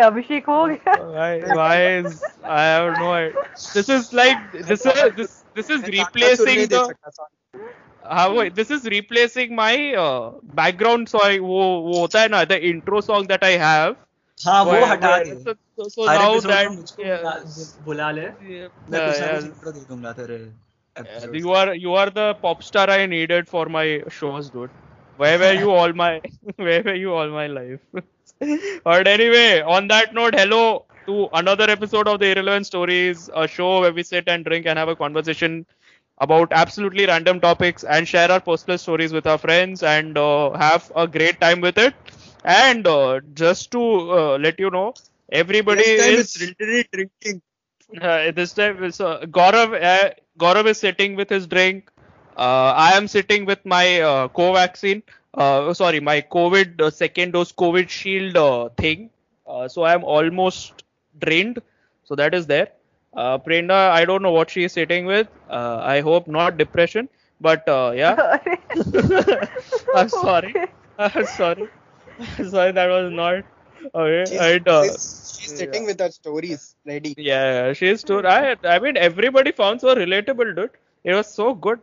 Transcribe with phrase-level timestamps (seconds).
[0.00, 3.44] गया अभिषेक हो गया why, why is I have no idea.
[3.74, 4.42] This is like
[4.72, 6.82] this is this this is replacing the
[8.16, 9.72] हाँ वो this is replacing my
[10.02, 13.96] uh, background sorry वो वो होता है ना the intro song that I have.
[14.46, 17.02] हाँ वो where- हटा where- they So, so, so her now episode में that मुझको
[17.04, 21.02] yeah, बुला- बुला ले yeah, मैं कुछ ना yeah, कुछ intro दे दूंगा तेरे yeah,
[21.04, 23.86] episodes you are you are the pop star I needed for my
[24.20, 24.70] shows, dude.
[25.24, 26.10] Where were you all my
[26.68, 28.02] where were you all my life?
[28.83, 33.81] but anyway, on that note, hello to another episode of the Irrelevant Stories, a show
[33.81, 35.65] where we sit and drink and have a conversation
[36.19, 40.91] about absolutely random topics and share our personal stories with our friends and uh, have
[40.95, 41.93] a great time with it.
[42.43, 44.93] And uh, just to uh, let you know,
[45.31, 47.41] everybody This time is literally drinking.
[48.01, 49.73] uh, this time is uh, Gaurav.
[49.81, 51.89] Uh, Gaurav is sitting with his drink.
[52.37, 55.03] Uh, I am sitting with my uh, Covaxin.
[55.33, 59.09] Uh, sorry, my COVID uh, second dose Covishield uh, thing.
[59.47, 60.83] Uh, so I am almost
[61.19, 61.61] drained.
[62.03, 62.69] So that is there.
[63.15, 65.27] Uh, Prerna, I don't know what she is sitting with.
[65.49, 67.09] Uh, I hope not depression.
[67.39, 68.37] But uh, yeah,
[69.95, 70.53] I'm sorry.
[70.97, 71.69] I'm sorry.
[72.49, 73.43] sorry, that was not.
[73.93, 74.25] Okay.
[74.25, 77.17] She's, and, uh, she's, she's sitting with her stories ready.
[77.17, 78.25] yeah, she's too.
[78.25, 80.71] I, I mean, everybody found so relatable, dude.
[81.03, 81.79] It was so good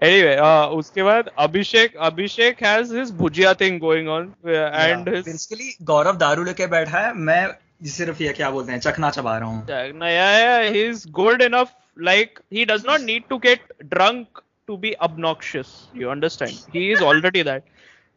[0.00, 5.24] Anyway, uh, उसके बाद अभिषेक अभिषेक has his bhujia thing going on uh, and his
[5.24, 7.46] basically गौरव दारू लेके बैठा है मैं
[7.92, 11.72] सिर्फ ये क्या बोलते हैं चखना चबा रहा हूँ yeah, yeah, he's good enough.
[11.96, 15.88] Like he does not need to get drunk to be obnoxious.
[15.94, 16.60] You understand?
[16.72, 17.64] He is already that.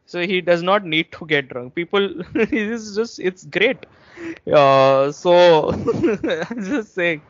[0.06, 1.74] So he does not need to get drunk.
[1.74, 2.08] People,
[2.50, 3.86] he is just it's great.
[4.52, 7.22] Uh, so I'm just saying.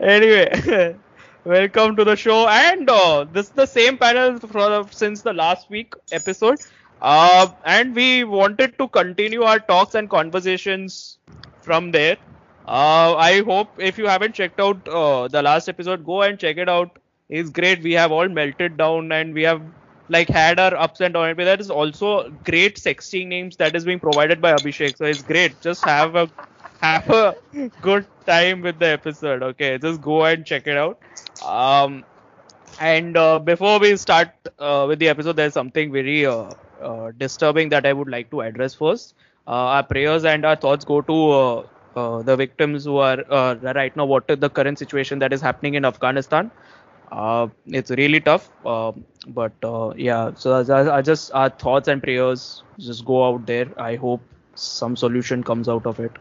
[0.00, 0.96] Anyway,
[1.45, 5.69] welcome to the show, and uh, this is the same panel for, since the last
[5.69, 6.59] week episode.
[7.01, 11.17] Uh, and we wanted to continue our talks and conversations
[11.61, 12.17] from there.
[12.67, 16.57] Uh, I hope if you haven't checked out uh, the last episode, go and check
[16.57, 16.97] it out.
[17.29, 17.83] It's great.
[17.83, 19.61] We have all melted down and we have
[20.09, 21.35] like had our ups and downs.
[21.37, 24.97] But that is also great sexting names that is being provided by Abhishek.
[24.97, 25.61] So it's great.
[25.61, 26.29] Just have a
[26.81, 27.35] have a
[27.81, 29.43] good time with the episode.
[29.43, 30.99] Okay, just go and check it out.
[31.41, 32.03] Um,
[32.79, 37.69] and uh, before we start uh, with the episode, there's something very uh, uh, disturbing
[37.69, 39.15] that I would like to address first.
[39.47, 43.17] Uh, our prayers and our thoughts go to uh, the victims who are
[43.61, 44.05] right now.
[44.05, 46.51] What the current situation that is happening in Afghanistan?
[47.67, 48.49] It's really tough.
[48.63, 49.53] But
[49.97, 53.67] yeah, so I, I just our thoughts and prayers just go out there.
[53.79, 54.21] I hope
[54.55, 56.17] some solution comes out of it.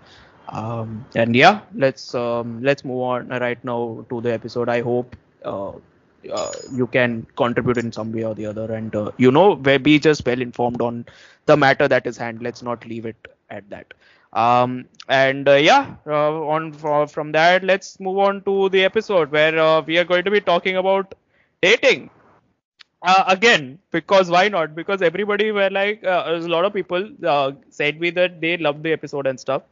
[0.48, 4.68] Um, and yeah, let's um, let's move on right now to the episode.
[4.68, 5.72] I hope uh,
[6.32, 9.98] uh, you can contribute in some way or the other, and uh, you know, be
[9.98, 11.06] just well informed on
[11.46, 12.42] the matter that is hand.
[12.42, 13.94] Let's not leave it at that.
[14.32, 19.30] Um, and uh, yeah, uh, on fro- from that, let's move on to the episode
[19.30, 21.14] where uh, we are going to be talking about
[21.62, 22.10] dating
[23.02, 27.52] uh, again because why not because everybody were like uh, a lot of people uh,
[27.68, 29.62] said me that they loved the episode and stuff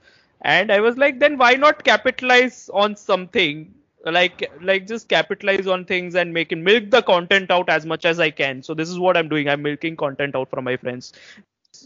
[0.42, 3.74] and i was like then why not capitalize on something
[4.06, 8.06] like like just capitalize on things and make it milk the content out as much
[8.06, 10.78] as i can so this is what i'm doing i'm milking content out from my
[10.78, 11.14] friends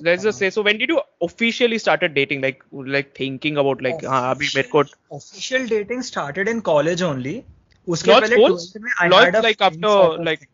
[0.02, 4.04] let's just say so when did you officially started dating like like thinking about like
[4.06, 4.84] हाँ अभी मेरे को
[5.16, 7.42] official dating started in college only
[7.96, 10.26] उसके not पहले schools 12th में I not had a like feeling after sort of
[10.30, 10.50] like thing.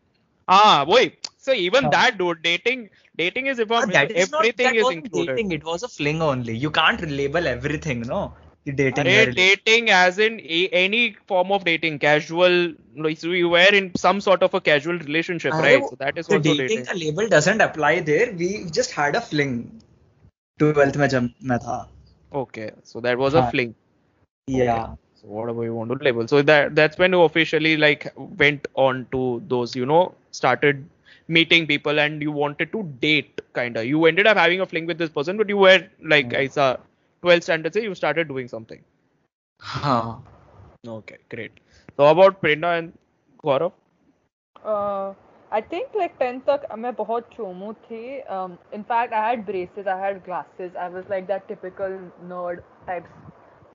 [0.48, 1.92] ah wait so even हाँ.
[1.92, 5.38] that dude dating dating is if Ah, that is not everything that is wasn't included
[5.38, 8.22] dating it was a fling only you can't label everything no
[8.66, 9.36] the dating Arey, है.
[9.36, 14.20] dating as in a, any form of dating casual like so you were in some
[14.22, 16.86] sort of a casual relationship अरे right वो- so that is the also dating dating
[16.90, 18.50] का label doesn't apply there we
[18.80, 19.56] just had a fling
[20.62, 21.78] 12th में जब मैं था
[22.42, 23.52] okay so that was a हाँ.
[23.52, 23.74] fling
[24.48, 24.88] yeah
[25.22, 28.12] so whatever you want to label so that that's when you officially like
[28.44, 30.02] went on to those you know
[30.32, 30.84] started
[31.28, 34.86] meeting people and you wanted to date kind of you ended up having a fling
[34.86, 35.80] with this person but you were
[36.16, 36.44] like Hmm.
[36.44, 36.78] I saw
[37.22, 38.84] 12th standard say you started doing something
[39.60, 40.24] हाँ
[40.94, 41.60] okay great
[41.96, 42.94] so about Prerna and
[43.44, 43.74] Gaurav
[44.64, 45.14] Uh,
[45.52, 48.02] I think like 10th तक मैं बहुत चोमू थी
[48.38, 51.98] um, in fact I had braces I had glasses I was like that typical
[52.32, 53.08] nerd type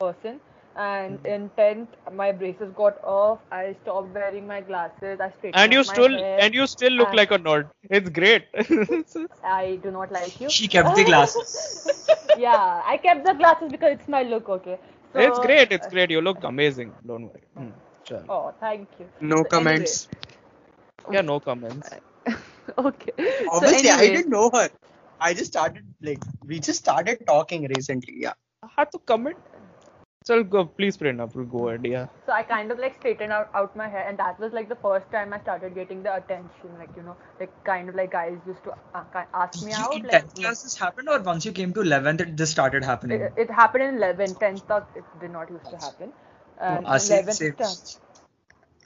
[0.01, 0.41] person
[0.86, 1.88] and in 10th
[2.20, 3.40] my braces got off.
[3.52, 5.20] I stopped wearing my glasses.
[5.20, 6.40] I straightened and you my still hair.
[6.42, 7.70] and you still look and- like a nerd.
[7.90, 8.46] It's great.
[9.44, 10.50] I do not like you.
[10.50, 11.58] She kept the glasses.
[12.38, 14.78] Yeah I kept the glasses because it's my look okay?
[15.14, 16.12] So, it's great it's great.
[16.12, 16.94] You look amazing.
[17.06, 17.44] Don't worry.
[17.58, 17.72] Hmm,
[18.06, 18.26] chalo.
[18.30, 19.08] oh thank you.
[19.34, 20.08] No So comments.
[21.12, 21.90] yeah no comments.
[22.78, 23.14] Okay.
[23.18, 24.70] So Obviously, I didn't know her.
[25.22, 28.16] I just started like we just started talking recently.
[28.26, 28.34] Yeah.
[28.78, 29.38] हाँ तो comment
[30.28, 33.76] चल go please Prerna go ahead yeah So I kind of like straightened out, out
[33.76, 36.74] my hair, and that was like the first time I started getting the attention.
[36.78, 40.04] Like you know, like kind of like guys used to uh, ask me You- out.
[40.04, 43.22] Like 10th class this happened or once you came to 11th it just started happening?
[43.22, 46.12] it, it happened in 11, 10th tak it did not used to happen.
[46.60, 47.54] And 11th same.
[47.56, 47.76] sta-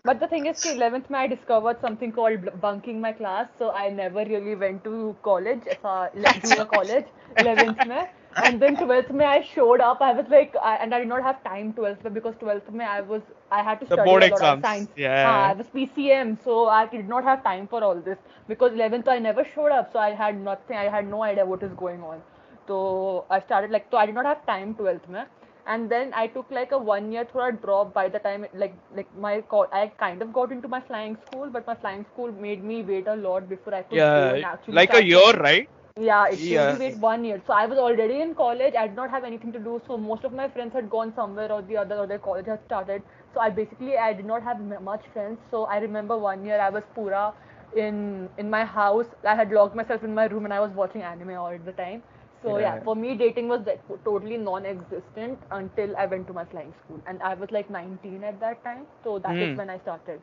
[0.03, 3.89] But the thing is, ki 11th I discovered something called bunking my class, so I
[3.89, 7.05] never really went to college, uh, like junior college,
[7.37, 8.03] 11th May.
[8.39, 10.01] And then 12th May I showed up.
[10.01, 12.85] I was like, I, and I did not have time 12th May because 12th May
[12.85, 14.55] I was, I had to The study board a lot exams.
[14.55, 14.89] of science.
[14.95, 15.25] Yeah.
[15.25, 18.17] Ah, I was PCM, so I did not have time for all this
[18.47, 20.77] because 11th I never showed up, so I had nothing.
[20.77, 22.21] I had no idea what is going on.
[22.67, 25.23] So I started like, so I did not have time 12th May
[25.67, 28.75] and then I took like a one year through a drop by the time like
[28.95, 32.63] like my I kind of got into my flying school but my flying school made
[32.63, 35.69] me wait a lot before I could yeah actually like a year right
[35.99, 36.77] yeah, it yeah.
[36.77, 37.41] wait one year.
[37.45, 38.75] So I was already in college.
[38.75, 39.81] I did not have anything to do.
[39.87, 42.63] So most of my friends had gone somewhere or the other, or their college had
[42.65, 43.03] started.
[43.33, 45.37] So I basically I did not have much friends.
[45.49, 47.33] So I remember one year I was pura
[47.75, 49.05] in in my house.
[49.27, 52.03] I had locked myself in my room and I was watching anime all the time.
[52.43, 53.61] So yeah, yeah for me dating was
[54.05, 58.39] totally non-existent until I went to my flying school, and I was like 19 at
[58.39, 58.85] that time.
[59.03, 59.57] So that is hmm.
[59.57, 60.21] when I started.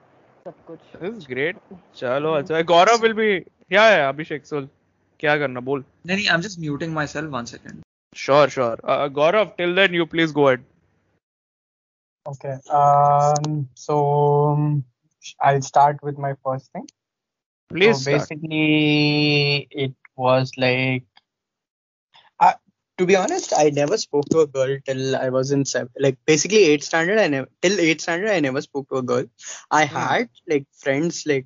[1.01, 1.57] This is great.
[1.95, 2.53] Chalo, hmm.
[2.53, 2.65] acha.
[2.65, 4.47] Gaurav will be yeah, yeah Abhishek.
[4.47, 4.69] So
[5.20, 7.82] क्या करना बोल No, no, I'm just muting myself one second.
[8.16, 10.64] sure sure uh, Gaurav till then you please go ahead
[12.28, 12.58] Okay.
[12.70, 13.70] Um.
[13.76, 14.84] So um,
[15.42, 16.88] I'll start with my first thing.
[17.70, 18.30] please so start.
[18.30, 21.04] basically, it was like
[23.00, 26.18] To be honest, I never spoke to a girl till I was in seven, like
[26.26, 27.18] basically eighth standard.
[27.20, 29.24] I never till eighth standard I never spoke to a girl.
[29.72, 29.96] I Hmm.
[29.96, 31.46] had like friends, like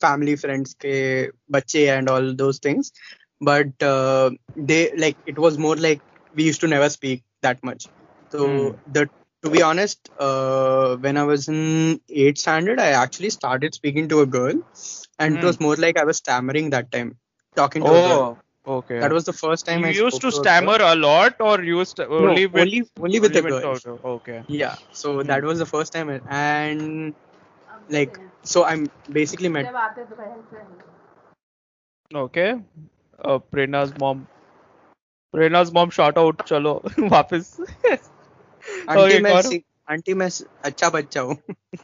[0.00, 2.92] family friends, ke bache and all those things,
[3.40, 6.02] but uh, they like it was more like
[6.34, 7.88] we used to never speak that much.
[8.30, 8.76] So Hmm.
[8.86, 9.08] the
[9.42, 14.20] to be honest, uh, when I was in eighth standard, I actually started speaking to
[14.20, 14.54] a girl,
[15.18, 15.42] and Hmm.
[15.42, 17.18] it was more like I was stammering that time,
[17.56, 18.20] talking to a girl.
[18.20, 20.94] oh okay That was the first time you I used spoke to a stammer a
[20.94, 23.78] lot or used No, only with only only with the only girl.
[24.04, 27.14] okay Yeah, so that was the first time, and
[27.89, 29.65] like so I'm basically met.
[32.13, 32.55] okay
[33.23, 34.27] uh, Prerna's mom
[35.33, 36.73] Prerna's mom shout out चलो
[37.15, 37.55] वापस
[38.89, 39.49] aunty Okay, मैं Gaurav.
[39.49, 41.37] सी- aunty मैं स- अच्छा बच्चा हूँ.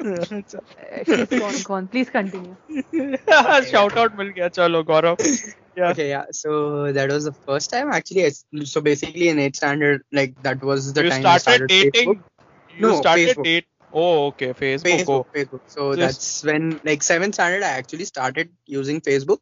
[0.05, 1.87] Uh, she's gone, gone.
[1.87, 2.55] Please continue.
[3.71, 5.17] shout out मिल गया चलो गौरव
[5.79, 6.25] yeah Okay, yeah.
[6.37, 8.25] So that was the first time actually.
[8.27, 8.29] I,
[8.75, 12.09] so basically in eighth standard, like that was the you time I started started dating
[12.09, 12.23] Facebook.
[12.79, 13.43] you No, started Facebook.
[13.49, 15.26] date oh okay Facebook, Facebook, oh.
[15.34, 15.60] Facebook.
[15.66, 19.40] So Just- that's when like seventh standard I actually started using Facebook,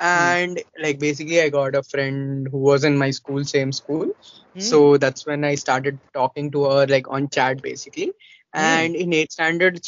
[0.00, 0.06] Hmm.
[0.06, 4.06] and like basically I got a friend who was in my school, same school.
[4.54, 4.60] Hmm.
[4.60, 8.12] So that's when I started talking to her like on chat basically.
[8.54, 8.60] Hmm.
[8.60, 9.80] And in eighth standard,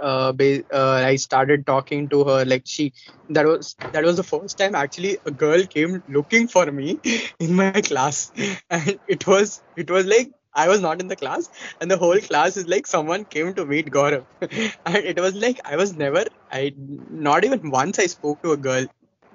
[0.00, 2.44] uh, ba- uh, I started talking to her.
[2.44, 2.92] Like she,
[3.30, 7.00] that was that was the first time actually a girl came looking for me
[7.40, 8.30] in my class,
[8.70, 12.18] and it was it was like I was not in the class, and the whole
[12.20, 14.24] class is like someone came to meet Gaurav,
[14.86, 16.74] and it was like I was never, I
[17.10, 18.86] not even once I spoke to a girl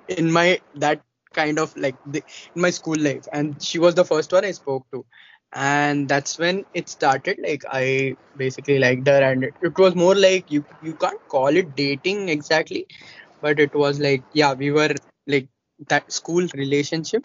[0.09, 1.01] in my that
[1.33, 2.23] kind of like the,
[2.55, 5.05] in my school life, and she was the first one I spoke to,
[5.53, 7.39] and that's when it started.
[7.41, 11.55] Like I basically liked her, and it, it was more like you you can't call
[11.63, 12.87] it dating exactly,
[13.41, 14.93] but it was like yeah we were
[15.27, 15.47] like
[15.88, 17.24] that school relationship.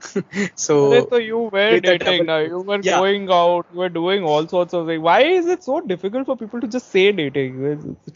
[0.55, 2.99] so अरे तो you were with a dating double- now you were Yeah.
[3.01, 6.35] going out you were doing all sorts of things why is it so difficult for
[6.41, 7.59] people to just say dating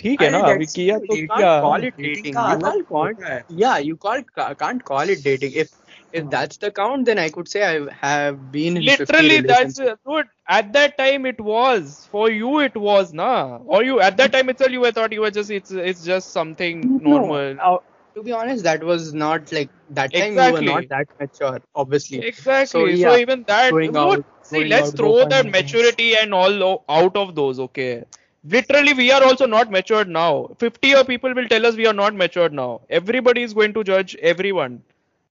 [0.01, 1.07] ठीक है अरे ना अभी that's किया it.
[1.10, 2.34] तो you किया can't call it Dating dating.
[2.38, 3.43] का You अलग can't call होता है.
[3.65, 5.74] yeah you can't can't call it dating if
[6.19, 9.79] if that's the count then i could say i have been in 50 literally that's
[9.79, 10.01] relationships.
[10.10, 10.29] dude
[10.60, 13.31] at that time it was for you it was na
[13.77, 16.31] or you at that time itself you were thought you were just it's it's just
[16.39, 17.77] something normal no, uh,
[18.14, 22.26] to be honest that was not like that time we were not that mature obviously.
[22.26, 22.97] Exactly.
[22.97, 26.17] So, so, even that going dude, out- see going let's out, throw go that maturity
[26.17, 28.05] and all out of those okay?
[28.45, 30.49] Literally we are also not matured now.
[30.59, 32.83] 50 year people will tell us we are not matured now.
[32.88, 34.83] Everybody is going to judge everyone.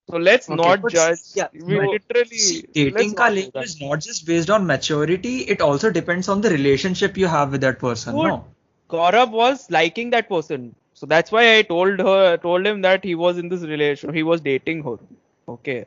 [0.10, 1.20] So let's Okay, not but judge.
[1.34, 3.70] yeah, we no, literally See, dating ka not do level that.
[3.70, 7.62] is not just based on maturity, it also depends on the relationship you have with
[7.62, 8.22] that person.
[8.22, 8.46] Dude, No.
[8.90, 10.76] Gaurav was liking that person.
[10.99, 14.23] So that's why I told her, told him that he was in this relation, he
[14.23, 14.97] was dating her.
[15.49, 15.85] Okay.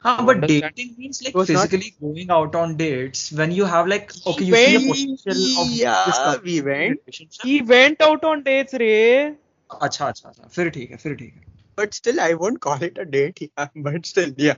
[0.00, 0.74] Huh, You but understand?
[0.76, 4.12] dating means like It was not- physically going out on dates when you have like
[4.26, 7.42] okay, you went- see the potential of yeah this couple we in a went relationship.
[7.50, 9.34] He went out on dates, Ray.
[9.82, 11.44] अच्छा अच्छा अच्छा फिर ठीक है फिर ठीक है
[11.80, 13.40] but still I won't call it a date.
[13.42, 14.54] Yeah, but still, yeah.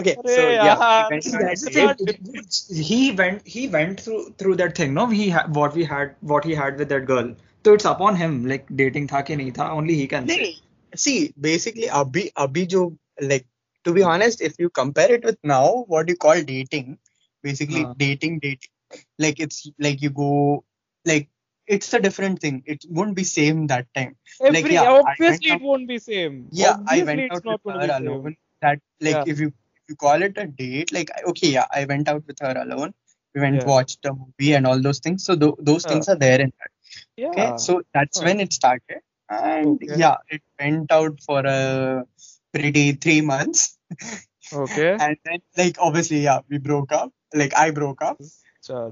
[0.00, 0.90] Okay, Arey so yeah, yaar.
[1.08, 2.02] we went See, on a that's the date.
[2.26, 2.84] thing.
[2.90, 3.48] He went.
[3.54, 4.92] He went through through that thing.
[4.98, 6.12] No, he had what we had.
[6.34, 7.32] What he had with that girl.
[7.64, 8.46] So it's upon him.
[8.46, 9.70] Like dating था कि नहीं था.
[9.76, 10.36] Only he can say.
[10.36, 10.54] नहीं,
[10.96, 13.46] see, basically, abhi, abhi jo, like,
[13.84, 16.98] to be honest, if you compare it with now, what you call dating,
[17.42, 17.96] basically हाँ.
[17.98, 20.64] dating, dating, like it's like you go,
[21.04, 21.28] like
[21.66, 22.62] it's a different thing.
[22.66, 24.16] It won't be same that time.
[24.42, 26.48] Every, Like, yeah, I went obviously out- it won't be same.
[26.50, 28.12] Yeah, I obviously went it's out not with gonna her be same.
[28.12, 28.36] alone.
[28.62, 29.24] That like Yeah.
[29.34, 32.38] if you if you call it a date, like okay, yeah, I went out with
[32.40, 32.92] her alone.
[33.34, 33.64] We went Yeah.
[33.64, 35.24] watched a movie and all those things.
[35.24, 35.92] So th- those Yeah.
[35.92, 36.70] things are there in that.
[37.17, 37.29] Yeah.
[37.29, 39.97] Okay, so that's when it started, and Okay.
[39.97, 42.05] yeah, it went out for a
[42.53, 43.77] pretty three months,
[44.53, 44.97] okay.
[44.99, 47.11] and then like obviously yeah, we broke up.
[47.33, 48.19] Like I broke up.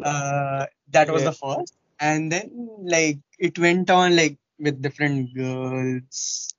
[0.03, 1.29] Uh, that was Yeah.
[1.29, 6.53] the first, and then like it went on like with different girls,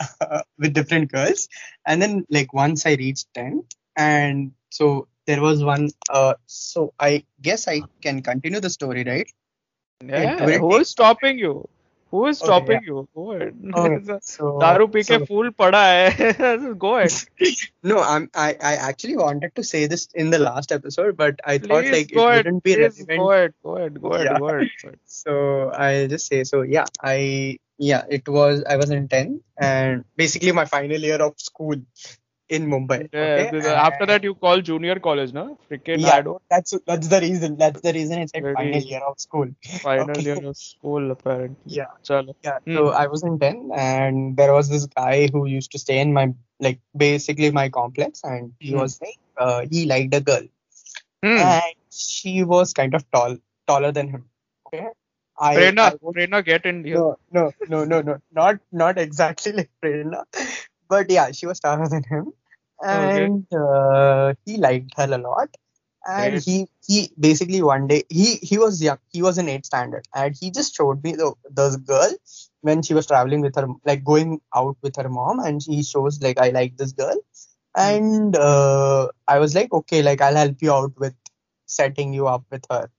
[0.58, 1.48] with different girls,
[1.86, 5.90] and then like once I reached tenth, and so there was one.
[6.08, 9.30] Uh, so I guess I can continue the story, right?
[10.02, 11.68] Yeah, who is stopping you?
[12.14, 12.92] Who is stopping okay, yeah.
[12.92, 13.08] you?
[13.12, 13.54] Go ahead.
[13.74, 16.74] Oh, okay, so, Daru pike so, ke fool pada hai.
[16.84, 17.12] Go ahead.
[17.82, 21.58] no, I'm, I I actually wanted to say this in the last episode, but I
[21.58, 23.18] please thought like it ahead, wouldn't be please, relevant.
[23.18, 24.38] Go ahead, go ahead, go ahead, yeah.
[24.38, 24.70] go ahead.
[24.82, 25.00] Go ahead.
[25.06, 26.62] so I'll just say so.
[26.62, 31.34] Yeah, I yeah it was I was in ten, and basically my final year of
[31.38, 31.82] school
[32.48, 33.08] in Mumbai.
[33.12, 33.68] Yeah, okay?
[33.74, 35.58] after that you call junior college, no?
[35.70, 37.56] Freaking yeah, I don't that's that's the reason.
[37.56, 39.48] That's the reason it's Very- final year of school.
[39.82, 40.22] final Okay.
[40.22, 41.56] year of school apparently.
[41.66, 41.92] Yeah.
[42.02, 42.34] Chalo.
[42.42, 42.74] Yeah, Hmm.
[42.76, 46.12] so I was in 10 and there was this guy who used to stay in
[46.12, 46.26] my
[46.60, 48.78] like basically my complex and he Hmm.
[48.80, 50.44] was like uh, he liked a girl
[51.22, 51.38] Hmm.
[51.38, 53.36] and she was kind of tall
[53.66, 54.24] taller than him.
[54.66, 54.86] Okay.
[55.36, 56.94] I, Prerna, I won't- Prerna, get in here.
[56.96, 60.20] no, no, no, no, no, not not exactly like Prerna,
[60.89, 62.33] but yeah, she was taller than him,
[62.91, 63.29] Okay.
[63.29, 65.49] and uh, he liked her a lot.
[66.07, 66.43] And Great.
[66.43, 70.35] he he basically one day he he was young, he was in eighth standard, and
[70.39, 72.11] he just showed me the the girl
[72.61, 76.21] when she was traveling with her like going out with her mom, and he shows
[76.21, 77.17] like I like this girl,
[77.75, 81.15] and uh, I was like okay, like I'll help you out with
[81.65, 82.89] setting you up with her.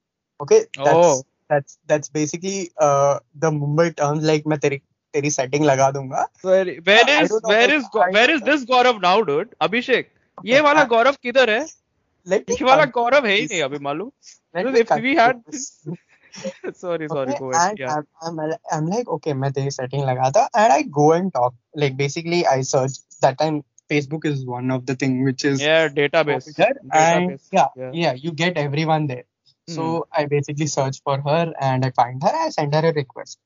[0.41, 1.27] Okay, that's Oh.
[1.49, 4.81] that's that's basically uh the Mumbai terms like मैं तेरी
[5.16, 6.26] तेरी setting लगा दूँगा.
[6.44, 9.56] Is Gau- I where don't is this Gaurav now, dude?
[9.70, 10.12] Abhishek.
[10.46, 11.66] ये वाला गौरव किधर है?
[12.28, 14.12] ये वाला गौरव है ही नहीं अभी मालूम.
[14.56, 15.68] continue had this.
[16.74, 17.78] sorry, sorry, Okay, go ahead.
[17.80, 18.02] Yeah.
[18.24, 21.54] I'm, I'm I'm like okay मैं तेरी setting लगा था and I go and talk
[21.84, 23.62] like basically I search that time
[23.94, 26.50] Facebook is one of the thing which is Yeah, database.
[26.50, 26.70] popular
[27.04, 27.92] and yeah, Yeah.
[28.04, 29.24] yeah you get everyone there.
[29.76, 32.34] So I basically search for her and I find her.
[32.40, 33.40] I send her a request,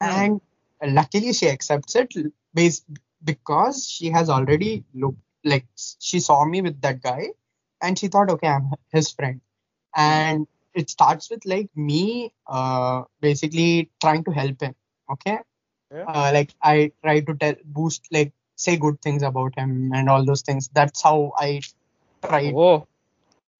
[0.00, 0.12] Hmm.
[0.20, 0.40] and
[0.82, 2.14] luckily she accepts it
[2.54, 2.84] based
[3.24, 5.66] because she has already looked like
[6.00, 7.28] she saw me with that guy,
[7.82, 9.40] and she thought, okay, I'm his friend,
[9.96, 14.74] and it starts with like me, uh, basically trying to help him.
[15.10, 15.38] Okay,
[15.92, 16.04] Yeah.
[16.08, 20.24] uh, like I try to tell, boost, like say good things about him and all
[20.24, 20.68] those things.
[20.68, 21.60] That's how I
[22.24, 22.54] tried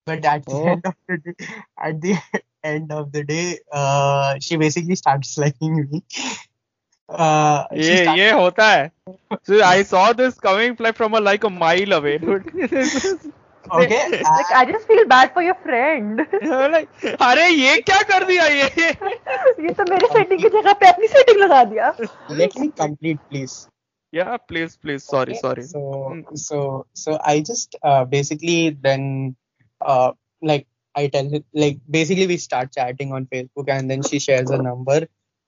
[0.06, 1.46] but at the end of the day,
[1.78, 2.16] at the
[2.64, 6.02] end of the day, uh, she basically starts liking me.
[7.08, 8.90] Uh, ये started- ये होता है.
[9.48, 12.48] So I saw this coming like from a like a mile away, dude.
[13.74, 14.00] okay.
[14.22, 16.20] Like, I just feel bad for your friend.
[16.74, 18.64] like, अरे ये क्या कर दिया ये?
[19.66, 21.94] ये तो मेरे सेटिंग की जगह पे अपनी सेटिंग लगा दिया.
[22.42, 23.56] let me complete, please.
[24.12, 25.04] Yeah, please, please.
[25.04, 25.62] Sorry, Okay, sorry.
[25.70, 26.38] So, Mm.
[26.42, 29.36] so, so I just uh, basically then,
[29.94, 34.18] uh, like I tell her, like basically we start chatting on Facebook, and then she
[34.18, 34.98] shares a number.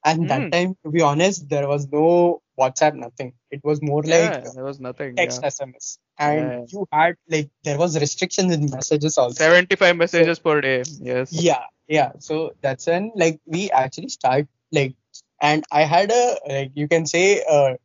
[0.04, 0.52] And that Mm.
[0.52, 3.34] time, to be honest, there was no WhatsApp, nothing.
[3.50, 5.16] It was more Yeah, like there was nothing.
[5.16, 5.48] text Yeah.
[5.48, 6.64] SMS, and Yeah.
[6.68, 9.34] you had like there was restrictions in messages also.
[9.34, 10.84] 75 messages per day.
[11.00, 11.32] Yes.
[11.32, 12.12] Yeah, yeah.
[12.20, 14.94] So that's when like we actually start like,
[15.40, 17.76] and I had a like you can say a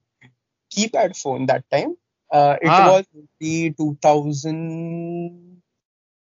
[0.76, 1.96] keypad phone that time.
[2.32, 2.86] Uh, it Ah.
[2.88, 3.06] was
[3.40, 5.62] the 2000,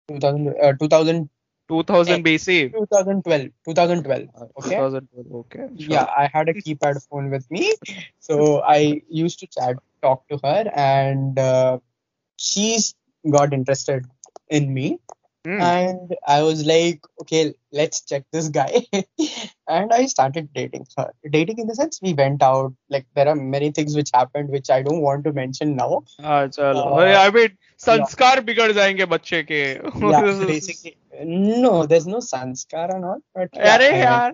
[0.08, 1.28] 2000, uh, 2000,
[1.72, 2.72] 2000 BC.
[2.72, 4.28] 2012, 2012.
[4.34, 4.76] Uh, Okay.
[4.76, 5.32] 2012.
[5.40, 5.58] Okay.
[5.78, 5.92] sure.
[5.94, 7.74] Yeah, I had a keypad phone with me,
[8.18, 11.78] so I used to chat, talk to her, and uh,
[12.36, 12.94] she's
[13.30, 14.04] got interested
[14.48, 14.98] in me.
[15.46, 15.60] Mm.
[15.60, 18.86] And I was like, okay, let's check this guy.
[19.68, 21.12] and I started dating her.
[21.28, 22.72] Dating in the sense we went out.
[22.88, 26.04] Like there are many things which happened which I don't want to mention now.
[26.22, 28.46] Ah, uh, I mean, sanskar yeah.
[28.50, 29.60] bigad jayenge bacche ke.
[30.00, 30.96] yeah, basically.
[31.24, 33.20] No, there's no sanskar and all.
[33.34, 34.32] But yeah, Are,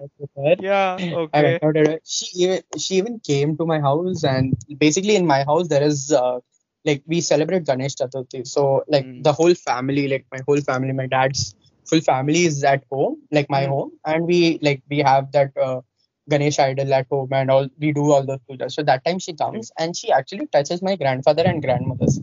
[0.61, 0.97] yeah.
[0.99, 1.99] yeah, okay.
[2.05, 6.12] She even she even came to my house and basically in my house there is.
[6.12, 6.41] Uh,
[6.85, 8.47] like we celebrate Ganesh Chaturthi.
[8.47, 9.23] So like mm.
[9.23, 11.54] the whole family, like my whole family, my dad's
[11.88, 13.68] full family is at home, like my mm.
[13.68, 15.80] home, and we like we have that uh,
[16.28, 18.70] Ganesh idol at home, and all we do all those puja.
[18.70, 22.20] So that time she comes and she actually touches my grandfather and grandmother's.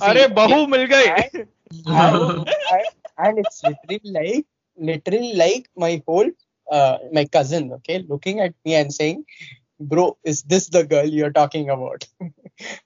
[0.00, 1.46] Arey bahu mil gayi.
[1.86, 2.48] And,
[3.18, 6.30] and it's literally like literally like my whole
[6.70, 9.24] uh, my cousin, okay, looking at me and saying,
[9.80, 12.06] "Bro, is this the girl you're talking about?"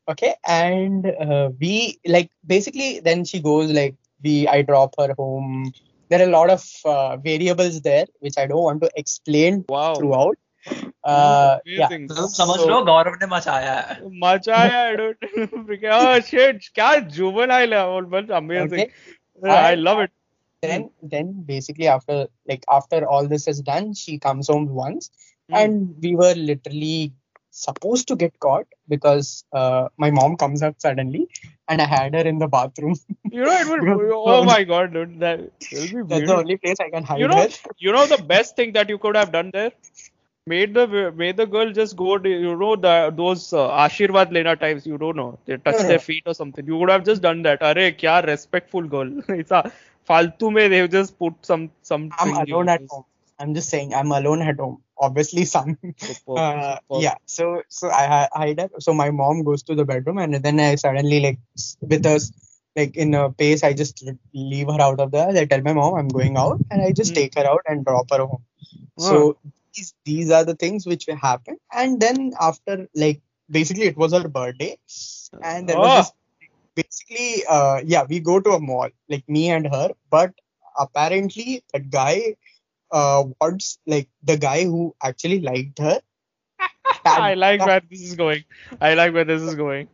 [0.08, 5.72] okay and uh, we like basically then she goes like we i drop her home
[6.10, 9.93] there are a lot of uh, variables there which i don't want to explain wow
[9.96, 10.38] throughout
[11.03, 16.67] uh, yeah amazing तुम समझ लो गौरव ने मचाया है मजा आया dude oh shit
[16.79, 16.89] क्या
[17.20, 18.88] juvenile है वो but amazing
[19.43, 19.53] Okay.
[19.53, 20.12] I And- love it
[20.63, 22.15] then then basically after
[22.50, 25.10] like after all this is done she comes home once
[25.50, 25.55] Hmm.
[25.60, 27.13] and we were literally
[27.56, 31.28] supposed to get caught because uh, my mom comes up suddenly
[31.68, 32.96] and I had her in the bathroom.
[33.30, 34.10] you know, it would.
[34.14, 37.48] oh my god, dude, that That's the only place I can hide you know, her.
[37.78, 39.72] you know, the best thing that you could have done there?
[40.48, 44.54] Made the made the girl just go to, you know the those uh, ashirvad lena
[44.54, 45.38] times you don't know.
[45.44, 45.98] They touch their uh-huh.
[45.98, 46.64] feet or something.
[46.64, 47.62] You would have just done that.
[47.62, 49.10] Are kya respectful girl.
[49.40, 49.72] It's a
[50.08, 53.06] faltu me they just put some some i'm alone at home.
[53.40, 54.82] I'm just saying i'm alone at home.
[54.99, 55.76] Obviously, some.
[56.37, 57.15] Uh, yeah.
[57.26, 58.69] So so I hi- hide her.
[58.79, 61.38] So my mom goes to the bedroom and then I suddenly like
[61.81, 62.33] with us
[62.76, 65.29] like in a pace I just leave her out of there.
[65.29, 67.15] I tell my mom I'm going out and I just Hmm.
[67.15, 68.45] take her out and drop her home.
[68.97, 69.38] So
[69.75, 71.57] these, these are the things which happen.
[71.73, 74.76] And then after like basically it was her birthday
[75.43, 75.93] and there was Oh.
[75.93, 76.12] this
[76.75, 80.33] basically uh yeah we go to a mall like me and her but
[80.79, 82.35] apparently that guy
[82.90, 86.00] uh, what's like the guy who actually liked her.
[87.04, 88.45] I like where this is going.
[88.80, 89.89] I like where this is going.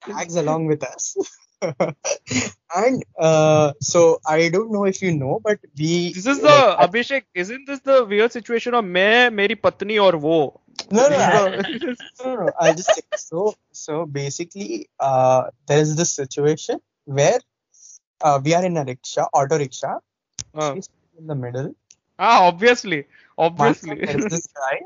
[0.00, 1.16] Tags along with us.
[2.76, 6.12] and uh, so I don't know if you know, but we.
[6.12, 7.24] This is the like, I, Abhishek.
[7.34, 10.60] Isn't this the weird situation of me, meri patni or wo?
[10.90, 11.16] No, no,
[11.48, 11.94] no.
[12.24, 13.54] no, no I'll just say, so.
[13.72, 17.40] So basically, uh, there is this situation where
[18.20, 19.98] uh, we are in a rickshaw, auto rickshaw.
[20.54, 20.74] Uh.
[20.74, 21.74] She's in the middle,
[22.18, 23.04] हाँ, obviously
[23.38, 24.80] obviously is this guy,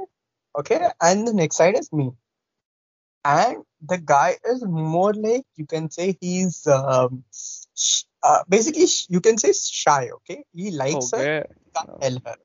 [0.59, 2.11] okay, and the next side is me.
[3.25, 7.25] And the guy is more like you can say he's um,
[8.23, 10.09] uh, basically sh- you can say shy.
[10.11, 11.45] Okay, he likes her, okay
[11.77, 12.37] can't tell her.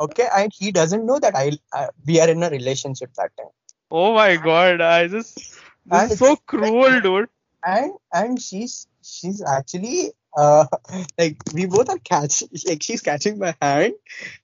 [0.00, 3.50] Okay, and he doesn't know that I uh, we are in a relationship that time.
[3.90, 5.38] oh my god I just
[5.86, 7.28] this And is so cruel dude
[7.64, 10.65] and and she's she's actually uh
[11.17, 13.93] like we both are catch like she's catching my hand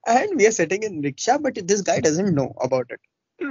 [0.07, 3.01] and we are sitting in rickshaw but this guy doesn't know about it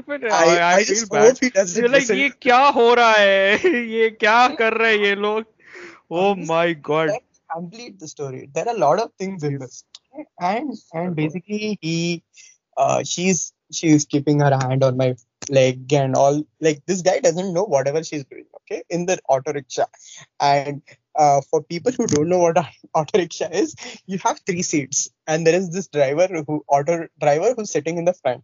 [0.08, 2.16] But i I, I, i feel just bad hope he doesn't You're like listen.
[2.18, 5.44] ये क्या हो रहा है ये क्या कर रहे हैं ये लोग
[6.18, 9.44] oh I'm just- my god Let's complete the story there are a lot of things
[9.48, 9.84] in this
[10.50, 11.96] and and basically he
[12.84, 13.42] uh she's
[13.80, 15.08] she's keeping her hand on my
[15.58, 19.52] leg and all like this guy doesn't know whatever she's doing okay in the auto
[19.58, 19.86] rickshaw
[20.52, 20.82] and
[21.17, 23.75] uh, for people who don't know what a auto rickshaw is
[24.05, 25.09] you have three seats.
[25.27, 28.43] And there is this driver who auto driver who's sitting in the front.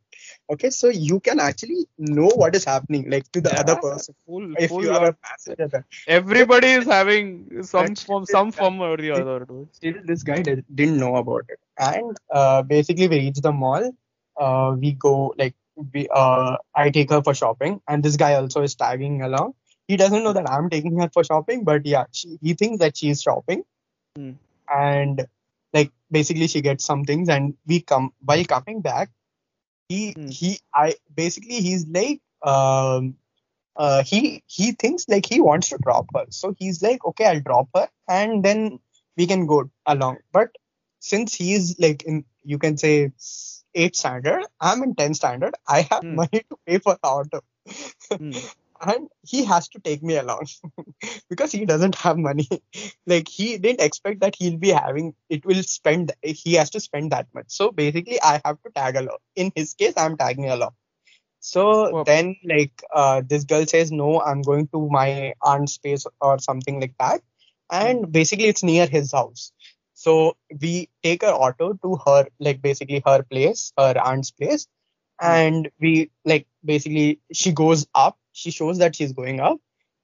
[0.52, 4.54] Okay so you can actually know what is happening like to the other person full,
[4.58, 8.98] if full you are a passenger everybody is having some But- form some form or
[8.98, 9.46] the other.
[9.46, 9.68] dude.
[9.74, 11.60] still this guy did, didn't know about it.
[11.78, 13.92] And uh, basically we reach the mall
[14.40, 15.56] uh, we go like
[15.94, 19.54] we uh, i take her for shopping and this guy also is tagging along
[19.88, 22.98] he doesn't know that i'm taking her for shopping but yeah she, he thinks that
[22.98, 23.64] she's shopping
[24.18, 24.32] Hmm.
[24.70, 25.26] and
[25.74, 29.10] like basically she gets some things and we come while coming back
[29.90, 30.28] he Hmm.
[30.30, 33.16] he i basically he's like um
[33.76, 37.42] uh he he thinks like he wants to drop her so he's like okay i'll
[37.42, 38.80] drop her and then
[39.18, 40.50] we can go along but
[41.00, 43.12] since he's like in you can say
[43.76, 46.16] 8 standard i'm in 10 standard i have Hmm.
[46.16, 47.42] money to pay for the auto
[48.18, 48.32] Hmm.
[48.82, 50.48] and he has to take me along
[51.30, 52.48] because he doesn't have money.
[53.08, 57.12] Like he didn't expect that he'll be having it will spend he has to spend
[57.12, 57.46] that much.
[57.48, 59.18] So basically i have to tag along.
[59.36, 60.72] In his case i'm tagging along.
[61.40, 66.40] So then like uh, this girl says no i'm going to my aunt's place or
[66.40, 67.22] something like that.
[67.72, 69.52] And basically it's near his house.
[69.94, 74.68] So we take her auto to her, like basically her place, her aunt's place,
[75.22, 78.18] and we like basically she goes up.
[78.34, 79.60] She shows that she's going up,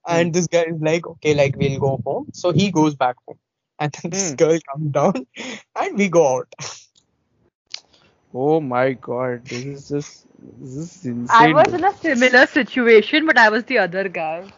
[0.07, 2.27] and this guy is like, okay, like we'll go home.
[2.33, 3.39] So he goes back home,
[3.79, 4.35] and then this Hmm.
[4.35, 5.25] girl comes down,
[5.75, 6.53] and we go out.
[8.33, 10.27] Oh my god, this is just
[10.59, 11.29] this is insane.
[11.29, 14.51] I was in a similar situation, but I was the other guy.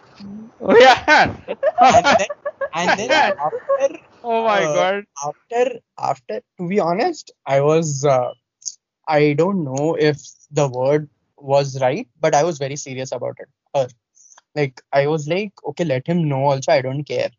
[0.60, 1.36] Oh yeah.
[1.93, 2.27] and then,
[2.73, 5.05] and then after oh my uh, god.
[5.27, 8.32] after after to be honest i was uh,
[9.08, 10.17] i don't know if
[10.51, 13.88] the word was right but i was very serious about it her
[14.55, 17.29] like i was like okay let him know also i don't care.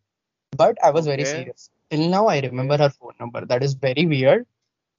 [0.56, 1.70] But i was very serious.
[1.90, 3.44] Till now i remember her phone number.
[3.44, 4.46] That is very weird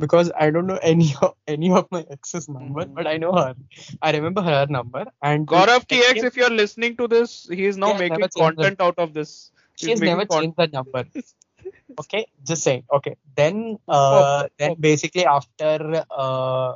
[0.03, 2.95] because i don't know any of any of my ex's number Mhm.
[2.99, 3.55] but i know her.
[4.01, 7.93] I remember her number and Gaurav TX, if you're listening to this, he is now
[8.03, 9.51] making the- content out of this.
[9.77, 11.05] He's she's making never changed the number.
[12.01, 12.83] Okay just saying.
[12.97, 16.75] Okay then uh, then basically after uh,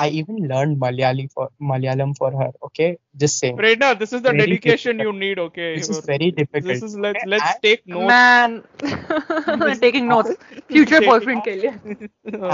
[0.00, 2.86] i even learned malayali for malayalam for her okay
[3.22, 5.14] just saying Prerna, this is the Very dedication difficult.
[5.14, 5.66] you need, okay?
[5.76, 8.08] this is very difficult This is let's Okay, let's and- take notes.
[8.12, 10.32] Man, taking notes.
[10.76, 11.72] Future Taking- boyfriend के लिए.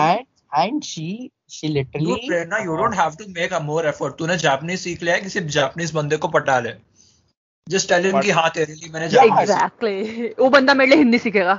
[0.07, 0.27] and
[0.65, 1.07] and she
[1.57, 5.03] she literally Dude, Prerna you don't have to make a more effort तूने Japanese सीख
[5.03, 6.75] लिया है किसी Japanese बंदे को पटा ले
[7.67, 9.97] just tell him कि हाँ तेरे लिए मैंने जापानीज Exactly.
[10.39, 11.59] वो बंदा मेरे लिए हिंदी सीखेगा.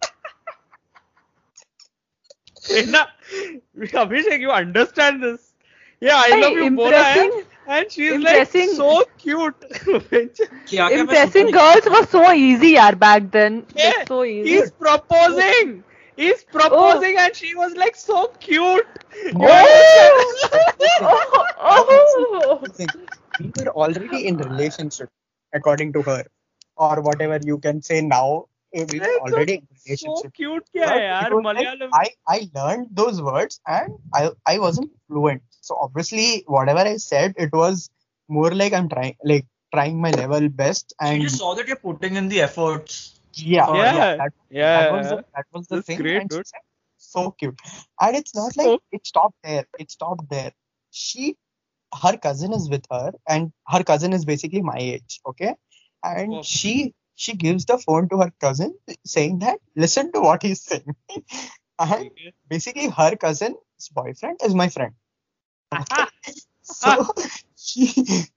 [2.68, 3.00] प्रेरणा
[4.00, 5.42] अभिषेक you understand this
[6.06, 7.44] yeah I Hey, love you बोला है impressing-
[7.76, 8.90] and she's impressing- like so
[9.22, 13.56] cute क्या क्या मैं Impressing soon- girls was so easy यार back then.
[13.80, 14.48] Yeah, It's so easy.
[14.50, 15.72] he's proposing
[16.22, 19.56] he's proposing and she was like so cute You Oh!
[19.58, 20.76] understand?
[21.00, 22.60] oh, oh.
[23.40, 25.08] We were already in relationship,
[25.52, 26.22] according to her,
[26.76, 28.46] or whatever you can say now.
[28.73, 30.23] we already in relationship.
[30.23, 31.91] So cute kya hai yaar, Malayalam.
[31.91, 35.41] Like, I, I learned those words and I, I wasn't fluent.
[35.61, 37.89] So obviously whatever I said, it was
[38.27, 42.15] more like I'm trying like trying my level best and you saw that you're putting
[42.15, 43.19] in the efforts.
[43.33, 43.73] Yeah.
[43.73, 43.95] Yeah.
[43.95, 44.79] yeah, that, yeah.
[44.81, 45.97] That was the, that was the thing.
[45.99, 46.47] Great, dude.
[46.47, 46.59] Said,
[46.97, 47.59] so cute.
[47.99, 49.65] And it's not like it stopped there.
[49.79, 50.51] It stopped there.
[50.91, 51.37] She
[52.01, 55.55] her cousin is with her and her cousin is basically my age, okay?
[56.03, 58.73] And she she gives the phone to her cousin,
[59.05, 60.95] saying that listen to what he's saying.
[61.79, 62.09] and
[62.49, 64.93] basically, her cousin's boyfriend is my friend.
[66.63, 67.05] so
[67.55, 67.85] she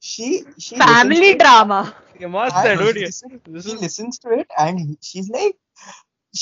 [0.01, 0.27] she
[0.59, 1.95] she family drama.
[2.19, 5.57] She listens to it and she's like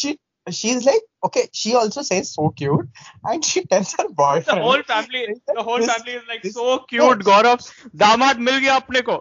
[0.01, 0.19] she
[0.51, 2.89] she's like okay she also says so cute.
[3.25, 5.23] And she tells her boyfriend the whole family
[5.55, 7.65] the whole this, family is like this, so cute gaurav.
[8.05, 9.21] Damad mil gaya apne ko.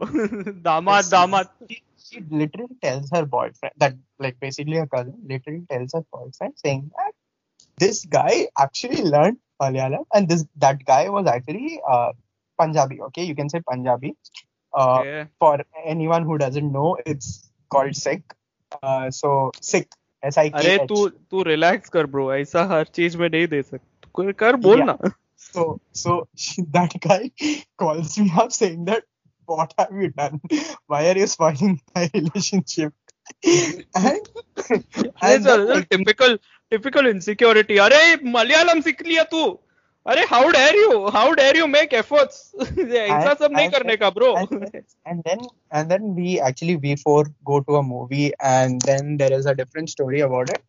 [0.69, 1.49] Damad damad
[2.10, 6.90] she literally tells her boyfriend that like basically her cousin literally tells her boyfriend saying
[6.96, 7.12] that
[7.78, 12.12] this guy actually learned Malayalam and this that guy was actually uh,
[12.60, 14.14] Punjabi okay you can say Punjabi
[14.74, 15.26] uh, Yeah.
[15.38, 18.34] for anyone who doesn't know it's called Sikh
[18.82, 19.88] uh, so Sikh
[20.22, 23.46] S I K अरे H तू तू relax कर bro ऐसा हर चीज में नहीं
[23.54, 24.86] दे सकता कोई कर बोल Yeah.
[24.90, 24.98] ना
[25.46, 27.30] So, so she, that guy
[27.78, 29.04] calls me up saying that,
[29.50, 30.40] what have you done?
[30.86, 32.92] Why are you spoiling my relationship?
[33.44, 36.38] and, अरे and then, like, typical
[36.70, 38.00] typical insecurity अरे
[38.32, 39.42] मलयालम सीख लिया तू
[40.06, 43.96] अरे how dare you how dare you make efforts ऐसा And- सब नहीं and- करने
[44.02, 45.42] का bro and, then- and then
[45.78, 49.54] and then we actually we four go to a movie and then there is a
[49.62, 50.62] different story about it.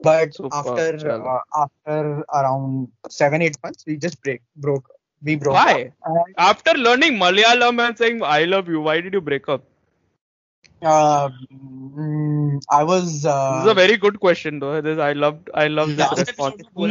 [0.00, 1.34] But Super, after chalo.
[1.34, 1.98] uh, after
[2.38, 4.88] around seven eight months, we just break broke
[5.23, 5.91] we broke why?
[6.05, 6.11] up.
[6.11, 6.23] Why?
[6.37, 9.63] After learning Malayalam and saying I love you, why did you break up?
[10.81, 11.29] Uh,
[12.71, 13.25] I was.
[13.25, 14.79] Uh, this is a very good question, though.
[14.81, 15.49] This I loved.
[15.53, 16.63] I loved this response.
[16.75, 16.87] no,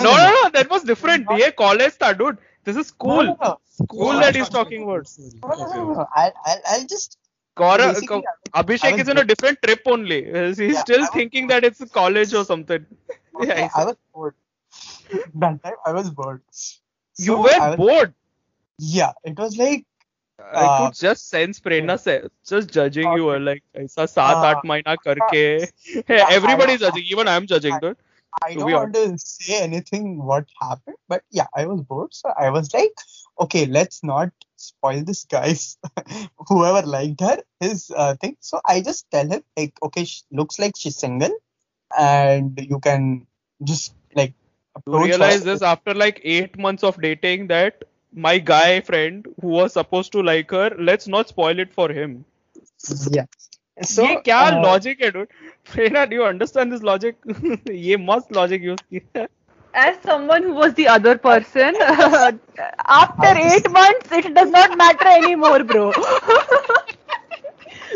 [0.00, 1.26] no, that was different.
[1.28, 2.38] ये college था, dude.
[2.64, 3.24] This is school.
[3.24, 3.58] No, no, no.
[3.64, 5.08] School no, that he's talking about.
[5.42, 6.06] No, no, no.
[6.14, 7.18] I'll, I'll, I'll just.
[7.56, 8.22] Gaurav,
[8.54, 10.24] Abhishek is in a different trip only.
[10.24, 12.84] He's yeah, still thinking that it's college or something.
[13.36, 14.36] Okay, yeah, I was bored
[15.35, 16.41] that time I was bored.
[17.17, 18.13] you So were I was- bored.
[18.79, 19.85] Yeah, it was like
[20.39, 22.13] I Uh, could just sense Prerna se
[22.51, 23.39] just judging you Okay.
[23.47, 25.41] like ऐसा सात Uh, आठ महीना करके
[26.09, 27.97] yeah, everybody is I- judging even I am judging I- dude
[28.45, 32.13] I To don't be want to say anything what happened, but yeah, I was bored,
[32.17, 32.99] so I was like,
[33.45, 34.29] okay, let's not
[34.65, 35.63] spoil this guy's
[36.51, 38.35] whoever liked her his uh, thing.
[38.49, 41.33] So I just tell him like, okay, she looks like she's single,
[42.07, 43.09] and you can
[43.73, 44.35] just like
[44.87, 45.45] You approach realize her.
[45.51, 50.21] this after like eight months of dating that my guy friend who was supposed to
[50.21, 52.25] like her, let's not spoil it for him.
[53.11, 53.25] Yeah.
[53.81, 55.27] So ये क्या uh, logic है dude?
[55.65, 57.15] Prerna, do you understand this logic?
[57.71, 59.27] ये मस्त logic use किया है.
[59.73, 65.63] As someone who was the other person, after eight months, it does not matter anymore,
[65.63, 65.83] bro.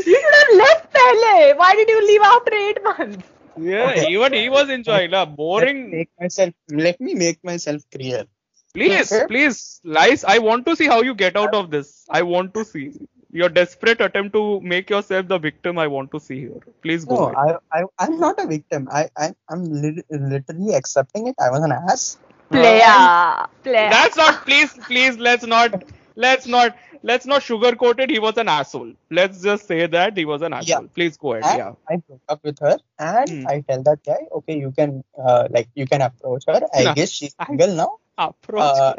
[0.05, 1.57] you should have left pehle.
[1.57, 3.23] Why did you leave after eight months?
[3.60, 5.10] Yeah, even he was enjoying.
[5.12, 5.98] La, let me boring.
[5.98, 8.26] make myself let me make myself clear.
[8.74, 9.26] Please, Okay.
[9.28, 10.24] please, lies.
[10.24, 12.04] I want to see how you get out of this.
[12.10, 12.94] I want to see
[13.32, 15.78] your desperate attempt to make yourself the victim.
[15.78, 16.60] I want to see here.
[16.82, 17.40] Please go No, ahead.
[17.44, 18.88] I, I, I'm not a victim.
[18.90, 21.36] I, I, I'm lit- literally accepting it.
[21.40, 22.18] I was an ass.
[22.50, 23.46] Player.
[23.64, 23.92] Player.
[23.92, 24.44] That's not.
[24.44, 25.16] Please, please.
[25.18, 25.84] Let's not.
[26.24, 26.76] Let's not.
[27.02, 28.10] Let's not sugarcoat it.
[28.10, 28.92] He was an asshole.
[29.18, 30.68] Let's just say that he was an asshole.
[30.68, 30.76] Yeah.
[30.76, 30.88] asshole.
[30.98, 31.44] Please go ahead.
[31.44, 31.72] And Yeah.
[31.88, 33.46] I broke up with her, and Hmm.
[33.54, 36.60] I tell that guy, okay, you can, uh, like, you can approach her.
[36.74, 36.94] I Nah.
[36.94, 37.90] guess she's single now.
[38.18, 38.78] Approach.
[38.80, 38.94] Uh,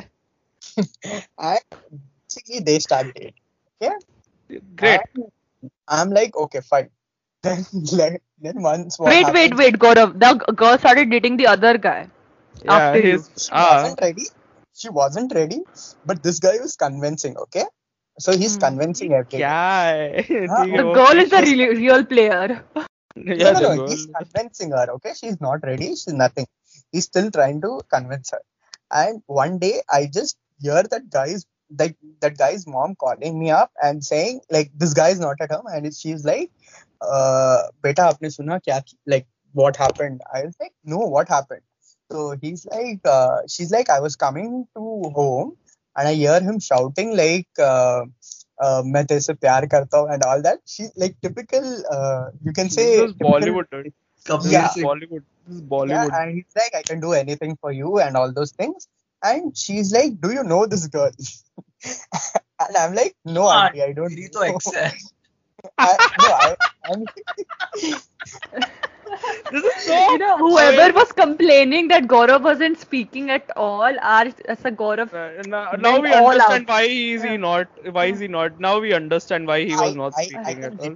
[1.38, 1.60] and
[2.28, 3.34] basically, they start dating.
[4.76, 5.02] Great.
[5.14, 5.32] And
[5.88, 6.90] I'm like, okay, fine.
[7.44, 10.20] Then, like, then once what Wait, wait, happens- wait, Gaurav.
[10.20, 12.08] The girl started dating the other guy.
[12.64, 12.74] Yeah.
[12.76, 13.12] after you.
[13.14, 13.30] His.
[13.38, 13.82] She Ah.
[13.84, 14.26] wasn't ready
[14.80, 15.62] she wasn't ready,
[16.06, 17.66] but this guy was convincing, okay?
[18.20, 18.62] So he's hmm.
[18.62, 19.42] convincing everyone.
[19.42, 20.22] Yeah.
[20.50, 20.66] Ah, huh?
[20.66, 22.64] The goal is a real, real player.
[23.16, 23.88] yeah, no, no, no.
[23.88, 25.14] He's convincing her, okay?
[25.20, 25.90] She's not ready.
[25.90, 26.48] She's nothing.
[26.92, 28.42] He's still trying to convince her.
[28.92, 33.72] And one day I just hear that guy's that that guy's mom calling me up
[33.84, 36.50] and saying like this guy is not at home and she's like
[37.02, 41.62] uh beta aapne suna kya like what happened i was like no what happened
[42.13, 45.57] So he's like, uh, she's like, I was coming to home
[45.97, 48.03] and I hear him shouting like, uh,
[48.63, 50.59] uh, मैं तेरे से प्यार करता हूँ and all that.
[50.67, 51.65] She like typical,
[51.97, 53.71] uh, you can say This is typical- Bollywood.
[53.77, 53.93] dude.
[54.27, 54.69] Kabir Yeah.
[54.75, 54.85] Singh.
[54.85, 55.25] Bollywood.
[55.47, 56.15] This is Yeah, Bollywood.
[56.21, 58.87] and he's like, I can do anything for you and all those things.
[59.23, 61.11] And she's like, Do you know this girl?
[61.85, 64.11] and I'm like, No, हाँ, auntie, I don't.
[64.13, 64.91] मेरी know." तो ex है.
[65.79, 65.89] I,
[66.23, 66.57] no, I,
[66.90, 67.08] I'm,
[69.50, 70.08] This is so.
[70.10, 75.10] You know, whoever was complaining that Gaurav wasn't speaking at all, our as a Gaurav.
[75.12, 76.68] Uh, now, now we all understand out.
[76.68, 79.96] why is he not why is he not now we understand why he was I,
[79.96, 80.92] not I, I speaking can at all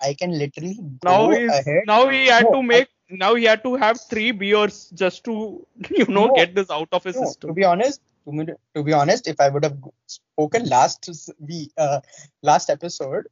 [0.00, 1.84] I can literally now go he's ahead.
[1.84, 5.66] now he had No, to make now he had to have three beers just to
[5.90, 6.38] you know No.
[6.40, 9.26] get this out of his No, system to be honest, to, me, to be honest,
[9.28, 11.08] if I would have spoken last
[11.40, 12.00] we uh,
[12.42, 13.26] last episode,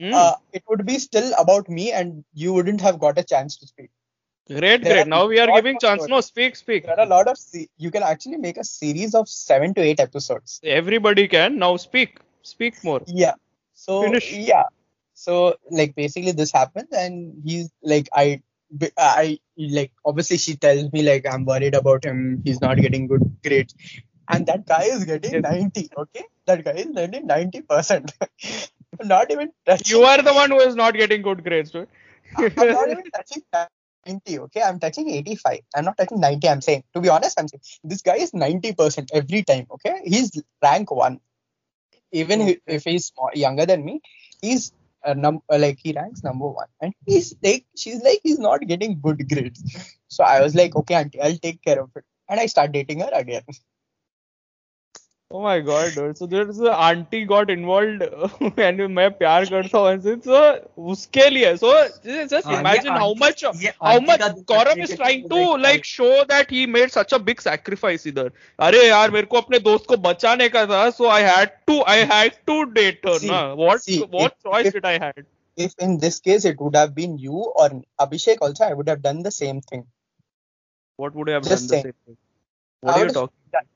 [0.00, 0.12] Hmm.
[0.12, 3.66] uh, it would be still about me, and you wouldn't have got a chance to
[3.66, 3.90] speak.
[4.48, 6.10] great there great now we are giving chance stories.
[6.14, 9.14] no speak speak There are a lot of se- you can actually make a series
[9.20, 10.60] of seven to eight episodes.
[10.80, 13.34] everybody can now speak speak more Yeah.
[13.86, 14.28] So Finish.
[14.50, 14.66] yeah.
[15.14, 15.32] So
[15.80, 18.26] like basically this happens, and he's like I.
[18.98, 22.42] I like obviously she tells me like I'm worried about him.
[22.44, 23.74] He's not getting good grades,
[24.28, 25.42] and that guy is getting Yes.
[25.44, 25.84] 90.
[26.04, 28.12] Okay, that guy is getting 90 percent.
[29.02, 29.96] not even touching.
[29.96, 31.88] you are the one who is not getting good grades dude.
[32.36, 33.42] I'm not even touching
[34.06, 34.38] 90.
[34.40, 35.58] Okay, I'm touching 85.
[35.74, 36.48] I'm not touching 90.
[36.48, 39.66] I'm saying to be honest, I'm saying this guy is 90 percent every time.
[39.70, 40.30] Okay, he's
[40.62, 41.20] rank one.
[42.12, 44.00] Even if- if he's younger than me,
[44.40, 44.72] he's
[45.04, 48.60] uh, num- uh, like he ranks number one, and he's like she's like he's not
[48.66, 49.62] getting good grades.
[50.08, 53.00] So I was like, okay, auntie, I'll take care of it, and I start dating
[53.00, 53.42] her again.
[55.30, 56.16] Oh my god, dude.
[56.16, 58.02] So there's a auntie got involved
[58.66, 60.42] and मैं प्यार करता हूँ ऐसे so
[60.92, 61.72] उसके लिए so
[62.32, 66.64] just हाँ, imagine how much how much दिल is trying to like- show that he
[66.76, 68.30] made such a big sacrifice इधर
[68.68, 71.98] अरे यार मेरे को अपने दोस्त को बचाने का था so I had to I
[72.14, 75.24] had to date her See, ना what see, what if- choice if- did I had
[75.64, 77.66] If in this case it would have been you or
[78.04, 79.84] Abhishek also, I would have done the same thing.
[81.02, 81.84] what would I have Just done the saying.
[81.84, 82.16] same thing
[82.82, 83.66] what I are you talking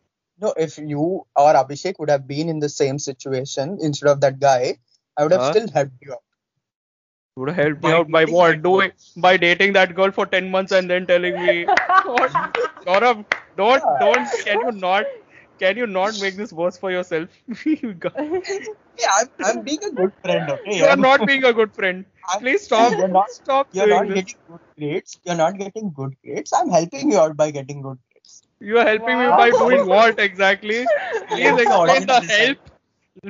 [0.40, 4.40] No, if you or Abhishek would have been in the same situation instead of that
[4.40, 4.78] guy,
[5.16, 5.50] I would have Huh?
[5.52, 6.22] still helped you out.
[7.36, 10.26] would have helped me out by dating what that doing by dating that girl for
[10.26, 11.64] 10 months and then telling me
[12.04, 12.30] what
[12.86, 13.24] Gaurav
[13.56, 13.98] don't Yeah.
[14.00, 15.06] don't can you not
[15.58, 17.28] can you not make this worse for yourself
[17.66, 18.16] you got-
[19.02, 20.76] Yeah, I'm, I'm being a good friend, okay?
[20.78, 24.06] you are not being a good friend I'm- please stop You're not, stop you're not
[24.06, 25.18] doing this getting good grades.
[25.24, 26.52] You're not getting good grades.
[26.52, 28.09] I'm helping you out by getting good grades.
[28.60, 29.30] You are helping wow.
[29.30, 30.84] me by doing what exactly?
[31.28, 32.58] Please explain the help.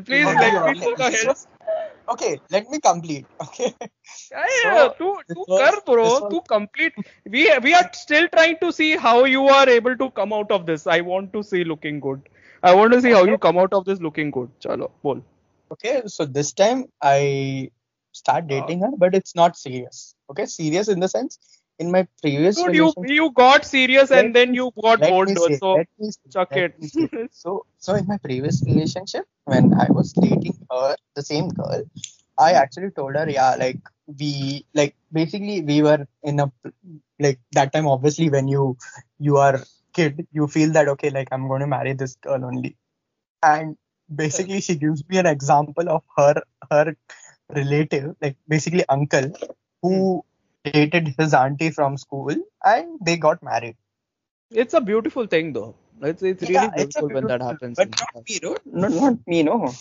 [0.05, 1.39] Please let me do the help.
[2.09, 3.27] Okay, let me complete.
[3.43, 3.73] Okay.
[4.33, 4.75] Yeah, yeah.
[4.75, 6.29] So, tu, tu was, kar, bro.
[6.29, 6.93] Tu complete.
[7.25, 10.67] We we are still trying to see how you are able to come out of
[10.67, 10.87] this.
[10.89, 12.29] I want to see looking good.
[12.63, 14.51] I want to see how you come out of this looking good.
[14.61, 15.23] Chalo, bol.
[15.71, 17.71] Okay, so this time I
[18.13, 18.87] start dating ah.
[18.87, 20.15] her, but it's not serious.
[20.31, 21.39] Okay, serious in the sense
[21.81, 26.11] in my previous dude you you got serious and then you got bored so say,
[26.33, 26.75] chuck it.
[27.33, 31.83] So, so in my previous relationship, when I was dating her, the same girl,
[32.39, 36.53] I actually told her, yeah, like we, like basically we were in a
[37.19, 37.87] like that time.
[37.87, 38.77] Obviously, when you
[39.19, 39.61] you are
[39.95, 42.77] kid, you feel that okay, like I'm going to marry this girl only,
[43.43, 43.77] and
[44.15, 46.97] basically she gives me an example of her her
[47.55, 49.33] relative, like basically uncle,
[49.83, 50.30] who hmm.
[50.65, 53.77] Dated his auntie from school, and they got married.
[54.51, 57.89] it's a beautiful thing though it's it's really Yeah, it's beautiful when that happens But
[57.91, 59.73] not me, no, no, not me, no.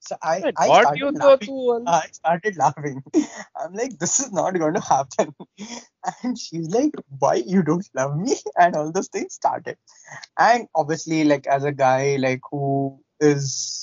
[0.00, 1.82] So I, I started you laughing.
[1.86, 3.02] I started laughing.
[3.56, 5.34] I'm like, this is not going to happen.
[6.22, 8.34] And she's like, why you don't love me?
[8.58, 9.76] And all those things started.
[10.38, 13.81] And obviously, like as a guy, like who is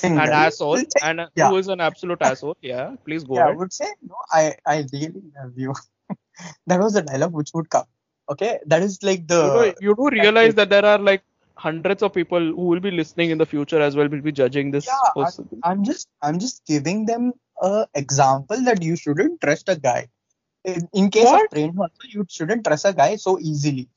[0.00, 1.50] single, an asshole say- and yeah.
[1.50, 4.54] who is an absolute asshole yeah please go yeah, ahead I would say, no, I,
[4.66, 5.74] I really love you.
[6.66, 7.86] that was the dialogue which would come.
[8.30, 11.22] Okay, that is like the you, do, you do realize that there are like
[11.56, 14.70] hundreds of people who will be listening in the future as well will be judging
[14.70, 15.48] this Yeah, person.
[15.62, 20.08] I'm just I'm just giving them a example that you shouldn't trust a guy.
[20.64, 21.44] In, in case What?
[21.44, 23.88] of train also, you shouldn't trust a guy so easily.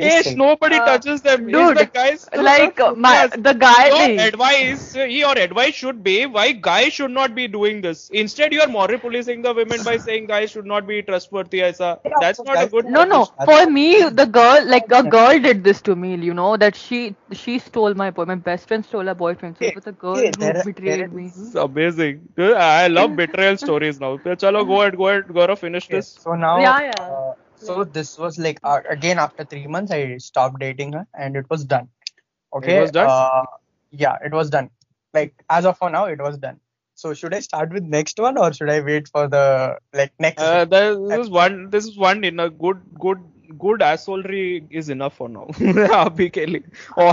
[0.00, 1.48] Just Yes, nobody Uh, touches them.
[1.48, 6.02] Is dude, the guys like uh, my the guy your like, advice, your advice should
[6.02, 8.08] be why guys should not be doing this.
[8.10, 11.58] Instead, you are moral policing the women by saying guys should not be trustworthy.
[11.60, 12.00] Aisa.
[12.04, 12.86] Yeah, That's so not a good.
[12.94, 16.56] no no for me the girl like a girl did this to me you know
[16.56, 19.74] that she she stole my boy my best friend stole her boyfriend so Okay, it
[19.74, 22.28] was a girl okay, who betrayed me This is amazing.
[22.36, 24.16] Dude, I love betrayal stories now.
[24.18, 26.18] Chalo, go ahead, go ahead, go Gaurav, finish Okay, this.
[26.18, 27.10] so now, Yeah, yeah.
[27.10, 31.36] uh, so this was like uh, again after three months i stopped dating her and
[31.36, 31.88] it was done.
[32.54, 33.08] Okay it was done?
[33.08, 33.44] Uh,
[33.90, 34.70] yeah it was done.
[35.14, 36.60] Like as of for now it was done.
[36.94, 40.42] So should i start with next one or should i wait for the like next
[40.42, 43.18] uh, this is one this is one in a good good
[43.58, 45.46] good assholery is enough for now.
[46.02, 46.30] Abhi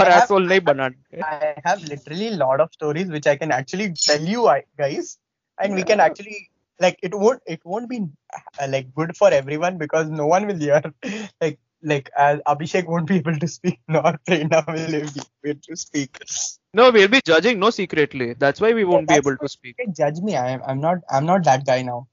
[0.04, 0.48] I have, asshole
[1.22, 5.18] i have literally lot of stories which i can actually tell you guys.
[5.60, 8.06] And we can actually like it won't it won't be
[8.60, 10.82] uh, like good for everyone because no one will hear
[11.42, 15.76] like like uh, Abhishek won't be able to speak nor Prerna will be able to
[15.76, 16.18] speak.
[16.74, 18.34] No, we'll be judging no secretly.
[18.34, 19.76] That's why we won't yeah, be able to speak.
[19.96, 20.36] Judge me.
[20.36, 22.08] I'm I'm not I'm not that guy now.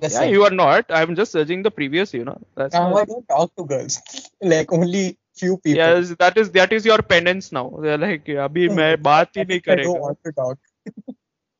[0.00, 0.86] Yeah, you are not.
[0.90, 2.14] I'm just judging the previous.
[2.14, 2.40] You know.
[2.54, 2.94] That's now.
[2.96, 4.00] I don't talk to girls.
[4.40, 5.78] Like only few people.
[5.78, 7.78] Yes, that is that is your penance now.
[7.80, 9.80] They're like, abhi main baat hi nahi karega.
[9.80, 10.58] I don't want to talk.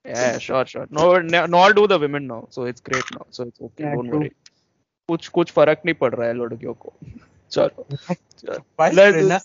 [0.08, 0.88] Yeah, sure, sure.
[0.90, 2.48] No, no, nor do the women now.
[2.50, 3.26] So it's great now.
[3.30, 3.84] So it's okay.
[3.86, 4.20] Yeah, don't true.
[4.20, 4.32] worry.
[5.10, 6.94] कुछ कुछ फर्क नहीं पड़ रहा है लड़कियों को.
[7.52, 7.86] चलो.
[8.42, 8.58] चलो.
[8.82, 9.40] Why is Let's- Prerna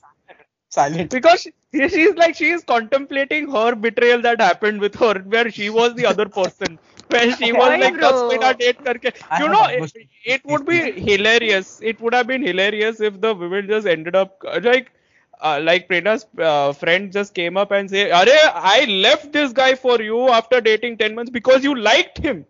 [0.77, 1.11] silent?
[1.11, 1.53] because she,
[1.95, 6.07] she's like she is contemplating her betrayal that happened with her where she was the
[6.13, 6.79] other person
[7.15, 8.11] where she was Why, like bro?
[8.11, 10.79] 10 महीना date करके I you have know almost- it, it would be
[11.11, 14.93] hilarious it would have been hilarious if the women just ended up uh, like
[15.44, 19.76] uh, like Prerna's uh, friend just came up and say Are I left this guy
[19.76, 22.46] for you after dating 10 months because you liked him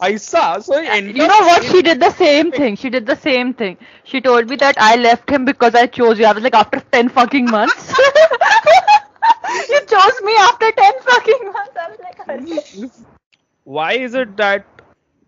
[0.00, 1.64] Aisa so it You know what?
[1.64, 2.76] She did the same thing.
[2.76, 3.78] She did the same thing.
[4.04, 6.26] She told me that I left him because I chose you.
[6.26, 7.92] I was like, after 10 fucking months?
[9.70, 11.76] you chose me after 10 fucking months.
[11.78, 12.90] I was like,
[13.64, 14.66] why is it that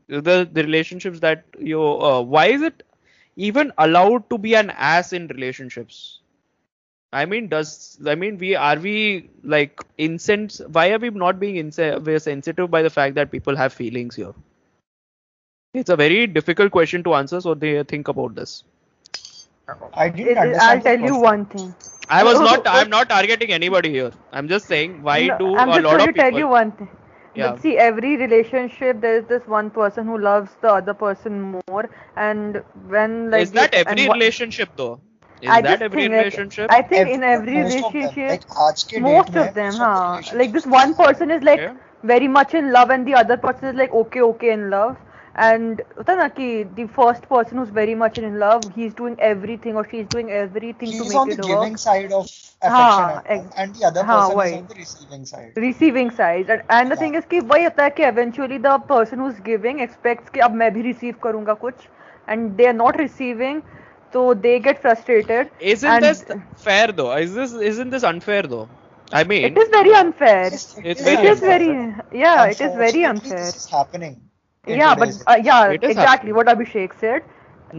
[0.08, 2.82] the, the relationships that you uh, why is it
[3.36, 6.20] even allowed to be an ass in relationships
[7.20, 7.70] i mean does
[8.12, 8.94] i mean we are we
[9.54, 13.56] like incens why are we not being inse- we're sensitive by the fact that people
[13.64, 14.34] have feelings here
[15.74, 18.64] it's a very difficult question to answer so they think about this
[19.94, 21.20] I didn't It- it- understand I'll tell you question.
[21.20, 21.74] one thing.
[22.16, 25.70] i was not i'm not targeting anybody here i'm just saying why No, do I'm
[25.70, 26.88] a just lot going of to tell you one thing.
[27.34, 27.52] Yeah.
[27.52, 31.88] But see, every relationship, there is this one person who loves the other person more,
[32.16, 35.00] and when like is that every and relationship though
[35.44, 36.70] is I that every think, relationship?
[36.70, 39.54] like, I think Ev- in every most of them, like आज के most date of
[39.54, 40.22] them, huh?
[40.32, 41.74] Like this one person is like Okay.
[42.02, 44.96] very much in love, and the other person is like okay, okay in love.
[45.36, 49.76] And होता है ना the first person who's very much in love, he's doing everything
[49.76, 51.78] or she's doing everything she's to make it He's make on the giving work.
[51.78, 52.28] side of
[52.68, 55.56] हाँ, affection and, and the other हाँ, person is on the receiving side.
[55.56, 57.02] receiving side and, and the Yeah.
[57.02, 60.54] thing is कि वही होता है कि eventually the person who's giving expects कि अब
[60.62, 61.86] मैं भी receive करूँगा कुछ
[62.28, 63.62] and they are not receiving
[64.14, 66.24] so they get frustrated Isn't this
[66.56, 67.12] fair though?
[67.16, 68.68] Is this isn't this unfair though?
[69.12, 70.60] I mean, It is very unfair.
[70.82, 73.52] It's It very is very, yeah, it is very unfair.
[73.52, 74.30] This is happening.
[74.66, 77.22] Yeah, but uh, yeah, It is exactly what Abhishek said.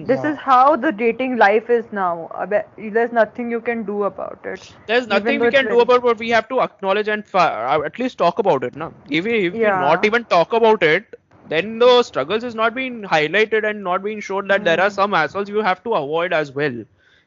[0.04, 0.26] This Yeah.
[0.26, 2.30] is how the dating life is now.
[2.78, 4.62] There's nothing you can do about it.
[4.88, 7.54] there's nothing we it's can do very- about what we have to acknowledge and fa-
[7.74, 10.84] uh, at least talk about it now if we if we not even talk about
[10.84, 11.16] it
[11.48, 15.00] then the struggles is not being highlighted and not being shown that there are Mm.
[15.00, 16.84] some assholes you have to avoid as well.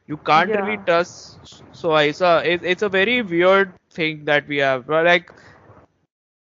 [0.07, 4.59] You can't really trust so it's a it, it's a very weird thing that we
[4.59, 4.87] have.
[4.87, 5.31] But, like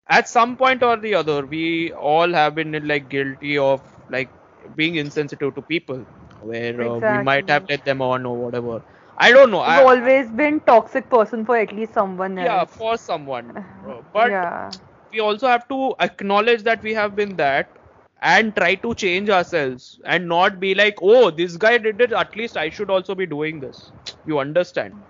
[0.08, 4.30] at some point or the other we all have been like guilty of like
[4.74, 6.04] being insensitive to people
[6.40, 8.82] where uh, we might have let them on or whatever.
[9.16, 9.62] I don't know.
[9.64, 12.62] You've always been toxic person for at least someone else.
[12.62, 13.54] yeah for someone.
[14.12, 14.78] But yeah.
[15.14, 17.78] We also have to acknowledge that we have been that
[18.22, 22.12] and try to change ourselves and not be like oh this guy did it.
[22.12, 23.92] At least i should also be doing this.
[24.24, 25.06] You understand?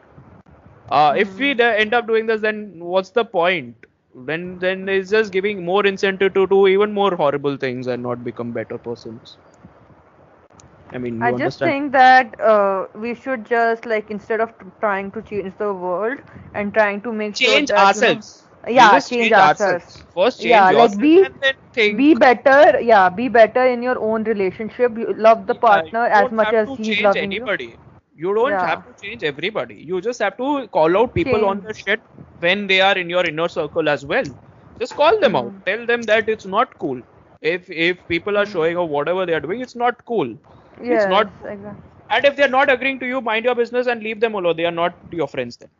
[0.89, 3.77] Uh, if we de- end up doing this then what's the point?
[4.15, 8.25] Then then it's just giving more incentive to do even more horrible things and not
[8.25, 9.39] become better persons.
[10.93, 11.63] I mean I just understand?
[11.63, 16.21] think that uh, we should just like instead of trying to change the world
[16.55, 20.05] and trying to make change sure that, you know- ourselves yeah, just change ourselves.
[20.15, 23.09] first change Yeah, like be- and then think Be better, yeah.
[23.11, 24.97] Be better in your own relationship.
[24.99, 27.39] You love the Yeah, partner you as don't much have as to he's change loving
[27.39, 27.79] anybody.
[28.15, 28.71] You don't Yeah.
[28.71, 29.75] have to change everybody.
[29.77, 32.03] You just have to call out people on the shit
[32.39, 34.25] when they are in your inner circle as well.
[34.81, 35.55] Just call them out.
[35.55, 35.65] Mhm.
[35.67, 37.03] Tell them that it's not cool.
[37.41, 40.37] If if people are showing or whatever they are doing, it's not cool.
[40.81, 41.77] Yes, not- exactly.
[42.11, 44.57] And if they are not agreeing to you, mind your business and leave them alone.
[44.57, 45.71] They are not your friends then.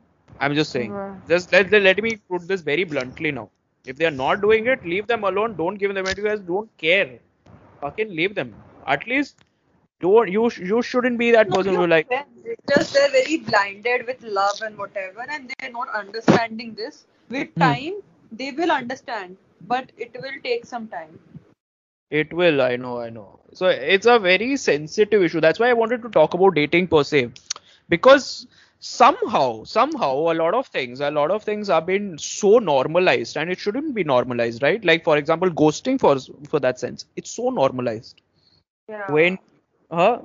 [0.41, 0.99] I'm just saying.
[0.99, 1.21] Right.
[1.29, 3.51] Just let, let, let me put this very bluntly now.
[3.87, 5.57] If they are not doing it, leave them alone.
[5.57, 7.19] Don't give them you guys don't care.
[7.81, 8.57] Fucking leave them.
[8.87, 9.37] At least
[10.01, 13.37] don't you sh- you shouldn't be that No, person who like friends, just they're very
[13.39, 17.07] blinded with love and whatever, and they're not understanding this.
[17.29, 17.59] With Hmm.
[17.59, 21.19] time, they will understand, but it will take some time.
[22.11, 23.41] It will, I know, I know.
[23.53, 25.41] So it's a very sensitive issue.
[25.41, 27.31] That's why I wanted to talk about dating per se.
[27.89, 28.47] Because
[28.85, 33.51] somehow, somehow, a lot of things, a lot of things have been so normalized and
[33.51, 34.85] it shouldn't be normalized, right?
[34.85, 36.19] Like, for example, ghosting for
[36.49, 37.07] for that sense.
[37.17, 38.21] It's so normalized.
[38.89, 39.11] Yeah.
[39.11, 39.39] When,
[39.91, 40.19] huh?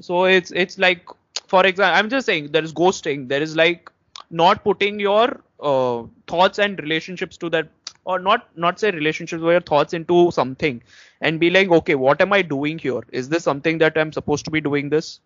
[0.00, 1.06] So it's it's like,
[1.46, 3.28] for example, I'm just saying there is ghosting.
[3.28, 3.90] There is like
[4.30, 7.68] not putting your uh, thoughts and relationships to that
[8.04, 10.82] or not not say relationships or your thoughts into something
[11.20, 14.46] and be like okay what am i doing here is this something that i'm supposed
[14.46, 15.18] to be doing this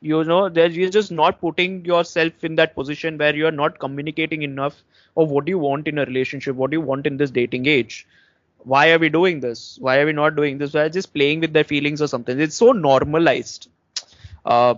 [0.00, 4.42] you know that you're just not putting yourself in that position where you're not communicating
[4.42, 4.82] enough
[5.16, 8.06] of what you want in a relationship what do you want in this dating age.
[8.64, 9.78] Why are we doing this?
[9.80, 10.74] Why are we not doing this?
[10.74, 12.38] Why are just playing with their feelings or something?
[12.40, 13.68] It's so normalized.
[14.44, 14.74] Uh,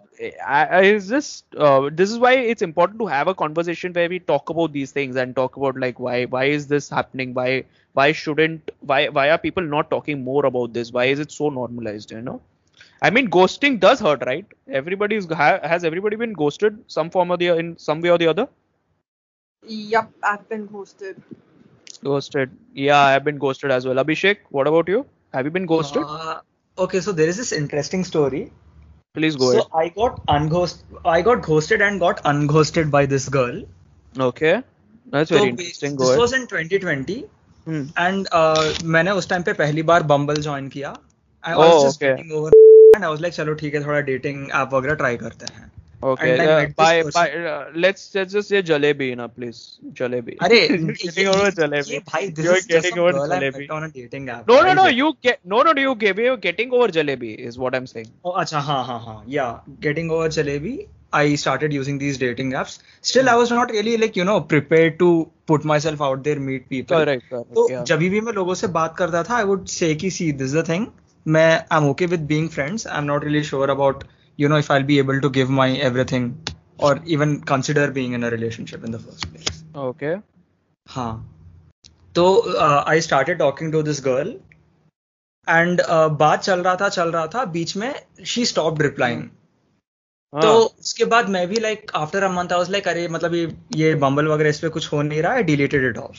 [0.46, 4.18] I, I just uh, this is why it's important to have a conversation where we
[4.20, 7.34] talk about these things and talk about like why why is this happening?
[7.34, 10.92] Why why shouldn't why why are people not talking more about this?
[10.92, 12.40] Why is it so normalized you know
[13.01, 14.45] I mean ghosting does hurt right
[14.81, 18.27] everybody's ha, has everybody been ghosted some form or the in some way or the
[18.27, 18.47] other
[19.63, 21.21] Yup, I've been ghosted.
[22.03, 26.03] ghosted yeah I've been ghosted as well Abhishek what about you have you been ghosted
[26.03, 26.39] Uh,
[26.77, 28.51] okay, so there is this interesting story.
[29.17, 33.27] please go so ahead I got unghost, I got ghosted and got unghosted by this
[33.29, 33.61] girl.
[34.27, 34.61] okay
[35.13, 37.17] that's So very we- interesting go this ahead was in 2020
[37.65, 37.83] Hmm.
[38.03, 38.63] and uh,
[38.95, 40.93] मैंने उस time पे पहली बार Bumble join किया
[41.46, 42.52] I was just getting over
[42.96, 45.70] and I was like चलो ठीक है थोड़ा dating app वगैरह ट्राई करते हैं
[46.02, 47.30] okay bye bye
[47.82, 49.58] let's just say jalebi ना प्लीज़
[49.98, 54.50] जलेबी अरे गेटिंग ओवर जलेबी भाई this is getting over jalebi on a dating app
[54.50, 57.80] no no no you know no you give you getting over jalebi is what I
[57.80, 59.48] am saying oh अच्छा हाँ हाँ हाँ yeah
[59.86, 60.78] getting over jalebi
[61.14, 62.72] I started using these dating apps.
[63.02, 65.10] Still, I was not really like you know prepared to
[65.46, 66.96] put myself out there, meet people.
[66.96, 67.28] Correct.
[67.28, 67.84] correct so, yeah.
[67.90, 70.56] जब भी मैं लोगों से बात करता था, I would say कि see this is
[70.58, 70.88] the thing.
[71.26, 74.04] मैं I am okay with being friends I am not really sure about
[74.38, 76.32] you know if I be able to give my everything
[76.80, 80.16] और even consider being in a relationship in the first place Okay.
[80.86, 81.12] हाँ
[82.14, 82.24] तो
[82.60, 84.28] I started talking to this girl
[85.48, 85.80] and
[86.18, 87.94] बात चल रहा था चल रहा था बीच में
[88.26, 89.22] शी स्टॉप्ड रिप्लाइंग
[90.32, 90.52] तो.
[90.80, 93.94] उसके बाद मैं भी like after a month I was like अरे मतलब ये ये
[93.94, 96.16] बम्बल वगैरह इस पे कुछ हो नहीं रहा है deleted it off.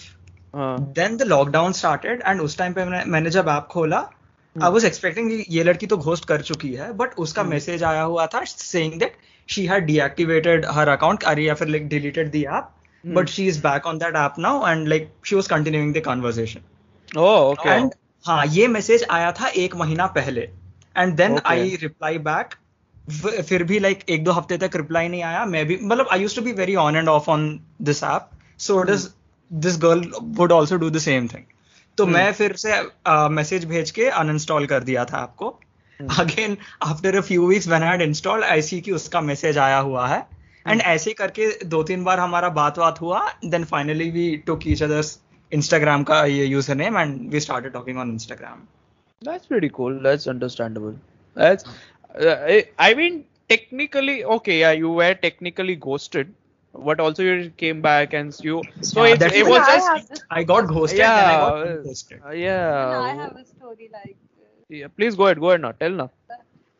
[0.91, 4.10] Then the lockdown started and उस टाइम पे मैंने, मैंने जब ऐप खोला
[4.56, 8.26] आई वाज एक्सपेक्टिंग ये लड़की तो घोस्ट कर चुकी है बट उसका मैसेज आया हुआ
[8.34, 9.18] था saying that
[9.49, 12.70] she had deactivated her account अरे या फिर like deleted the app
[13.03, 16.72] but she is back on that app now and like she was continuing the conversation
[17.10, 17.68] Oh, okay.
[17.68, 17.91] And
[18.26, 20.41] हाँ ये message आया था एक महीना पहले
[20.95, 22.56] and then I reply back
[23.41, 26.36] फिर भी लाइक एक दो हफ़्ते तक रिप्लाई नहीं आया मैं भी मतलब I use
[26.36, 27.47] to be very on and off on
[27.82, 28.30] this app
[28.60, 29.14] so does
[29.51, 30.01] this girl
[30.38, 31.45] would also do the same thing.
[31.98, 32.14] तो Hmm.
[32.14, 32.82] मैं फिर से
[33.36, 35.50] मैसेज भेज के अनइंस्टॉल कर दिया था आपको.
[36.20, 39.78] Again after a few weeks when I had installed I see कि उसका मैसेज आया
[39.78, 40.20] हुआ है
[40.68, 40.89] एंड Hmm.
[40.89, 45.20] ऐसे करके दो तीन बार हमारा बात बात हुआ then finally we took each others
[45.52, 48.68] Instagram का ये user name and we started talking on Instagram
[49.76, 50.00] cool.
[50.02, 50.96] That's understandable.
[51.38, 51.64] That's,
[52.16, 56.34] uh, I, I mean, technically, okay, yeah, you were technically ghosted,
[56.75, 58.62] but also you came back and you.
[58.83, 59.89] So Yeah, it, that it is- was I just.
[59.89, 62.25] have this, I got ghosted Yeah, and I got uh, unghosted.
[62.27, 62.85] uh, yeah.
[62.87, 64.49] and I have a story like this.
[64.68, 64.89] yeah.
[64.97, 65.41] Please go ahead.
[65.41, 65.73] Go ahead now.
[65.73, 66.11] Tell now.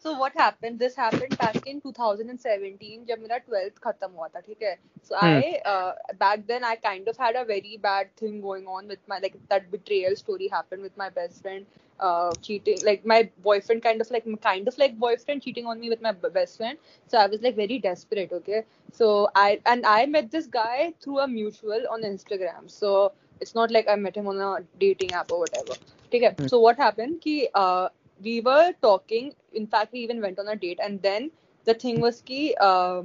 [0.03, 0.79] So what happened?
[0.79, 4.77] This happened back in 2017 जब मेरा 12th खत्म हुआ था ठीक है
[5.09, 5.41] so Hmm.
[5.41, 9.03] I uh, back then I kind of had a very bad thing going on with
[9.13, 11.67] my like that betrayal story happened with my best friend
[12.00, 15.90] uh, cheating like my boyfriend kind of like kind of like boyfriend cheating on me
[15.90, 16.78] with my best friend.
[17.08, 18.64] So i was like very desperate okay?
[18.92, 22.70] So i and i met this guy through a mutual on instagram.
[22.70, 25.74] So it's not like i met him on a dating app or whatever.
[26.08, 26.50] Okay mm.
[26.50, 27.22] so what happened?
[27.22, 27.90] Ki, uh,
[28.22, 29.34] we were talking.
[29.54, 30.80] In fact we even went on a date.
[30.82, 31.32] And then
[31.66, 33.04] the thing was ki, uh,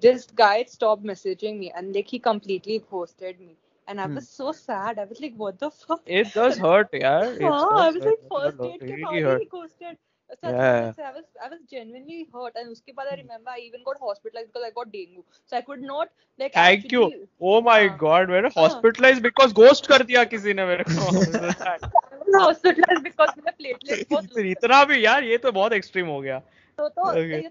[0.00, 1.72] this guy stopped messaging me.
[1.74, 3.56] And like he completely ghosted me
[3.87, 4.15] and i Hmm.
[4.15, 7.31] was so sad i was like what the fuck It does hurt, yeah.
[7.31, 8.33] It हाँ, does I was like hurt.
[8.33, 9.43] first It date के really बाद ही hurt.
[9.43, 9.97] he ghosted
[10.43, 10.79] such Yeah.
[10.81, 13.83] में से I was I was genuinely hurt and उसके बाद I remember I even
[13.89, 16.09] got hospitalized because I got dengue so I could not
[16.43, 17.11] like Thank you.
[17.11, 17.97] actually Oh my हाँ.
[18.03, 18.83] God, मैंने हाँ.
[18.83, 21.09] hospitalized because ghost कर दिया किसी ने मेरे को.
[22.13, 24.51] I was hospitalized because मेरा platelets बहुत low थे.
[24.51, 26.41] इतना भी यार ये तो बहुत एक्सट्रीम हो गया.
[26.79, 27.43] So, so Okay.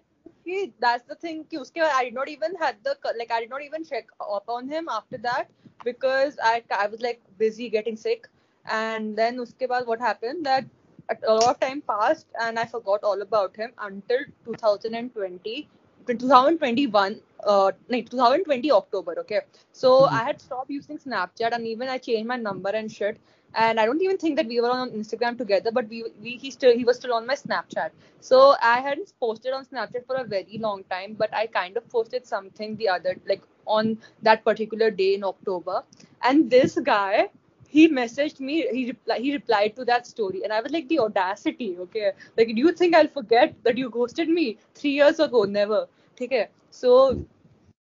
[0.47, 3.41] कि that's the thing कि उसके बाद I did not even had the like I
[3.41, 5.51] did not even check up on him after that
[5.85, 8.28] because I I was like busy getting sick
[8.66, 10.64] and then उसके बाद what happened that
[11.11, 15.68] a lot of time passed and I forgot all about him until 2020
[16.07, 19.41] 2021 uh no, 2020 October okay
[19.72, 23.18] so I had stopped using Snapchat and even I changed my number and shit
[23.54, 26.52] and I don't even think that we were on Instagram together, but we, we he
[26.52, 27.89] still he was still on my Snapchat.
[28.20, 31.88] So I hadn't posted on Snapchat for a very long time, but I kind of
[31.89, 35.84] posted something the other like on that particular day in October,
[36.24, 37.30] and this guy
[37.70, 40.43] he messaged me he repli- he replied to that story.
[40.43, 42.12] And i was like the audacity okay?
[42.38, 45.43] Like do you think i'll forget that you ghosted me 3 years ago?
[45.43, 45.88] Never.
[46.22, 46.48] Okay?
[46.72, 47.26] So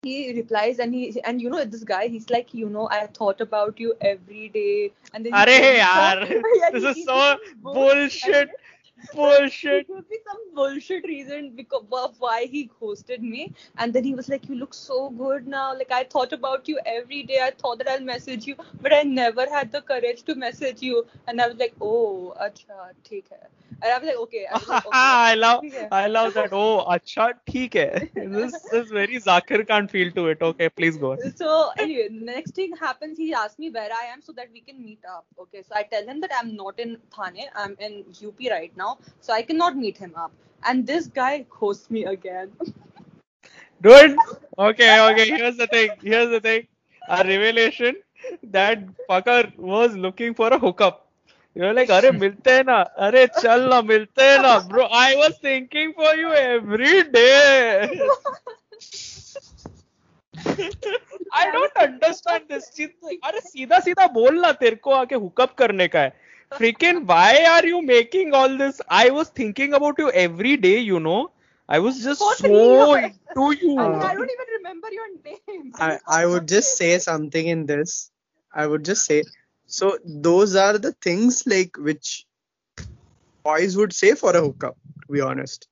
[0.06, 3.42] he replies and he and you know this guy he's like you know i thought
[3.42, 4.92] about you every day.
[5.14, 5.46] And then he
[5.80, 6.30] yaar,
[6.62, 8.50] yeah, this he, is so bullshit
[9.14, 9.82] bullshit.
[9.82, 11.84] it would be some bullshit reason because
[12.20, 15.74] why he ghosted me, and then he was like, "You look so good now.
[15.74, 17.40] Like I thought about you every day.
[17.42, 21.06] I thought that I'll message you, but I never had the courage to message you."
[21.28, 23.48] And I was like, "Oh, acha, theek hai."
[23.82, 26.50] And I was like, "Okay." I, like, okay, I love, I love that.
[26.52, 28.10] Oh, acha, take hai.
[28.16, 30.42] This is very Zakir can't feel to it.
[30.42, 31.12] Okay, please go.
[31.14, 31.36] On.
[31.36, 33.18] So anyway, next thing happens.
[33.18, 35.26] He asks me where I am so that we can meet up.
[35.40, 37.46] Okay, so I tell him that I'm not in Thane.
[37.56, 40.32] I'm in UP right now so I cannot meet him up.
[40.64, 42.52] And this guy ghosts me again.
[43.82, 44.18] Dude,
[44.58, 45.30] okay, okay.
[45.30, 45.92] Here's the thing.
[46.02, 46.68] Here's the thing.
[47.08, 47.96] A revelation
[48.52, 48.80] that
[49.10, 51.02] fucker was looking for a hookup.
[51.56, 54.88] You're like, अरे मिलते हैं ना, अरे चल ना मिलते हैं ना, bro.
[54.92, 57.90] I was thinking for you every day.
[61.32, 63.20] I don't understand this चीज़.
[63.24, 66.25] अरे सीधा सीधा बोल ना तेरे को आके हुकअप करने का है.
[66.58, 68.82] freaking why are you making all this?
[68.90, 71.32] I was thinking about you every day, you know.
[71.68, 73.80] I was just so into you.
[73.80, 75.72] I, mean, I, don't even remember your name.
[75.76, 78.12] I, I would just say something in this.
[78.54, 79.24] I would just say
[79.68, 82.26] so those are the things like which
[83.44, 85.68] boys would say for a hookup, to be honest.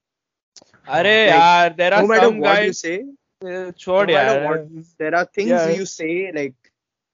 [0.88, 3.00] Are like, yaar, there are no matter what guys, you say,
[3.44, 3.72] uh, no
[4.16, 4.48] yaar.
[4.48, 5.70] What, there are things yeah.
[5.70, 6.56] you say like,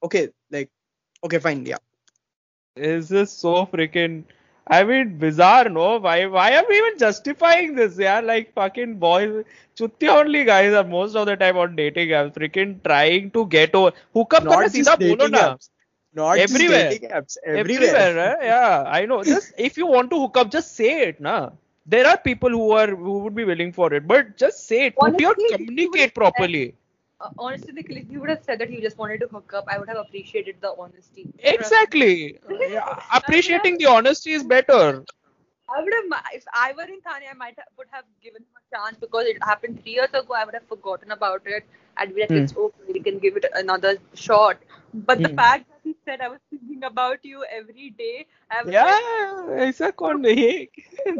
[0.02, 0.70] okay, like,
[1.22, 1.76] okay, fine, yeah,
[2.76, 4.24] is just so freaking.
[4.66, 5.98] I mean, bizarre, no?
[5.98, 7.98] Why why are we even justifying this?
[7.98, 9.44] Yeah, like fucking boys,
[9.76, 13.74] chutti only guys are most of the time on dating apps, freaking trying to get
[13.74, 13.92] over.
[14.14, 15.54] Hookup Not karna seedha bolo na.
[15.54, 15.70] Apps.
[16.14, 16.92] Not everywhere.
[17.18, 17.96] Apps, everywhere.
[17.96, 18.84] Everywhere, yeah.
[18.86, 19.22] I know.
[19.24, 21.50] Just if you want to hook up, just say it, na.
[21.86, 24.94] There are people who are who would be willing for it, but just say it.
[24.98, 26.74] Honestly, Put your communicate properly.
[27.20, 29.78] Uh, honestly, if you would have said that you just wanted to hook up, I
[29.78, 31.28] would have appreciated the honesty.
[31.38, 32.38] Exactly.
[32.66, 35.04] Yeah, appreciating the honesty is better.
[35.68, 38.54] I would have, if I were in Thane, I might have, would have given him
[38.58, 40.34] a chance because it happened three years ago.
[40.34, 41.64] I would have forgotten about it.
[41.96, 42.36] I'd be like, Hmm.
[42.36, 44.58] it's okay, we can give it another shot.
[44.92, 45.42] But the Hmm.
[45.42, 48.26] fact that he said I was thinking about you every day.
[48.50, 50.66] I yeah Yeah, ऐसा कौन नहीं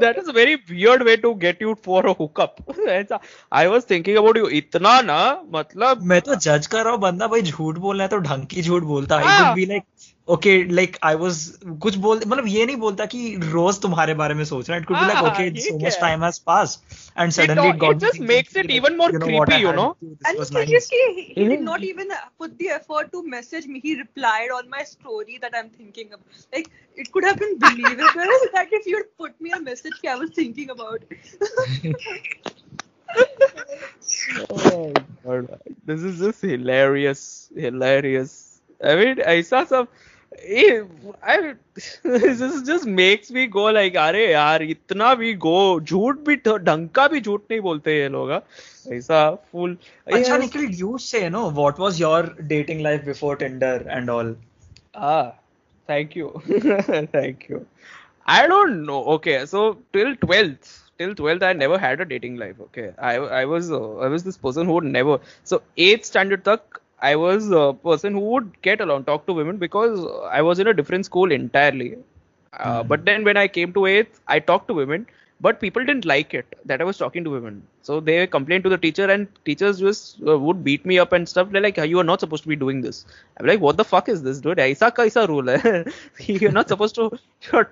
[0.05, 2.61] That is a very weird way to get you for a hookup.
[2.89, 3.21] ऐसा
[3.53, 5.21] I was thinking about you इतना ना
[5.55, 8.63] मतलब मैं तो जज कर रहा हूँ बंदा भाई झूठ बोलना है तो ढंग की
[8.63, 9.85] झूठ बोलता है हाँ। would be like
[10.35, 11.39] okay like I was
[11.83, 14.97] कुछ बोल मतलब ये नहीं बोलता कि रोज तुम्हारे बारे में सोच रहा it could
[14.97, 16.79] be like okay so much time has pass
[17.19, 21.03] and suddenly it got just makes it even more creepy you know and seriously
[21.39, 25.39] he did not even put the effort to message me he replied on my story
[25.39, 26.21] that I am thinking अब
[26.55, 26.69] like
[26.99, 30.19] it could have been believable that if you had put me a message कि I
[30.19, 31.05] was thinking about
[34.73, 34.93] oh
[35.25, 35.61] god.
[35.85, 38.61] This is just hilarious hilarious.
[38.81, 39.89] I mean i saw some
[41.24, 41.54] I
[42.04, 46.90] this just makes me go like अरे यार इतना भी go झूठ भी तो ढंग
[46.96, 48.42] का भी झूठ नहीं बोलते ये लोग हाँ।
[48.98, 49.22] ऐसा
[49.54, 49.76] full
[50.14, 50.38] अच्छा Yes.
[50.38, 52.22] Nikhil you say no what was your
[52.54, 54.36] dating life before Tinder and all
[54.96, 55.36] Ah,
[55.88, 56.42] thank you.
[57.12, 57.66] thank you.
[58.26, 59.04] I don't know.
[59.16, 62.60] Okay, so till 12th, till 12th, I never had a dating life.
[62.68, 65.20] Okay, I I was uh, I was this person who would never.
[65.44, 69.58] So 8th standard tak, I was a person who would get along, talk to women
[69.58, 71.98] because I was in a different school entirely.
[72.54, 75.06] Uh, But then when I came to 8th, I talked to women,
[75.42, 77.62] but people didn't like it that I was talking to women.
[77.82, 81.28] So they complained to the teacher, and teachers just uh, would beat me up and
[81.28, 81.52] stuff.
[81.52, 83.06] They're like, "You are not supposed to be doing this."
[83.40, 84.60] I'm like, "What the fuck is this, dude?
[84.68, 85.74] ऐसा कैसा rule है?
[86.28, 87.10] You're not supposed to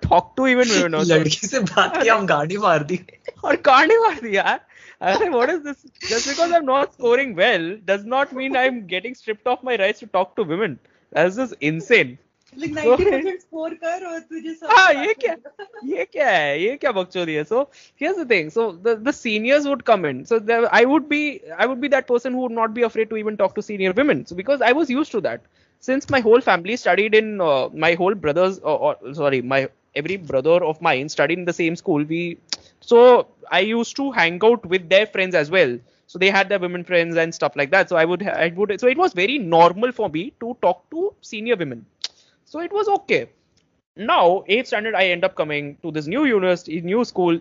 [0.08, 1.16] talk to even women." also.
[1.16, 3.00] लड़की से बात की हम गाड़ी मार दी
[3.44, 4.60] और गाड़ी मार दी यार
[5.02, 9.16] अरे what is this just because i'm not scoring well does not mean i'm getting
[9.22, 10.78] stripped of my rights to talk to women
[11.18, 12.18] that's just insane
[12.62, 16.28] Like So- 90% score कर और तुझे सब हाँ बात ये क्या करना। ये क्या
[16.30, 17.62] है ये क्या बकचोदी है so
[18.02, 21.22] here's the thing so the the seniors would come in so there, I would be
[21.58, 23.94] I would be that person who would not be afraid to even talk to senior
[24.02, 25.42] women so because I was used to that
[25.90, 29.62] since my whole family studied in uh, my whole brothers or, or sorry my
[30.04, 32.22] every brother of mine studied in the same school we
[32.89, 35.79] so I used to hang out with their friends as well.
[36.07, 37.89] So they had their women friends and stuff like that.
[37.89, 41.15] So I would I would so it was very normal for me to talk to
[41.21, 41.87] senior women.
[42.45, 43.27] So it was okay.
[43.97, 47.41] Now eighth standard i end up coming to this new university new school.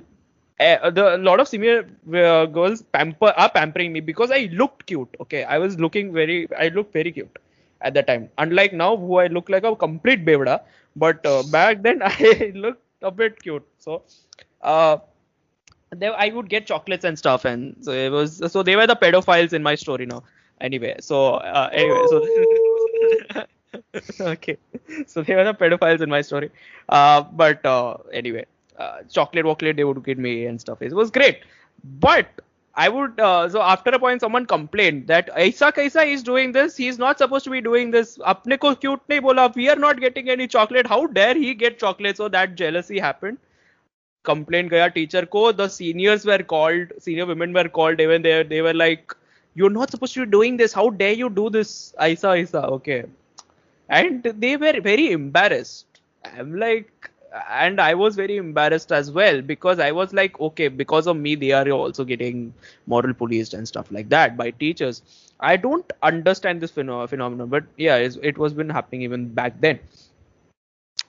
[0.60, 1.78] Uh, the a lot of senior
[2.22, 5.44] uh, girls pamper are pampering me because i looked cute okay?
[5.44, 7.38] I was looking very i looked very cute
[7.82, 8.30] at that time.
[8.38, 10.62] Unlike now who i look like a complete bevda
[10.96, 13.66] but uh, back then i looked a bit cute.
[13.78, 14.04] So
[14.62, 14.98] uh
[15.97, 18.43] they, I would get chocolates and stuff, and so it was.
[18.53, 20.23] So they were the pedophiles in my story now.
[20.61, 22.03] Anyway, so uh, anyway,
[24.03, 24.57] so okay,
[25.07, 26.51] so they were the pedophiles in my story.
[26.89, 28.47] Uh, but uh, anyway,
[28.79, 30.81] uh, chocolate, chocolate they would give me and stuff.
[30.81, 31.41] It was great,
[32.01, 32.27] but
[32.75, 33.21] I would.
[33.21, 36.77] Uh, so after a point, someone complained that Aisa Kaisa is doing this.
[36.77, 38.19] He's not supposed to be doing this.
[38.19, 39.55] अपने को cute नहीं बोला.
[39.55, 40.87] We are not getting any chocolate.
[40.87, 42.17] How dare he get chocolate?
[42.17, 43.39] So that jealousy happened.
[44.30, 48.62] complaint gaya teacher ko the seniors were called senior women were called even they they
[48.68, 49.16] were like
[49.56, 50.74] you're not supposed to be doing this.
[50.74, 51.94] How dare you do this?
[52.00, 53.06] Aisa aisa okay.
[53.90, 55.86] And they were very embarrassed.
[56.24, 57.10] I'm like
[57.50, 61.36] and i was very embarrassed as well because i was like okay because of me
[61.36, 62.54] they are also getting
[62.88, 65.02] moral policed and stuff like that by teachers.
[65.40, 69.80] I don't understand this pheno- phenomenon but yeah it was been happening even back then.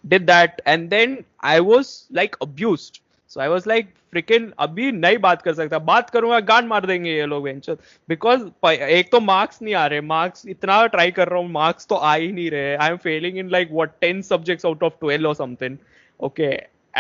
[0.06, 3.00] Did that and then I was like abused.
[3.30, 7.10] So, I was like freaking अभी नहीं बात कर सकता। बात करूँगा गान मार देंगे
[7.10, 7.76] ये लोग वेंचर
[8.08, 11.94] बिकॉज़ एक तो मार्क्स नहीं आ रहे। मार्क्स इतना ट्राई कर रहा हूँ मार्क्स तो
[11.94, 15.26] आ ही नहीं रहे। I am failing in like what ten subjects out of 12
[15.26, 15.76] और something
[16.20, 16.50] okay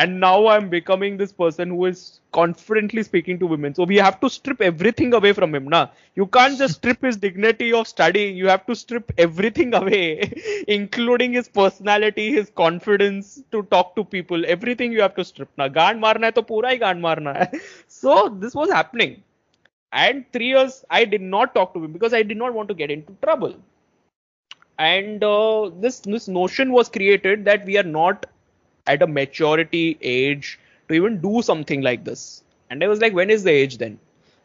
[0.00, 3.74] and now i'm becoming this person who is confidently speaking to women.
[3.74, 5.88] So we have to strip everything away from him na?
[6.14, 10.32] You can't just strip his dignity of studying you have to strip everything away
[10.68, 14.44] including his personality his confidence to talk to people.
[14.46, 15.68] Everything you have to strip na?
[15.68, 17.48] Gaan marna hai to pura hi gaan marna hai.
[17.88, 19.22] So this was happening.
[19.92, 22.74] And 3 years i did not talk to him because i did not want to
[22.82, 23.54] get into trouble.
[24.78, 28.26] And uh, this this notion was created that we are not
[28.88, 30.58] at a maturity age
[30.88, 32.42] to even do something like this.
[32.70, 33.98] And I was like, when is the age then?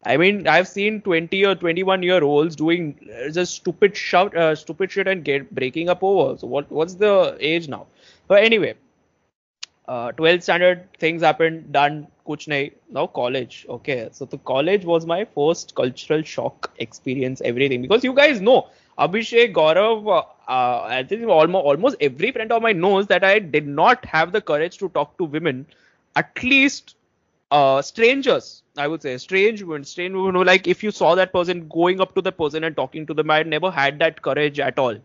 [0.06, 4.56] I mean, I've seen 20 or 21 year olds doing uh, just stupid shout, uh,
[4.56, 6.38] stupid shit and get breaking up over.
[6.38, 7.88] So what what's the age now?
[8.28, 8.76] But anyway,
[9.88, 12.74] uh, 12th standard things happened, done, kuch nahi.
[12.89, 13.66] Now college.
[13.70, 18.68] Okay, so the college was my first cultural shock experience, everything because you guys know
[18.98, 23.39] Abhishek, Gaurav, uh, uh, I think almost almost every friend of mine knows that I
[23.39, 25.66] did not have the courage to talk to women,
[26.16, 26.96] at least
[27.52, 28.64] uh, strangers.
[28.78, 30.36] I would say strange women, strange women.
[30.36, 33.14] who, Like if you saw that person going up to the person and talking to
[33.14, 34.96] them, I never had that courage at all.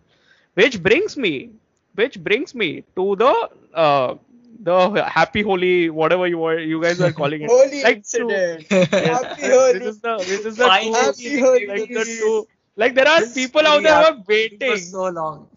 [0.55, 1.51] Which brings me
[1.95, 4.14] which brings me to the uh,
[4.61, 7.55] the happy Holi whatever you were you guys are calling it.
[7.82, 8.66] Holi Like incident.
[8.95, 11.66] Yes, Happy this is the this is the Finally, two, Happy Holi.
[11.66, 12.47] like the two
[12.79, 14.72] like there are This people out there who are waiting.
[14.72, 15.49] for so long.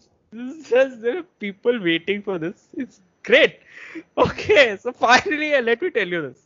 [0.70, 2.68] Just there are people waiting for this.
[2.76, 3.60] It's great.
[4.18, 6.40] Okay, so finally, uh, let me tell you this.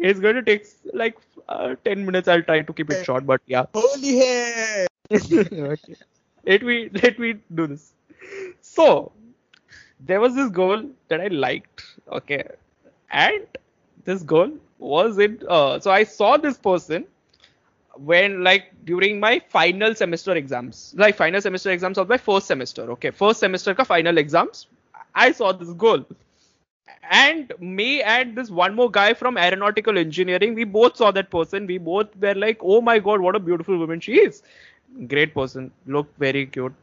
[0.00, 1.16] It's going to take like
[1.48, 2.28] uh, 10 minutes.
[2.28, 3.66] I'll try to keep it short, but yeah.
[3.74, 4.86] Holi hair.
[5.12, 5.96] okay.
[6.46, 7.92] Let me let me do this.
[8.60, 9.12] So
[10.00, 11.84] there was this goal that I liked.
[12.20, 12.44] Okay,
[13.10, 13.46] and
[14.04, 15.40] this goal was in.
[15.48, 17.06] Uh, so I saw this person
[17.98, 22.90] when like during my final semester exams, like final semester exams of my first semester.
[22.92, 24.66] Okay, first semester ka final exams.
[25.14, 26.04] I saw this girl.
[27.10, 31.66] And me and this one more guy from aeronautical engineering, we both saw that person.
[31.66, 34.42] We both were like, oh my god, what a beautiful woman she is.
[35.08, 36.74] Great person, looked very cute.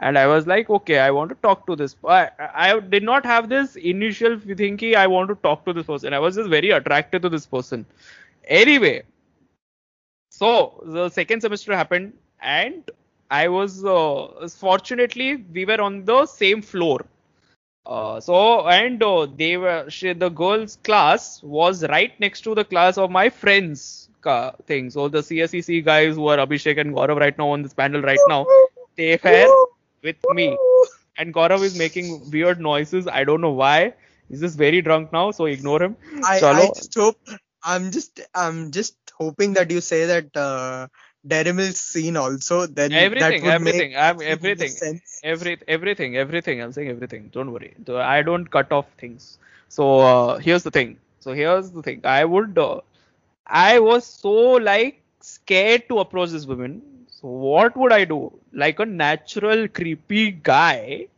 [0.00, 1.96] And I was like, okay, I want to talk to this.
[2.06, 6.12] I, I did not have this initial thinking I want to talk to this person.
[6.12, 7.86] I was just very attracted to this person.
[8.46, 9.02] Anyway,
[10.42, 12.90] so the second semester happened, and
[13.30, 17.00] I was uh, fortunately we were on the same floor.
[17.86, 22.64] Uh, so and uh, they were she, the girls' class was right next to the
[22.64, 24.90] class of my friends' ca- thing.
[24.90, 28.24] So the CSEC guys who are Abhishek and Gaurav right now on this panel right
[28.28, 28.46] now,
[28.96, 29.48] they were
[30.02, 30.56] with me.
[31.18, 33.06] And Gaurav is making weird noises.
[33.06, 33.94] I don't know why.
[34.28, 35.96] He's just very drunk now, so ignore him.
[36.24, 37.18] I, I just hope
[37.62, 40.88] I'm just I'm just hoping that you say that uh,
[41.26, 42.66] Daredevil's scene also.
[42.66, 44.78] Then everything, everything, I'm everything,
[45.22, 46.62] every, everything, everything.
[46.62, 47.30] I'm saying everything.
[47.32, 47.74] Don't worry.
[47.88, 49.38] I don't cut off things.
[49.68, 50.98] So uh, here's the thing.
[51.20, 52.00] So here's the thing.
[52.04, 52.58] I would.
[52.58, 52.80] Uh,
[53.46, 54.32] I was so
[54.70, 56.82] like scared to approach this woman.
[57.08, 58.32] So what would I do?
[58.52, 61.08] Like a natural creepy guy,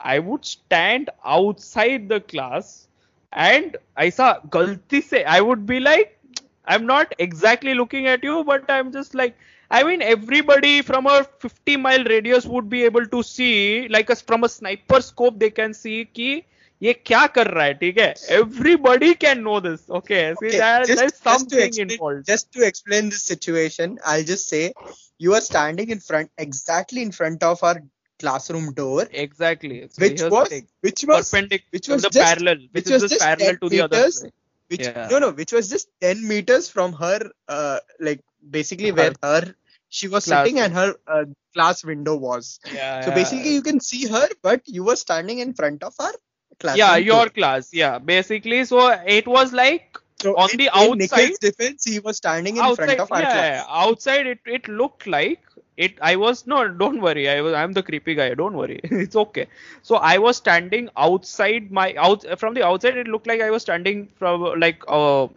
[0.00, 2.88] I would stand outside the class
[3.32, 6.18] and I saw galti say I would be like
[6.65, 9.37] I'm not exactly looking at you, but I'm just like,
[9.71, 14.15] I mean, everybody from a 50 mile radius would be able to see, like a,
[14.15, 16.43] from a sniper scope, they can see कि
[16.83, 18.13] ये क्या कर रहा है, ठीक है?
[18.35, 20.33] Everybody can know this, okay?
[20.39, 22.25] See, Okay, there, just- there's just to something explain- involved.
[22.25, 24.73] Just to explain this situation, I'll just say
[25.17, 27.81] you are standing in front, exactly in front of our
[28.19, 29.81] classroom door, Exactly.
[29.91, 30.67] So which here's the was thing.
[30.81, 33.47] which was perpendicular, which was the just- parallel, which, which is was just just parallel
[33.53, 33.97] 10 to the other.
[33.97, 34.33] meters side.
[34.68, 35.08] which Yeah.
[35.10, 38.20] no no which was just 10 meters from her uh like
[38.58, 39.54] basically where her
[39.88, 40.44] she was Class.
[40.46, 43.14] sitting and her uh, class window was Yeah, so yeah.
[43.14, 46.12] basically you can see her but you were standing in front of her
[46.60, 47.70] class yeah, your class.
[47.72, 48.64] Yeah, basically.
[48.64, 48.88] So
[49.18, 53.00] it was like so on in, the outside- defense he was standing in outside, front
[53.00, 55.42] of our yeah, class outside it, it looked like
[55.77, 55.97] it.
[56.01, 57.29] I was no, don't worry.
[57.29, 58.33] I was, I'm the creepy guy.
[58.33, 58.79] Don't worry.
[58.83, 59.47] it's okay.
[59.81, 62.97] So I was standing outside my out from the outside.
[62.97, 65.27] It looked like I was standing from like uh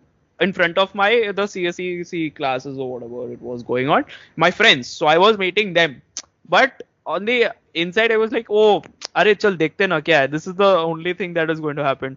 [0.41, 1.11] in front of my
[1.41, 4.05] the CSEC classes or whatever it was going on.
[4.37, 4.89] My friends.
[4.89, 6.03] So I was meeting them,
[6.49, 8.83] but on the inside I was like, oh,
[9.17, 10.31] अरे चल देखते ना क्या है.
[10.31, 12.17] This is the only thing that is going to happen.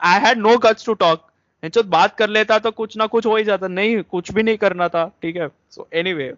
[0.00, 1.28] I had no guts to talk.
[1.64, 4.56] चल बात कर लेता तो कुछ ना कुछ हो ही जाता नहीं कुछ भी नहीं
[4.58, 6.32] करना था ठीक है so anyway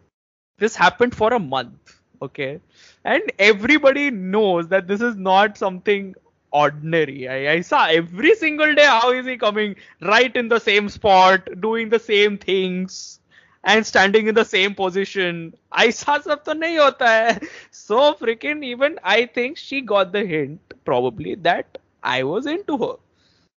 [0.59, 2.61] this happened for a month okay
[3.05, 6.15] and everybody knows that this is not something
[6.53, 10.89] ordinary I, I saw every single day how is he coming right in the same
[10.89, 13.21] spot doing the same things
[13.65, 18.99] and standing in the same position ऐसा सब तो नहीं होता है so freaking even
[19.03, 22.95] I think she got the hint probably that I was into her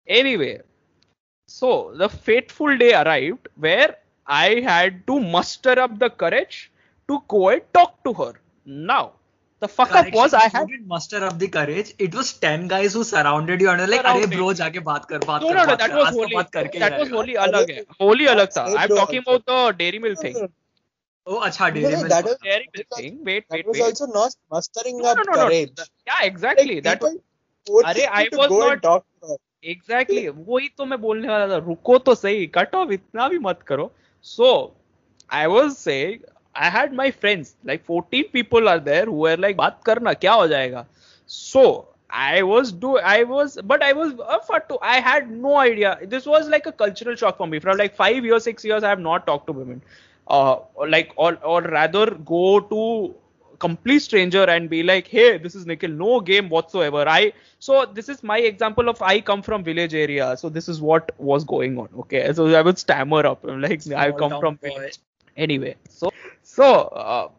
[0.07, 0.61] anyway
[1.49, 6.71] so the fateful day arrived where I had to muster up the courage
[7.12, 8.34] to go and talk to her.
[8.92, 9.02] Now,
[9.62, 11.90] the fuck up was I had didn't muster up the courage.
[12.08, 15.26] It was ten guys who surrounded you and were like, अरे bro जाके बात कर
[15.26, 17.36] बात no कर no no बात that कर, was तो बात that was रहेगा." holy
[17.48, 20.38] अलग है holy अलग था I'm talking about the dairy milk thing
[21.28, 24.38] ओ अच्छा No, dairy that was dairy milk thing wait that wait was also not
[24.56, 25.84] mustering up courage.
[26.12, 27.18] yeah exactly that was
[27.86, 29.40] अरे, I was not-
[29.72, 33.64] exactly वही तो मैं बोलने वाला था रुको तो सही कट ऑफ़ इतना भी मत
[33.68, 33.92] करो
[34.24, 34.52] so
[35.40, 35.98] I was say
[36.59, 40.33] I had my friends like 14 people are there who are like बात करना क्या
[40.33, 40.87] हो जाएगा
[41.41, 41.67] सो
[42.23, 45.99] I was do I was but I was uh, for to I had no idea.
[46.11, 47.59] This was like a cultural shock for me.
[47.65, 49.81] For like five years, six years, I have not talked to women.
[50.29, 52.83] Uh, or like or or rather go to
[53.59, 57.05] complete stranger and be like, hey, this is Nikhil, no game whatsoever.
[57.09, 60.81] I so this is my example of I come from village area, so this is
[60.81, 61.89] what was going on.
[62.05, 64.71] Okay, so I would stammer up I'm like I Small come town from boy.
[64.71, 64.99] village.
[65.37, 66.11] Anyway, so
[66.44, 66.66] so
[67.06, 67.30] uh,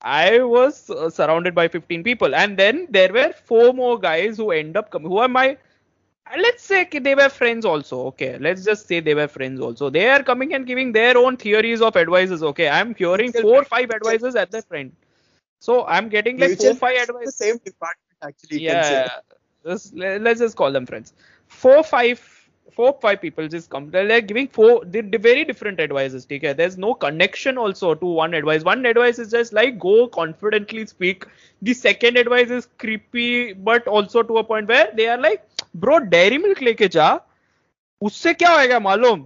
[0.00, 4.50] I was uh, surrounded by 15 people, and then there were four more guys who
[4.50, 5.08] end up coming.
[5.08, 5.56] Who are my?
[6.38, 8.06] Let's say they were friends also.
[8.06, 9.90] Okay, let's just say they were friends also.
[9.90, 12.42] They are coming and giving their own theories of advices.
[12.42, 14.92] Okay, I'm hearing four, five advices at the friend.
[15.58, 17.38] So I'm getting like four, five advices.
[17.38, 18.56] The same department, actually.
[18.56, 19.04] you can say.
[19.04, 19.20] Yeah,
[19.64, 21.12] just, let's just call them friends.
[21.46, 22.18] Four, five,
[22.76, 23.90] four, five people just come.
[23.90, 26.26] They're giving four the, the very different advices.
[26.30, 28.64] Okay, there's no connection also to one advice.
[28.64, 31.26] One advice is just like go confidently speak.
[31.62, 36.00] The second advice is creepy, but also to a point where they are like, bro,
[36.00, 37.08] dairy milk लेके जा.
[38.02, 39.20] उससे क्या होएगा मालूम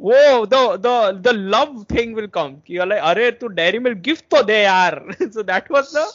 [0.00, 4.42] वो the the the love thing will come कि अरे तू डेयरी मिल्क गिफ्ट तो
[4.42, 6.06] दे यार so that was the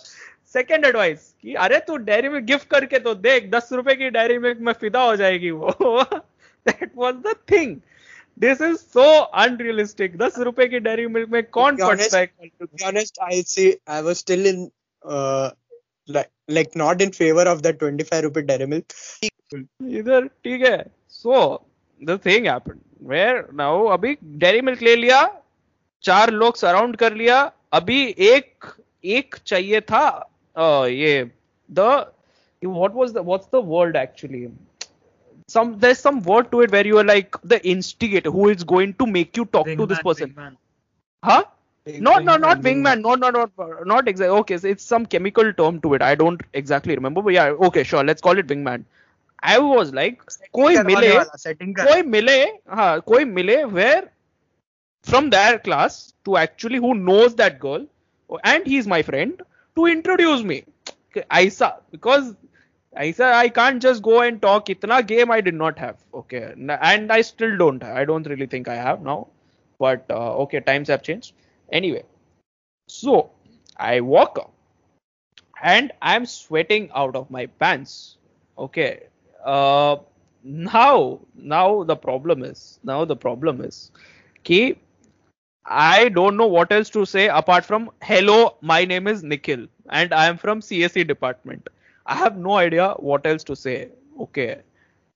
[0.54, 4.38] second advice कि अरे तू डेयरी मिल्क गिफ्ट करके तो देख दस रुपए की डेयरी
[4.46, 6.06] मिल्क में फिदा हो जाएगी वो
[6.67, 7.77] that was the thing
[8.39, 9.07] this is so
[9.45, 12.87] unrealistic दस रुपए की डेयरी मिल्क में कौन To be honest, पड़ता है to be
[12.91, 13.67] honest, I see.
[13.97, 14.63] I was still in,
[15.03, 15.51] uh,
[16.09, 18.99] like, like not in favor of that 25 rupee dairy milk.
[19.55, 20.77] इधर ठीक है
[21.17, 21.35] so
[22.03, 22.79] the thing happened
[23.11, 25.21] where now अभी dairy milk ले लिया
[26.05, 27.41] चार लोग सराउंड कर लिया
[27.73, 27.99] अभी
[28.31, 28.73] एक
[29.19, 30.07] एक चाहिए था
[30.57, 31.31] अ, ये
[31.71, 31.89] the
[32.63, 34.41] what was the what's the word actually
[35.49, 38.95] some there's some word to it where you are like the instigator who is going
[38.95, 40.57] to make you talk to this Wingman, person wingman.
[41.25, 41.45] huh
[41.99, 42.63] no, no, Wingman, not wingman.
[42.63, 43.01] wingman.
[43.03, 43.47] No, no, no,
[43.85, 44.37] not exactly.
[44.39, 46.03] Okay, so it's some chemical term to it.
[46.03, 48.03] I don't exactly remember, but yeah, okay, sure.
[48.05, 48.85] Let's call it wingman.
[49.43, 50.23] I was like,
[50.55, 52.39] कोई करवाने मिले, वाला, setting कर- कोई मिले,
[52.75, 54.03] हाँ, कोई मिले where
[55.03, 57.87] from their class to actually who knows that girl
[58.45, 59.43] and he's my friend
[59.77, 60.65] to introduce me.
[61.31, 62.35] Aisa, because
[62.98, 64.68] Aisa, I can't just go and talk.
[64.68, 65.98] Itna game I did not have.
[66.14, 67.84] Okay, and I still don't.
[67.84, 69.28] I don't really think I have now.
[69.80, 71.34] But uh, okay, times have changed.
[71.72, 72.04] Anyway,
[72.88, 73.30] so
[73.78, 74.52] I walk up
[75.62, 78.18] and I'm sweating out of my pants.
[78.58, 79.04] Okay.
[79.44, 79.98] Uh,
[80.44, 83.92] now, now the problem is, now the problem is,
[84.44, 84.78] ki
[85.66, 90.14] I don't know what else to say apart from hello, my name is Nikhil and
[90.14, 91.68] I am from CSE department.
[92.07, 93.89] I have no idea what else to say.
[94.21, 94.57] Okay.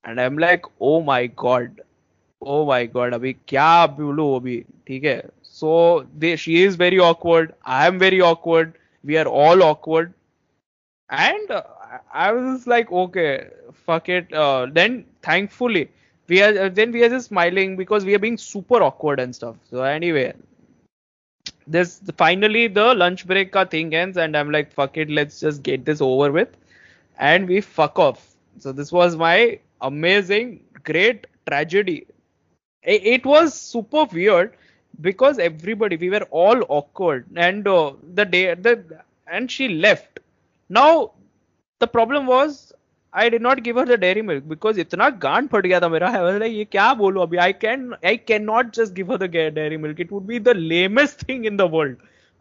[0.05, 1.81] And I'm like, oh my god.
[2.43, 5.21] Oh my god, अभी क्या बोलूं अभी ठीक है
[5.57, 10.13] so they she is very awkward I am very awkward we are all awkward
[11.11, 13.47] and uh, I I was like okay
[13.87, 15.85] fuck it uh, then thankfully
[16.29, 19.35] we are uh, then we are just smiling because we are being super awkward and
[19.35, 20.27] stuff so anyway
[21.67, 25.63] this finally the lunch break ka thing ends and I'm like fuck it let's just
[25.63, 26.57] get this over with
[27.19, 32.07] and we fuck off so this was my amazing great tragedy
[32.83, 34.57] it, it was super weird
[35.01, 38.75] because everybody we were all awkward and uh, the day the
[39.27, 40.21] and she left
[40.69, 41.13] now
[41.81, 42.73] the problem was
[43.13, 46.09] I did not give her the dairy milk because इतना गांड फट गया था मेरा
[46.19, 49.29] I was like ये क्या बोलूं अभी I can I cannot just give her the
[49.37, 51.97] ga- dairy milk it would be the lamest thing in the world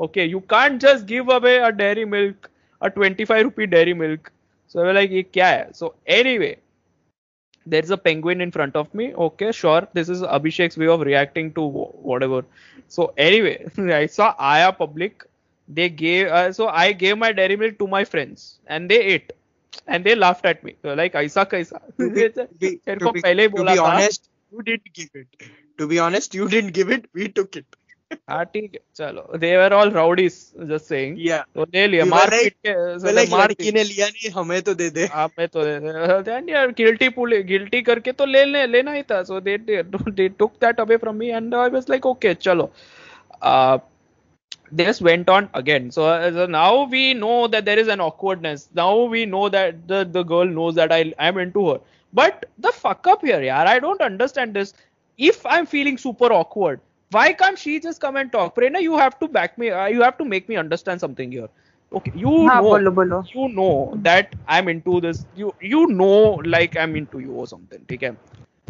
[0.08, 2.50] okay you can't just give away a dairy milk
[2.82, 4.32] a 25 rupee dairy milk
[4.70, 6.56] so I was like ये क्या है so anyway
[7.66, 11.48] there's a penguin in front of me okay sure this is abhishek's way of reacting
[11.58, 12.40] to wh- whatever
[12.96, 13.56] so anyway
[14.02, 15.26] i saw aya public
[15.78, 19.32] they gave uh, so i gave my dairy milk to my friends and they ate
[19.88, 23.08] and they laughed at me so like aisa kaisa To be, to be, तेरे to
[23.08, 25.28] को be, पहले ही to बोला be था honest, you didn't give it.
[25.78, 27.08] To be honest, you didn't give it.
[27.14, 27.66] We took it.
[28.30, 30.36] हाँ ठीक है चलो they were all rowdies
[30.72, 31.44] just saying Yeah.
[31.56, 33.72] तो ले लिया We were मार like- पीट के so We're they like मार लड़की
[33.78, 35.64] ने लिया नहीं हमें तो दे दे आप में तो
[36.30, 39.98] then यार guilty पुल गिल्टी करके तो ले ले लेना ही था so they did
[40.22, 42.70] they took that away from me and I was like okay चलो
[43.42, 43.78] uh,
[44.72, 48.70] this went on again so, uh, so now we know that there is an awkwardness
[48.74, 51.80] now we know that the the girl knows that I am into her
[52.14, 54.74] but the fuck up here yaar I don't understand this
[55.20, 56.82] if I'm feeling super awkward
[57.12, 60.02] why can't she just come and talk Prerna you have to back me uh, you
[60.02, 61.50] have to make me understand something here
[61.92, 66.36] okay you हाँ know बोलो बोलो you know that I'm into this you you know
[66.56, 68.12] like I'm into you or something ठीक है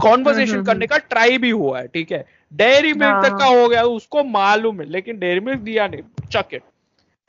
[0.02, 2.26] conversation हम्म, करने का try भी हुआ है ठीक है
[2.62, 6.04] डेयरी मिल्क हाँ, तक का हो गया उसको मालूम है लेकिन डेयरी मिल्क दिया नहीं
[6.32, 6.64] chuck it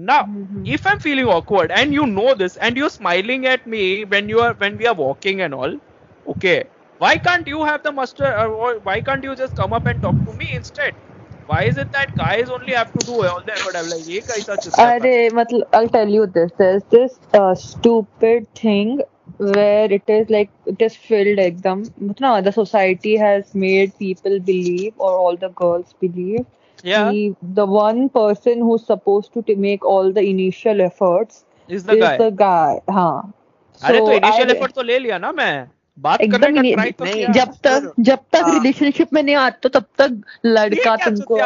[0.08, 0.70] now Mhm.
[0.76, 3.82] if i'm feeling awkward and you know this and you're smiling at me
[4.14, 5.76] when you are when we are walking and all
[6.34, 6.56] okay
[7.00, 10.02] why can't you have the muster or or why can't you just come up and
[10.02, 10.94] talk to me instead
[11.50, 14.20] why is it that guys only have to do all that but i'm like ये
[14.30, 14.94] कैसा चुस्सा था?
[14.96, 16.50] अरे मतलब I'll tell you this.
[16.58, 19.00] There's this uh, stupid thing
[19.38, 24.92] where it is like it is filled एकदम मतलब the society has made people believe
[25.08, 26.44] or all the girls believe
[26.88, 27.10] Yeah.
[27.10, 31.94] He, the one person who's supposed to t- make all the initial efforts Is the
[31.94, 32.16] is guy.
[32.20, 32.80] the guy.
[32.98, 33.32] हाँ.
[33.84, 35.52] अरे तो So initial I- effort तो ले लिया ना मैं
[36.01, 39.21] बात एकदम करने का ट्राई तो नहीं, किया जब तक जब तक हाँ। रिलेशनशिप में
[39.23, 41.37] नहीं आता तब तक लड़का तुमको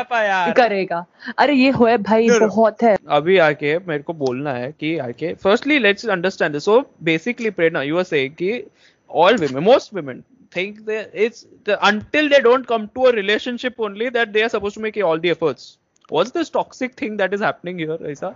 [0.58, 1.06] करेगा
[1.38, 2.30] अरे ये हुआ भाई.
[2.40, 7.50] बहुत है अभी आके मेरे को बोलना है कि आके firstly let's understand so basically
[7.60, 8.64] Prerna you are saying कि
[9.10, 14.10] women most women think that it's the, until they don't come to a relationship only
[14.10, 15.78] that they are supposed to make all the efforts
[16.09, 18.35] what's this toxic thing that is happening here Aisa?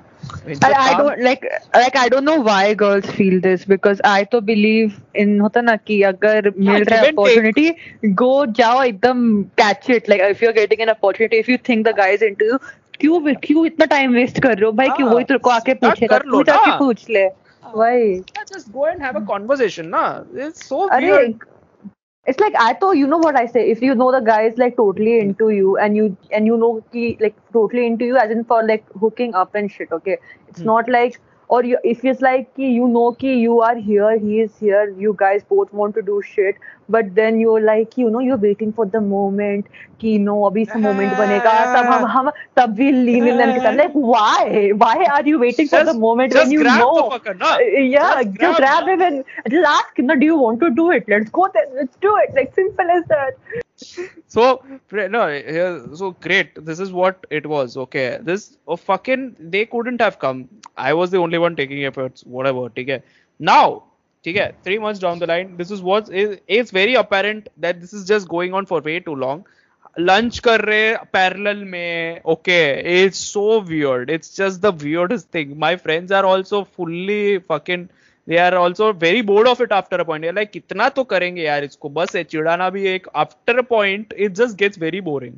[0.62, 1.44] I, I don't like
[1.74, 5.76] like I don't know why girls feel this because I तो believe in होता ना
[5.86, 7.66] कि अगर मिल रहा give है and opportunity
[8.22, 9.22] go जाओ एकदम
[9.62, 12.50] catch it like if you're getting an opportunity if you think the guy is into
[12.52, 12.58] you
[13.00, 15.74] क्यों क्यों इतना टाइम वेस्ट कर रहे हो भाई क्यों हाँ, वही तेरे को आके
[15.74, 17.26] start पूछेगा कर लो तू जाके ना। पूछ ले
[17.76, 20.02] वही Yeah, just go and have a conversation na
[20.46, 21.34] it's so अरे weird
[22.25, 24.57] it's like I thought you know what I say if you know the guy is
[24.57, 28.29] like totally into you and you and you know he like totally into you as
[28.31, 30.17] in for like hooking up and shit okay
[30.47, 30.65] it's Hmm.
[30.65, 31.19] not like
[31.49, 34.95] or you, if it's like ki, you know ki you are here he is here
[34.97, 36.55] you guys both want to do shit
[36.87, 39.65] but then you're like you know you're waiting for the moment
[39.99, 43.91] ki no abhi is moment banega tab hum hum tab we lean in and like
[43.93, 44.71] why?
[44.75, 47.09] Why are you waiting just, for the moment when you know?
[47.13, 47.35] fucker,
[47.95, 50.91] yeah just grab, just grab him and just ask him do you want to do
[50.91, 51.05] it?
[51.07, 52.33] Let's go then let's do it.
[52.35, 53.33] Like simple as that
[54.26, 59.36] so pre- no here, so great this is what it was okay this oh, fucking
[59.38, 63.02] they couldn't have come i was the only one taking efforts whatever okay
[63.38, 63.82] now
[64.26, 67.92] okay three months down the line this is what is it's very apparent that this
[67.92, 69.44] is just going on for way too long
[69.98, 75.76] lunch कर रहे parallel में okay it's so weird it's just the weirdest thing my
[75.76, 77.88] friends are also fully fucking
[78.29, 81.63] they are also very bored of it after a point like कितना तो करेंगे यार
[81.63, 85.35] इसको बस चिड़ाना भी एक after point it just gets very boring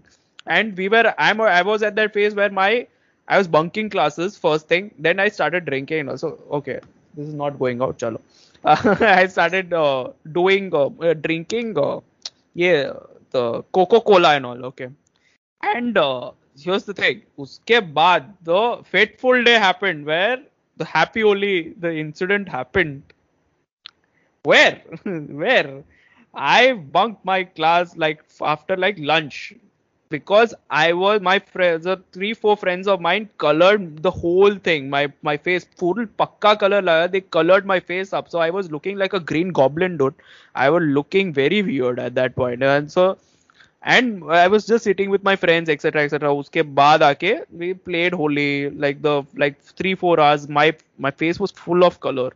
[0.52, 2.86] and we where I am I was at that phase where my
[3.28, 4.92] I was bunking classes first thing.
[5.00, 6.10] Then I started drinking.
[6.10, 6.80] Also, okay,
[7.14, 7.98] this is not going out.
[7.98, 8.20] Chalo.
[8.64, 11.76] Uh, I started uh, doing uh, drinking.
[12.54, 12.92] yeah,
[13.32, 14.66] the Coca Cola and all.
[14.66, 14.90] Okay,
[15.64, 15.98] and
[16.60, 17.22] here's the thing.
[17.40, 20.40] Uske baad the fateful day happened where
[20.78, 23.04] the happy Holi the incident happened.
[24.44, 24.82] Where?
[25.04, 25.84] Where?
[26.34, 29.54] I bunked my class like after like lunch.
[30.10, 34.90] Because i was my friends the three four friends of mine colored the whole thing.
[34.90, 38.30] My my face full pakka color laga they colored my face up.
[38.30, 40.14] So i was looking like a green goblin dude.
[40.56, 42.62] I was looking very weird at that point.
[42.64, 43.18] And so
[43.83, 46.33] and I was just sitting with my friends, etc., etc.
[46.35, 50.49] उसके बाद आके we played Holi like the like three four hours.
[50.49, 52.31] My my face was full of color,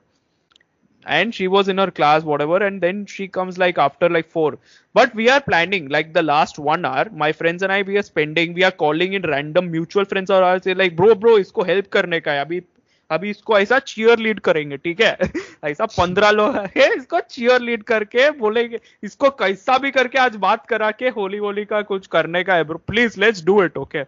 [1.06, 4.58] and she was in her class whatever, and then she comes like after like four.
[4.94, 7.06] But we are planning like the last one hour.
[7.24, 8.54] My friends and I we are spending.
[8.54, 10.62] We are calling in random mutual friends or ours.
[10.64, 12.62] Say like bro bro इसको help करने का है अभी
[13.11, 15.29] अभी इसको ऐसा cheer lead करेंगे ठीक है
[15.71, 20.65] ऐसा पंद्रह लोग है इसको चीयर लीड करके बोलेंगे इसको कैसा भी करके आज बात
[20.67, 24.03] करा के होली होली का कुछ करने का है bro please let's do it okay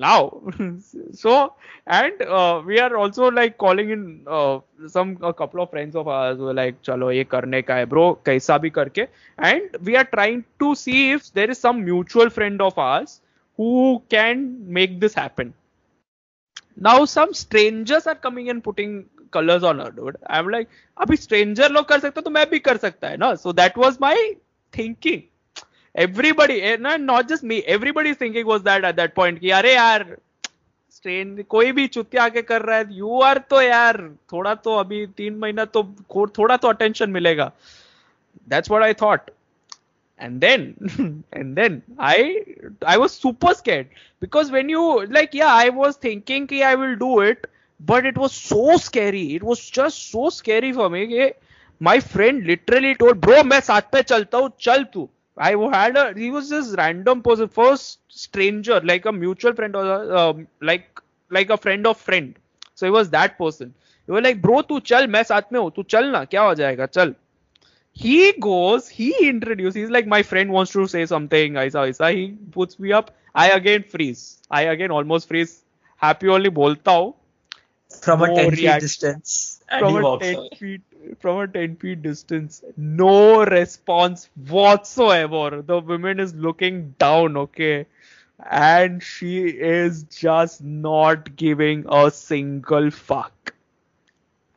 [0.00, 0.42] now
[1.12, 1.54] so
[1.86, 4.58] and uh, we are also like calling in uh,
[4.88, 7.84] some a couple of friends of ours who are like chalo ye karne ka hai
[7.84, 9.06] bro kaisa bhi karke
[9.38, 13.20] and we are trying to see if there is some mutual friend of ours
[13.58, 15.54] who can make this happen
[16.78, 19.02] now some strangers are coming and putting
[19.32, 22.58] colours on uh dude I am like अभी stranger लोग कर सकते तो मैं भी
[22.58, 23.34] कर सकता है ना?
[23.34, 24.32] So that was my
[24.72, 25.20] thinking
[25.94, 30.16] everybody not just me everybody thinking was that at that point की अरे यार
[31.06, 33.96] कोई भी चुत्ती आके कर रहा है यू आर तो यार,
[34.32, 35.82] थोड़ा तो अभी तीन महीना तो
[36.38, 37.50] थोड़ा तो अटेंशन मिलेगा।
[38.48, 39.30] That's what I thought
[40.17, 42.43] And then, and then I,
[42.85, 43.87] I was super scared
[44.19, 47.47] because when you like, yeah, I was thinking कि I will do it,
[47.79, 49.35] but it was so scary.
[49.35, 51.07] It was just so scary for me.
[51.07, 51.33] कि
[51.79, 55.09] my friend literally told, bro, मैं साथ पे चलता हूँ, चल तू.
[55.37, 60.15] I had a, he was this random person, first stranger, like a mutual friend or
[60.17, 60.99] um, like,
[61.31, 62.35] like a friend of friend.
[62.75, 63.73] So he was that person.
[64.05, 66.55] He was like, bro, तू चल, मैं साथ में हूँ, तू चल ना, क्या हो
[66.55, 67.15] जाएगा, चल.
[67.94, 72.12] he goes, he introduces, he's like, my friend wants to say something, Aisa, Aisa.
[72.14, 73.12] He puts me up.
[73.34, 74.42] I again freeze.
[74.50, 75.64] I again almost freeze.
[75.96, 77.14] Happy Holi bolta hu.
[78.00, 79.62] from a No 10 feet distance.
[79.76, 80.50] From a 10 away.
[80.58, 80.82] feet,
[81.18, 82.62] from a 10 feet distance.
[82.76, 85.62] No response whatsoever.
[85.62, 87.86] The woman is looking down, okay?
[88.50, 93.54] And she is just not giving a single fuck.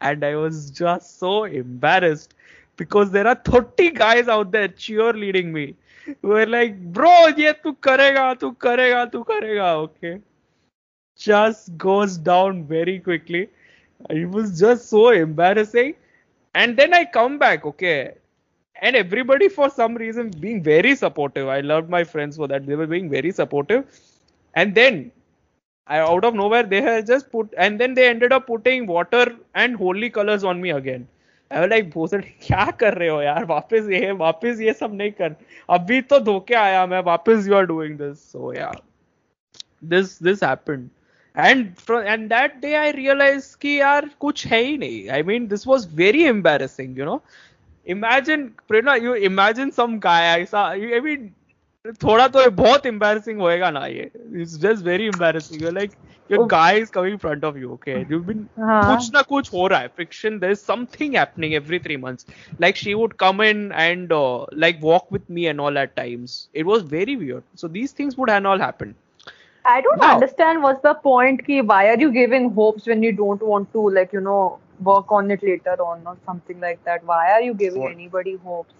[0.01, 2.33] And I was just so embarrassed
[2.77, 5.75] because there are 30 guys out there cheerleading me.
[6.21, 9.73] We're like, bro, yeah, tu karega, tu karega, tu karega.
[9.87, 10.21] Okay.
[11.17, 13.49] Just goes down very quickly.
[14.09, 15.95] It was just so embarrassing.
[16.55, 18.13] And then I come back, okay.
[18.81, 21.47] And everybody, for some reason, being very supportive.
[21.47, 22.65] I loved my friends for that.
[22.65, 23.85] They were being very supportive.
[24.55, 25.11] And then
[25.87, 29.35] I, out of nowhere they had just put and then they ended up putting water
[29.55, 31.07] and Holi colors on me again
[31.51, 33.45] I like भोसड़ क्या कर रहे हो यार?
[33.45, 35.35] वापस ये वापस ये सब नहीं कर।
[35.69, 38.71] अभी तो धोखे आया मैं, वापस you are doing this so yeah
[39.83, 40.89] this this happened
[41.37, 45.67] and and that day I realise कि यार, कुछ है ही नहीं। I mean this
[45.67, 47.21] was very embarrassing you know
[47.87, 51.29] imagine Prerna you imagine some guy I mean
[52.02, 54.10] थोड़ा तो बहुत embarrassing होएगा ना ये
[54.42, 55.96] it's just very embarrassing you're like
[56.32, 58.82] your guy is coming in front of you okay you've been हाँ.
[58.90, 62.26] कुछ ना कुछ हो रहा है friction there is something happening every three months
[62.66, 66.36] like she would come in and uh, like walk with me and all at times
[66.62, 68.94] it was very weird so these things would have all happened
[69.64, 73.12] I don't Now- understand what's the point ki why are you giving hopes when you
[73.22, 74.40] don't want to like you know
[74.92, 77.92] work on it later on or something like that why are you giving What?
[77.98, 78.74] anybody hopes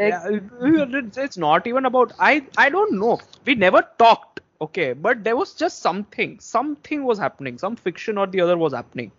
[0.00, 3.18] like yeah, it- it's, it's not even about I I don't know.
[3.44, 6.38] We never talked, okay, but there was just something.
[6.40, 7.58] Something was happening.
[7.58, 9.12] Some fiction or the other was happening.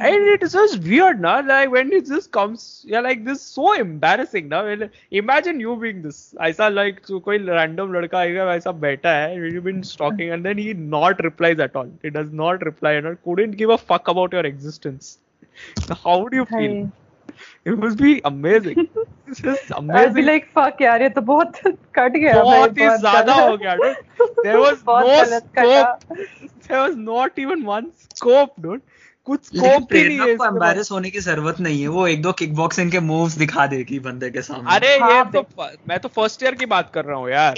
[0.00, 1.38] And it is just weird, na?
[1.46, 4.62] Like when it just comes, yeah, like this so embarrassing, na?
[4.64, 6.34] When, imagine you being this.
[6.40, 10.58] ऐसा like जो कोई random लड़का आएगा वैसा बैठा है, you've been stalking, and then
[10.58, 11.90] he not replies at all.
[12.02, 15.18] He does not reply and couldn't give a fuck about your existence.
[16.04, 16.76] How would you feel?
[16.76, 16.88] Hey.
[17.66, 18.80] It must be amazing.
[19.26, 20.26] It's just I'll be amazing.
[20.26, 21.56] like fuck यार ये तो बहुत
[21.98, 24.42] cut गया बहुत भाई, ही ज्यादा गलत- हो गया dude.
[24.46, 26.28] There was बहुत no गलत कटा। scope.
[26.68, 28.82] There was not even one scope, dude.
[29.27, 33.65] कुछ एम्बेस होने की ज़रूरत नहीं है। वो एक दो किक बॉक्सिंग के मूव्स दिखा
[33.67, 35.41] देगी बंदे के सामने। अरे ये तो
[35.89, 37.55] मैं तो फ़र्स्ट ईयर की बात कर रहा हूँ यार।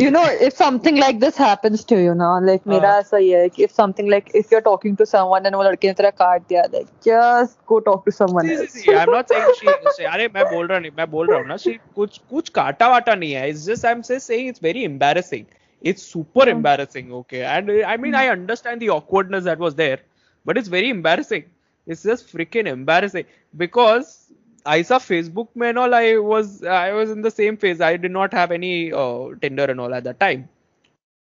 [0.00, 3.48] You know if something like this happens to you know like मेरा ऐसा ही है
[3.48, 6.10] कि if something like if you are talking to someone and वो लड़के ने तेरा
[6.22, 10.44] कार्ड दिया like just go talk to someone I am not saying she अरे मैं
[10.54, 13.48] बोल रहा नहीं मैं बोल रहा हूँ ना शी कुछ कुछ काटा वाटा नहीं है।
[13.50, 15.44] It's just I am saying it's very embarrassing
[15.81, 16.51] it's super हाँ.
[16.51, 19.99] embarrassing okay and uh, I mean I understand the awkwardness that was there
[20.45, 21.45] but it's very embarrassing
[21.87, 23.25] it's just freaking embarrassing
[23.57, 24.31] because
[24.65, 27.97] I saw Facebook में and all I was I was in the same phase I
[27.97, 30.47] did not have any uh, Tinder and all at that time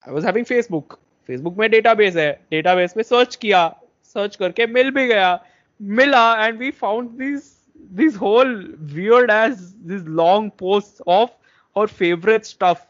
[0.06, 3.76] I was having Facebook Facebook में database है database में search किया
[4.16, 5.40] search करके मिल भी गया
[5.82, 7.56] मिला and we found these
[7.94, 8.54] these whole
[8.94, 11.32] weird as these long posts of
[11.76, 12.88] her favorite stuff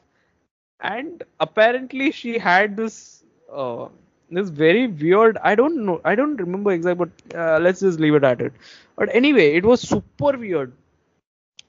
[0.83, 3.89] and apparently she had this uh,
[4.31, 8.15] this very weird i don't know i don't remember exactly but uh, let's just leave
[8.15, 8.53] it at it.
[8.97, 10.73] But anyway it was super weird.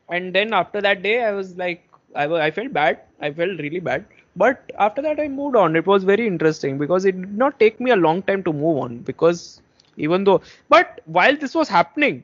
[0.09, 2.99] And then after that day i was like I, I felt bad.
[3.21, 4.05] I felt really bad.
[4.35, 5.75] But after that i moved on.
[5.75, 8.77] It was very interesting because it did not take me a long time to move
[8.77, 9.61] on because
[9.97, 12.23] even though but while this was happening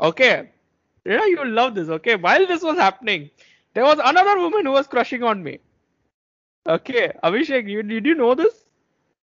[0.00, 0.48] okay
[1.04, 2.16] yeah you love this okay?
[2.16, 3.30] While this was happening
[3.74, 5.58] there was another woman who was crushing on me
[6.68, 8.64] okay abhishek you did you know this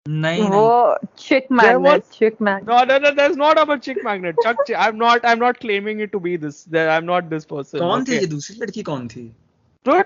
[0.08, 2.68] नहीं नहीं वो chick magnet, was- chick magnet.
[2.68, 6.12] no, no, no there's not about chick magnet Chuck, i'm not i'm not claiming it
[6.12, 8.20] to be this That i'm not this person कौन थी okay?
[8.20, 9.30] ये दूसरी लड़की कौन थी
[9.88, 10.02] तो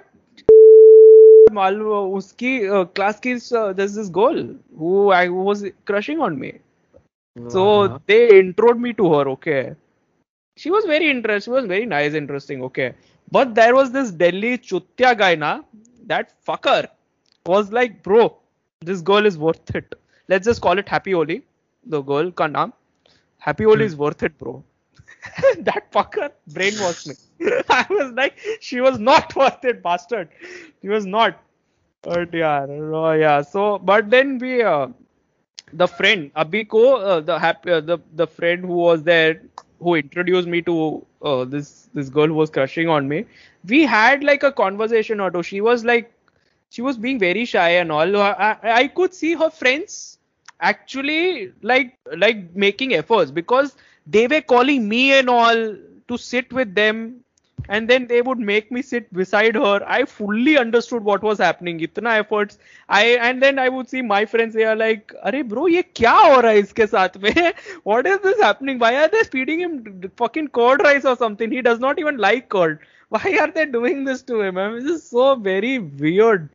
[1.54, 2.58] मालूम उसकी
[2.98, 3.34] क्लास की
[3.76, 6.52] there's this girl who I was crushing on me.
[7.48, 9.74] So they introed me to her, okay.
[10.56, 12.94] She was very interesting, she was very nice, interesting, okay.
[13.30, 15.62] But there was this Delhi chutya guy na,
[16.06, 16.88] that fucker
[17.46, 18.36] was like, bro,
[18.80, 19.94] this girl is worth it.
[20.28, 21.42] Let's just call it Happy Holi,
[21.84, 22.72] the girl ka naam.
[23.38, 24.62] Happy Holi is worth it, bro.
[25.60, 27.14] that fucker brainwashed me.
[27.70, 30.28] I was like, she was not worth it, bastard.
[30.82, 31.40] She was not.
[32.02, 33.42] But yeah, oh yeah.
[33.42, 34.88] So, but then we, uh,
[35.72, 39.42] the friend Abiko, uh, the happy, uh, the the friend who was there,
[39.80, 43.24] who introduced me to uh, this this girl who was crushing on me.
[43.68, 45.42] We had like a conversation or two.
[45.42, 46.12] She was like,
[46.74, 48.16] she was being very shy and all.
[48.16, 50.18] I, I could see her friends
[50.60, 53.76] actually like like making efforts because
[54.06, 55.76] they were calling me and all
[56.08, 57.20] to sit with them
[57.68, 59.82] and then they would make me sit beside her.
[59.86, 61.78] I fully understood what was happening.
[61.80, 62.58] Itna efforts.
[62.88, 66.14] I and then i would see my friends they are like are bro ye kya
[66.18, 67.52] ho raha hai iske saath mein?
[67.92, 68.78] What is this happening?
[68.78, 71.50] Why are they feeding him fucking curd rice or something?
[71.58, 72.78] He does not even like curd
[73.09, 76.49] why are they doing this to him I mean, this is so very weird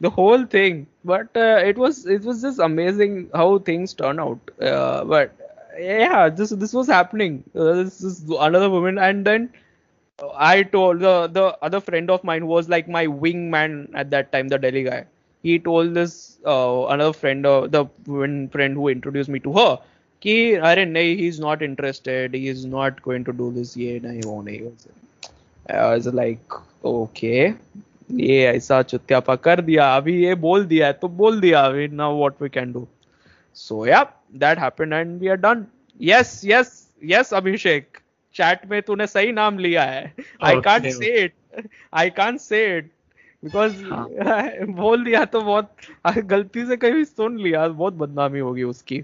[0.00, 4.38] the whole thing but uh, it was it was just amazing how things turn out
[4.60, 5.32] uh, but
[5.78, 9.52] yeah this this was happening uh, this is another woman and then
[10.34, 14.32] I told the the other friend of mine who was like my wingman at that
[14.32, 15.06] time, the Delhi guy.
[15.42, 19.78] He told this uh, another friend, uh, the one friend who introduced me to her,
[20.22, 22.34] कि अरे नहीं, he's not interested.
[22.34, 23.76] He is not going to do this.
[23.76, 24.72] ये नहीं वो नहीं
[25.69, 26.53] like
[26.85, 27.47] okay
[28.11, 32.15] ये ऐसा चुत्यापा कर दिया अभी ये बोल दिया है तो बोल दिया अभी now
[32.15, 32.87] what we can do
[33.53, 34.03] so yeah
[34.35, 35.65] that happened and we are done
[36.01, 37.97] yes yes yes Abhishek
[38.35, 40.13] chat में तूने सही नाम लिया है।
[40.43, 41.33] I can't say it
[41.93, 42.91] I can't say it
[43.43, 43.73] because
[44.71, 45.71] बोल दिया तो बहुत
[46.17, 49.03] गलती से कहीं सुन लिया बहुत बदनामी होगी उसकी।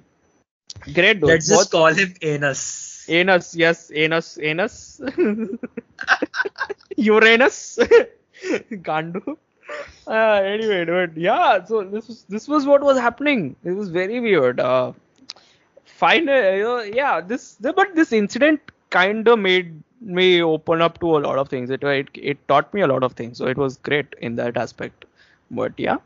[0.90, 5.02] Great dot call him anus Anus, yes, anus, anus.
[6.98, 7.80] Uranus.
[8.88, 9.38] Gandu.
[10.08, 11.64] Uh, anyway, dude, yeah.
[11.66, 13.56] So this was this was what was happening.
[13.64, 14.60] It was very weird.
[14.60, 14.94] Uh,
[15.86, 17.22] finally, uh, yeah.
[17.22, 21.70] This but this incident kind of made me open up to a lot of things.
[21.72, 23.38] It it it taught me a lot of things.
[23.38, 25.07] So it was great in that aspect
[25.51, 25.97] but yeah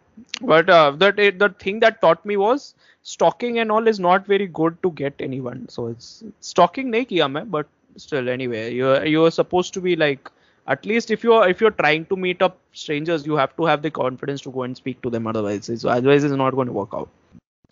[0.42, 4.26] but uh, that it, the thing that taught me was stalking and all is not
[4.26, 6.08] very good to get anyone so it's
[6.52, 7.68] stalking nahi kiya main but
[8.06, 10.30] still anyway you're you're supposed to be like
[10.74, 13.82] at least if you're if you're trying to meet up strangers you have to have
[13.82, 16.72] the confidence to go and speak to them otherwise it's, otherwise it's not going to
[16.72, 17.08] work out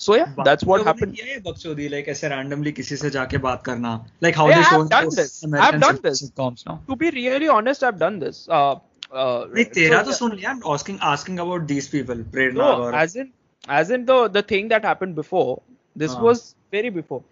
[0.04, 3.92] so yeah that's what happened ये बकचोदी like ऐसे randomly किसी से जाके बात करना
[4.26, 5.34] like how Yeah, they show I've done those this.
[5.44, 6.22] I've American done this.
[6.22, 6.76] sitcoms now.
[6.88, 8.74] to be really honest i've done this uh,
[9.12, 12.72] uh नहीं तेरा so- तो सुन लिया I'm asking asking about these people Prerna No,
[12.86, 13.30] और as in
[13.78, 15.62] as in the the thing that happened before.
[16.02, 16.22] This Ah.
[16.26, 16.42] was
[16.76, 17.22] very before.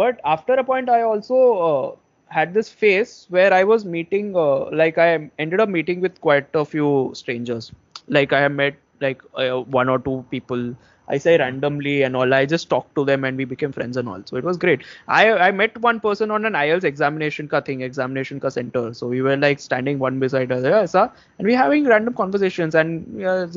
[0.00, 1.38] But after a point, I also
[1.68, 1.96] uh,
[2.36, 5.08] had this phase where I was meeting, uh, like I
[5.46, 6.90] ended up meeting with quite a few
[7.20, 7.70] strangers.
[8.18, 10.64] Like I have met like uh, one or two people.
[11.09, 11.41] I say hmm.
[11.41, 12.33] randomly and all.
[12.33, 14.21] I just talked to them and we became friends and all.
[14.25, 14.83] So it was great.
[15.07, 18.93] I I met one person on an IELTS examination ka thing, examination ka center.
[18.93, 23.23] So we were like standing one beside other, aisa, and we having random conversations and
[23.23, 23.47] uh.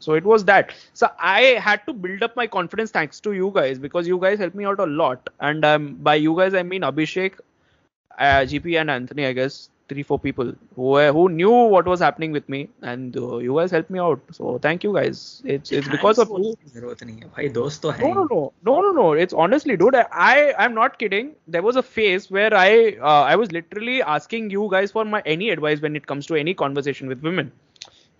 [0.00, 0.74] So it was that.
[0.94, 4.38] So I had to build up my confidence thanks to you guys because you guys
[4.38, 5.28] helped me out a lot.
[5.40, 7.34] And um, by you guys I mean Abhishek,
[8.18, 12.32] uh, GP and Anthony, I guess three four people who who knew what was happening
[12.32, 14.20] with me and uh, you guys helped me out.
[14.32, 15.42] So thank you guys.
[15.44, 16.56] It's it's because of you.
[17.98, 18.52] No no no.
[18.62, 19.12] No no no.
[19.12, 21.34] It's honestly dude i i'm not kidding.
[21.46, 22.68] There was a phase where i
[23.10, 26.36] uh, i was literally asking you guys for my any advice when it comes to
[26.42, 27.52] any conversation with women.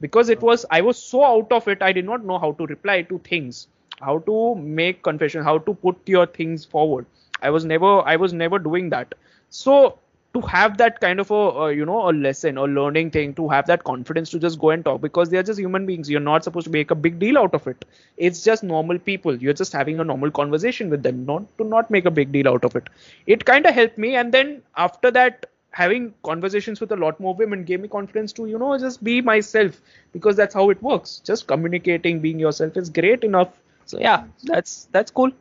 [0.06, 2.66] Because it was i was so out of it i did not know how to
[2.74, 3.66] reply to things
[4.08, 4.38] how to
[4.80, 7.06] make confession how to put your things forward.
[7.42, 9.14] I was never i was never doing that.
[9.50, 9.98] So
[10.34, 13.48] to have that kind of a uh, you know a lesson or learning thing to
[13.48, 16.10] have that confidence to just go and talk because they are just human beings.
[16.10, 17.84] You're not supposed to make a big deal out of it.
[18.16, 19.36] It's just normal people.
[19.36, 21.24] You're just having a normal conversation with them.
[21.24, 22.88] Not to not make a big deal out of it.
[23.26, 27.34] It kind of helped me and then after that having conversations with a lot more
[27.34, 29.80] women gave me confidence to you know just be myself
[30.12, 31.20] because that's how it works.
[31.24, 33.52] Just communicating being yourself is great enough.
[33.86, 35.32] So yeah that's that's cool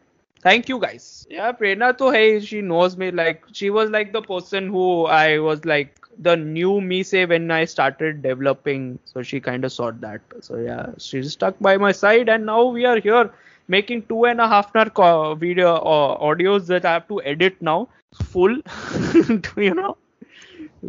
[0.47, 1.27] Thank you guys.
[1.29, 3.11] Yeah, Prerna to hey, she knows me.
[3.11, 5.93] Like she was like the person who I was like
[6.27, 8.99] the new me say when I started developing.
[9.05, 10.21] So she kind of sought that.
[10.41, 13.31] So yeah, she's stuck by my side, and now we are here
[13.67, 17.61] making two and a half hour co- video uh, audios that I have to edit
[17.61, 17.89] now
[18.23, 18.57] full.
[19.57, 19.97] you know,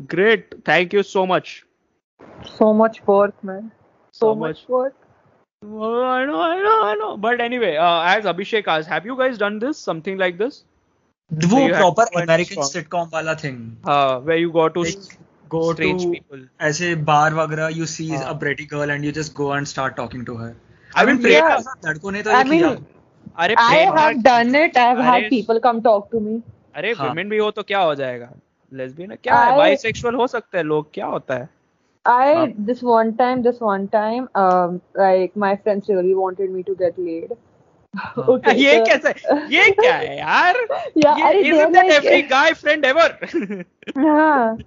[0.07, 0.55] great.
[0.65, 1.65] Thank you so much.
[2.45, 3.73] So much work, man.
[4.13, 4.69] So, So much much.
[4.69, 4.95] work.
[5.63, 7.17] Well, I know, I know, I know.
[7.17, 9.79] But anyway, uh, as Abhishek asked, have you guys done this?
[9.79, 10.65] Something like this?
[11.31, 13.89] वो proper American sitcom वाला thing
[14.27, 14.85] where you go to
[15.55, 15.89] go to
[16.69, 20.25] ऐसे बार वगैरह you see a pretty girl and you just go and start talking
[20.27, 20.55] to her
[20.99, 22.71] I mean pretty लड़कों ने तो ये किया
[23.45, 26.41] अरे I have done it I have had people come talk to me
[26.75, 28.31] अरे women भी हो तो क्या हो जाएगा?
[28.73, 29.57] लेस्बियन क्या है?
[29.57, 31.49] बाइसेक्सुअल हो सकते हैं लोग क्या होता है?
[32.08, 32.48] I Huh?
[32.58, 36.98] this one time, this one time, um, like my friends really wanted me to get
[36.98, 37.32] laid.
[38.18, 39.14] okay, ये so- कैसे
[39.54, 40.58] ये क्या है यार
[40.96, 43.08] Yeah, ये अरे they isn't were that like, every guy friend ever
[43.96, 44.58] yeah.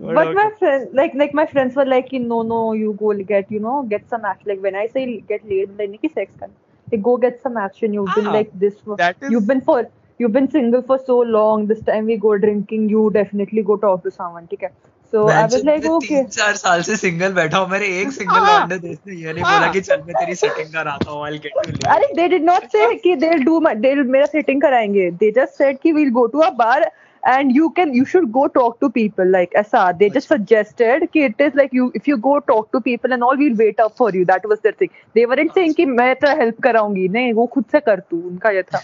[0.00, 0.56] But But my okay.
[0.58, 4.08] friend, like, like my friends were like, no, no, you go get, you know, get
[4.08, 4.48] some action.
[4.50, 6.50] Like when I say get laid, like Nikki sex can.
[6.90, 7.92] Like go get some action.
[7.92, 8.80] You've been Ah, like this.
[8.80, 11.66] For, that is- You've been for, you've been single for so long.
[11.66, 12.88] This time we go drinking.
[12.88, 14.48] You definitely go talk to someone.
[14.52, 14.68] Okay.
[14.95, 18.45] So So I was like okay चार साल से single बैठा हूँ मेरे एक single
[18.47, 21.39] लौंडे देश ने ये नहीं बोला कि चल मैं तेरी सेटिंग कराता हूँ आई विल
[21.39, 24.61] गेट यू अरे दे डिड नॉट से कि they will do they will मेरा सेटिंग
[24.61, 25.09] कराएँगे.
[25.11, 26.91] दे जस्ट सेड कि we will go to a bar
[27.22, 31.24] and you can you should go talk to people like ऐसा they just suggested कि
[31.28, 33.96] it is like you if you go talk to people and all we'll wait up
[33.96, 37.32] for you that was their thing they weren't saying कि मैं तेरा help कराऊंगी नहीं
[37.34, 38.82] वो खुद से कर तू उनका ये था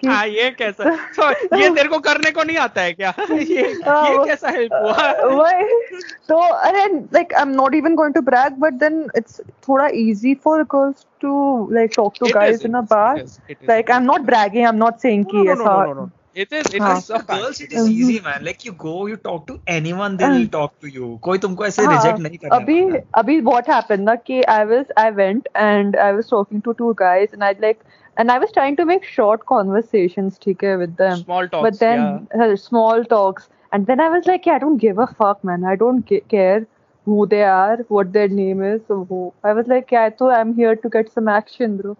[0.00, 1.30] कि हाँ ये कैसा so,
[1.60, 4.72] ये तेरे को करने को नहीं आता है क्या ये हाँ, ये वो- कैसा हेल्प
[4.82, 5.80] हुआ वही
[6.28, 6.36] तो
[6.68, 6.84] अरे
[7.16, 11.32] like I'm not even going to brag but then it's थोड़ा easy for girls to
[11.78, 13.68] like talk to It guys is, in a it is, bar it is, it is.
[13.68, 16.10] like I'm not bragging I'm not saying no, कि no, no, ऐसा no, no, no.
[16.32, 16.88] It is, it हाँ.
[16.88, 17.60] is a For girls fact.
[17.60, 20.88] it is easy man like you go you talk to anyone they will talk to
[20.98, 24.42] you कोई तुमको ऐसे reject नहीं करने अभी वाला है। अभी what happened ना कि
[24.54, 27.84] I was I went and I was talking to two guys and I like
[28.16, 31.78] and I was trying to make short conversations ठीक है with them Small talks, but
[31.84, 32.06] then
[32.40, 35.64] uh, small talks and then I was like yeah, I don't give a fuck man
[35.64, 36.66] I don't ca- care
[37.04, 40.54] who they are what their name is so who I was like yeah so I'm
[40.62, 41.96] here to get some action bro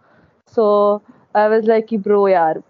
[0.56, 1.02] so
[1.34, 2.62] I was like कि bro यार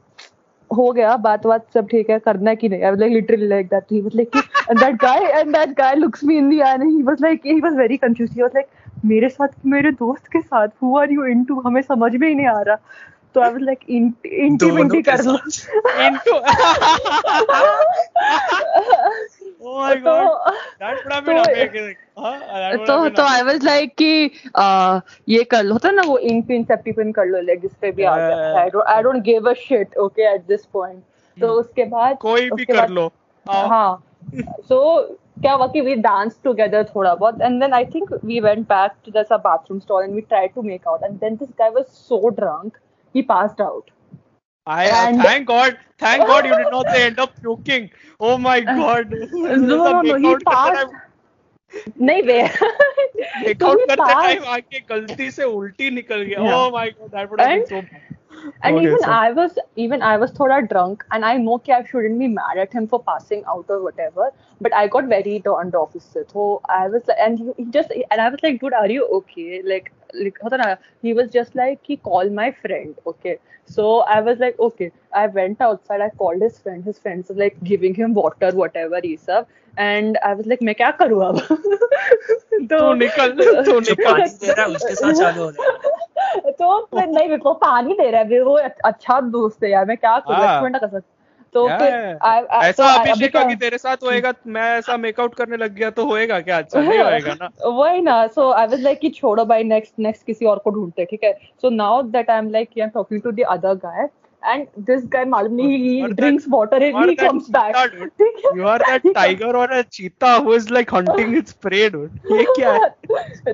[0.74, 2.82] हो गया बात बात सब ठीक है करना कि नहीं?
[2.82, 4.32] Like literally like that he was like
[4.70, 7.60] and that guy and that guy looks me in the eye he was like he
[7.60, 8.68] was very confuse he was like
[9.06, 12.48] मेरे साथ मेरे दोस्त के साथ हु आर यू इनटू हमें समझ में ही नहीं
[12.48, 12.78] आ रहा.
[13.36, 15.38] तो आई वाज लाइक इंटी दोनों मिंटी के कर लो.
[15.38, 16.42] my
[22.86, 24.32] तो तो आई वाज लाइक कि
[25.30, 28.04] ये कर लो होता ना वो इन पिन सेफ्टी पिन कर लो लेग पे भी
[28.04, 31.02] आ जाता है I don't give a shit okay at this point
[31.38, 33.12] तो उसके बाद कोई भी कर लो।
[33.46, 34.04] हाँ।
[34.70, 34.80] सो
[35.42, 38.92] क्या हुआ कि वी डांस टुगेदर थोड़ा बहुत and then I think we went back
[39.06, 41.84] to that bathroom stall and we try to make out and then this guy was
[41.84, 42.78] so drunk
[43.16, 43.90] he passed out
[44.67, 47.91] I uh, And- thank God, thank God you did not say end up puking.
[48.21, 49.11] Oh my God.
[49.11, 50.97] no no no he passed
[52.01, 52.37] नहीं वे
[53.45, 54.19] Make So out he करते passed.
[54.19, 56.39] Time आके गलती से उल्टी निकल गया.
[56.45, 56.55] Yeah.
[56.59, 57.81] Oh my God, that would have been And- so.
[57.83, 58.05] bad.
[58.63, 61.73] And Okay, even so- I was even I was thoda drunk and I know कि
[61.77, 64.27] I shouldn't be mad at him for passing out or whatever
[64.67, 67.91] but I got very turned off उससे so I was like and he, he just
[67.97, 71.56] and I was like dude are you okay like like होता ना he was just
[71.56, 76.10] like he call my friend okay so I was like okay I went outside I
[76.18, 79.46] called his friend his friends like giving him water whatever ई सब.
[79.80, 81.40] And I was like मैं क्या करूँ अब?
[82.54, 84.26] तो निकल तो निकल।
[86.52, 88.54] तो नहीं मेरे पानी दे रहा है वो
[88.86, 90.38] अच्छा दोस्त है यार मैं क्या करूँ?
[90.38, 91.13] हाँ। कर सकता
[91.54, 96.40] तो ऐसा तो अभी तेरे साथ होएगा मैं ऐसा मेकआउट करने लग गया तो होएगा
[96.40, 96.58] क्या?
[96.58, 97.50] अच्छा नहीं होएगा ना।
[97.82, 101.06] वही ना सो आई वाज लाइक कि छोड़ो भाई नेक्स्ट नेक्स्ट किसी और को ढूंढते
[101.06, 101.34] ठीक है?
[101.62, 104.08] So now that I am like I am talking to the other guy
[104.44, 108.10] and this guy मालूम नहीं he drinks water and he comes back
[108.58, 110.54] you are that tiger or a cheetah huh?
[110.54, 112.90] Is like hunting it's prey dude ये क्या है?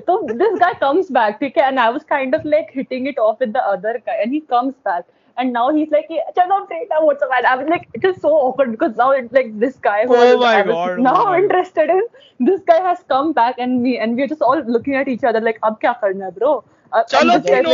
[0.00, 1.68] तो this guy comes back ठीक है?
[1.68, 4.40] And I was kind of like hitting it off with the other guy and he
[4.50, 5.04] comes back
[5.36, 7.30] And now he's like, yeah, I'm what's up?
[7.36, 10.14] And I was like, it is so awkward because now it's like this guy who
[10.14, 12.02] oh my I was God, oh now my interested in,
[12.40, 15.40] this guy has come back and me and we're just all looking at each other
[15.40, 16.64] like, ab kya karna bro?
[16.92, 17.70] Uh, chalo, Chalo tino,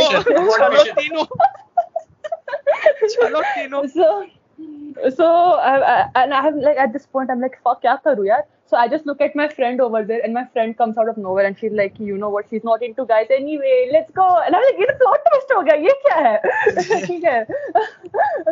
[0.57, 1.27] chalo tino,
[3.15, 3.87] chalo tino.
[3.97, 4.27] So,
[5.15, 8.43] so I, I, and I'm like at this point I'm like, fuck, kya karu yaar?
[8.72, 11.16] so I just look at my friend over there and my friend comes out of
[11.22, 14.56] nowhere and she's like you know what she's not into guys anyway let's go and
[14.58, 17.44] I'm like ये तो plot twist हो गया ये क्या है ठीक है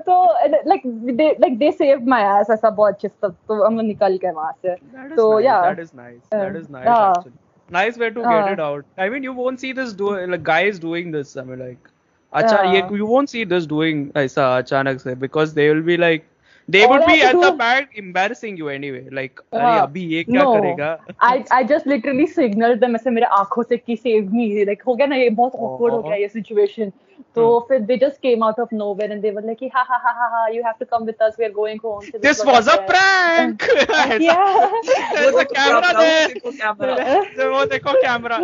[0.09, 0.83] तो and, like
[1.21, 4.53] they like they saved my ass ऐसा बहुत अच्छे से तो हम निकल गए वहाँ
[4.67, 5.45] से That is So, nice.
[5.45, 5.63] yeah.
[5.69, 6.21] That is nice.
[6.35, 6.85] That Uh, is nice.
[6.91, 7.07] yeah.
[7.09, 7.39] Actually.
[7.79, 8.31] Nice way to Uh.
[8.35, 8.85] get it out.
[8.99, 11.37] I mean, you won't see this do like guys doing this.
[11.43, 11.91] I mean, like,
[12.33, 12.91] अच्छा ये Yeah.
[13.03, 16.27] you won't see this doing ऐसा अचानक से because they will be like
[16.68, 19.02] they would be at the back embarrassing you anyway.
[19.12, 19.82] Like अरे हाँ.
[19.88, 20.54] अभी ये क्या No.
[20.56, 20.98] करेगा?
[21.24, 24.96] I I just literally signaled them ऐसे मेरे आँखों से कि save me like हो
[24.96, 26.04] गया ना ये बहुत awkward हो Oh.
[26.08, 26.92] गया ये situation
[27.36, 30.12] तो फिर they just came out of nowhere and they were like ha ha ha
[30.20, 32.68] ha ha you have to come with us we are going home So This was
[32.68, 33.68] a prank.
[34.20, 34.72] yeah
[35.14, 37.50] There's a camera there.
[37.52, 38.40] वो देखो camera.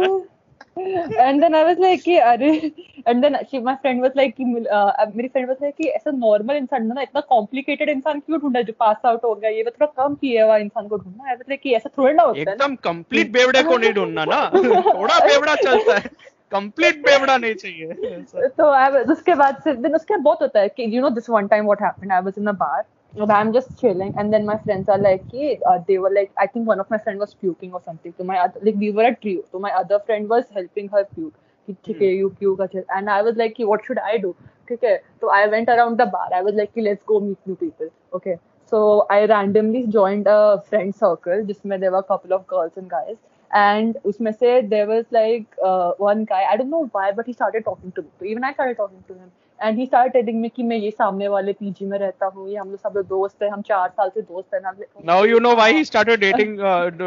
[0.79, 2.71] And then I was like कि अरे
[3.07, 6.11] and then she my friend was like कि uh, मेरी friend was like कि ऐसा
[6.11, 9.49] normal इंसान ना इतना कॉम्प्लिकेटेड इंसान क्यों ढूंढा जो पास आउट हो गया?
[9.49, 12.23] ये तो थोड़ा कम पिए हुआ इंसान को ढूंढना है। मतलब कि ऐसा थोड़ा ना
[12.23, 14.51] होता है एकदम कंप्लीट बेवड़े को नहीं ढूंढना ना।
[14.93, 16.09] थोड़ा बेवड़ा चलता है।
[16.51, 17.93] कंप्लीट बेवड़ा नहीं चाहिए।
[18.47, 21.63] तो उसके बाद से दिन उसके बहुत होता है कि you know this one time
[21.63, 22.83] what happened I was in a bar
[23.30, 26.46] I'm just chilling and then my friends are like कि uh, they were like I
[26.46, 29.04] think one of my friend was puking or something so my other like we were
[29.04, 31.34] a trio so my other friend was helping her puke
[31.68, 34.34] कि ठीक है you puke अच्छे and I was like कि what should I do
[34.68, 37.38] ठीक है तो I went around the bar I was like कि let's go meet
[37.46, 38.36] new people okay
[38.70, 42.90] so I randomly joined a friend circle जिसमें there were a couple of girls and
[42.90, 43.16] guys
[43.54, 47.32] and उसमें से there was like uh, one guy I don't know why but he
[47.32, 49.30] started talking to me so even I started talking to him
[49.61, 52.55] And he start telling me कि मैं ये सामने वाले PG में रहता हूँ ये
[52.57, 54.61] हम लोग सब लोग दोस्त हैं हम चार साल से दोस्त हैं
[55.05, 56.57] now you know why he started dating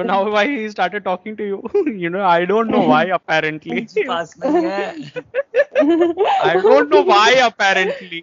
[0.06, 1.62] now why he started talking to you
[1.94, 3.80] you know I don't know why apparently
[6.42, 8.22] I don't know why apparently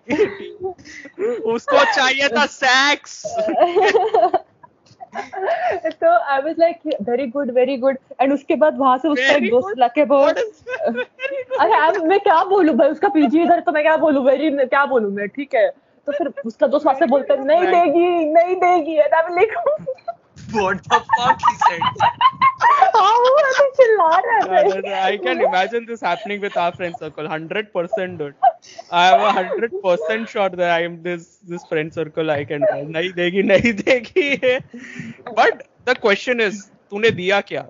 [1.54, 3.24] उसको चाहिए था सेक्स
[5.16, 6.80] तो I was like
[7.10, 9.78] very good very good and उसके बाद वहाँ से उसका एक दोस्त?
[9.78, 10.38] लाके good?
[11.60, 14.24] अरे अब मैं क्या बोलूँ भाई उसका पीजी इधर तो मैं क्या बोलूँ?
[14.26, 15.28] वेरी क्या बोलूँ मैं?
[15.28, 15.70] ठीक है।
[16.08, 18.96] तो फिर उसका दोस्त वहाँ से बोलता है नहीं देगी नहीं देगी.
[18.96, 19.54] And I like
[20.54, 21.82] what the fuck he said
[22.96, 26.96] हाँ वो ऐसे चिल्ला रहा Yeah, है I can imagine this happening with our friend
[27.04, 27.28] circle.
[27.34, 28.36] Hundred percent, dude.
[28.92, 32.32] I am a hundred percent sure that I am this this friend circle.
[32.36, 32.66] I can
[32.98, 34.28] नहीं देगी नहीं देगी.
[35.42, 36.62] But the question is,
[36.92, 37.64] तूने दिया क्या?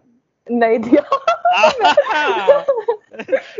[0.52, 1.04] नहीं दिया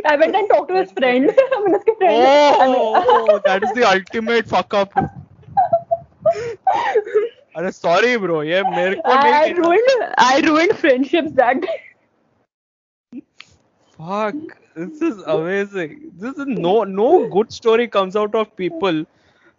[0.06, 1.30] I went and talked to his friend.
[1.30, 4.94] उसके friend I mean- oh, that is the ultimate fuck up.
[7.56, 11.66] अरे सॉरी ब्रो ये मेरे को नहीं I ruin I ruin friendships that
[14.00, 19.06] fuck this is amazing this is no no good story comes out of people